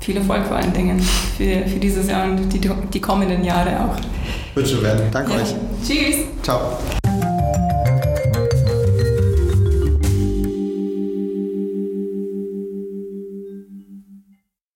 viel 0.00 0.16
Erfolg 0.16 0.46
vor 0.46 0.56
allen 0.56 0.72
Dingen 0.72 1.00
für, 1.00 1.66
für 1.66 1.78
dieses 1.78 2.08
Jahr 2.08 2.24
und 2.24 2.48
die, 2.52 2.60
die 2.60 3.00
kommenden 3.00 3.44
Jahre 3.44 3.70
auch. 3.80 3.96
Wird 4.54 4.68
schon 4.68 4.82
werden. 4.82 5.06
Danke 5.10 5.32
ja. 5.32 5.38
euch. 5.38 5.54
Tschüss. 5.84 6.16
Ciao. 6.42 6.78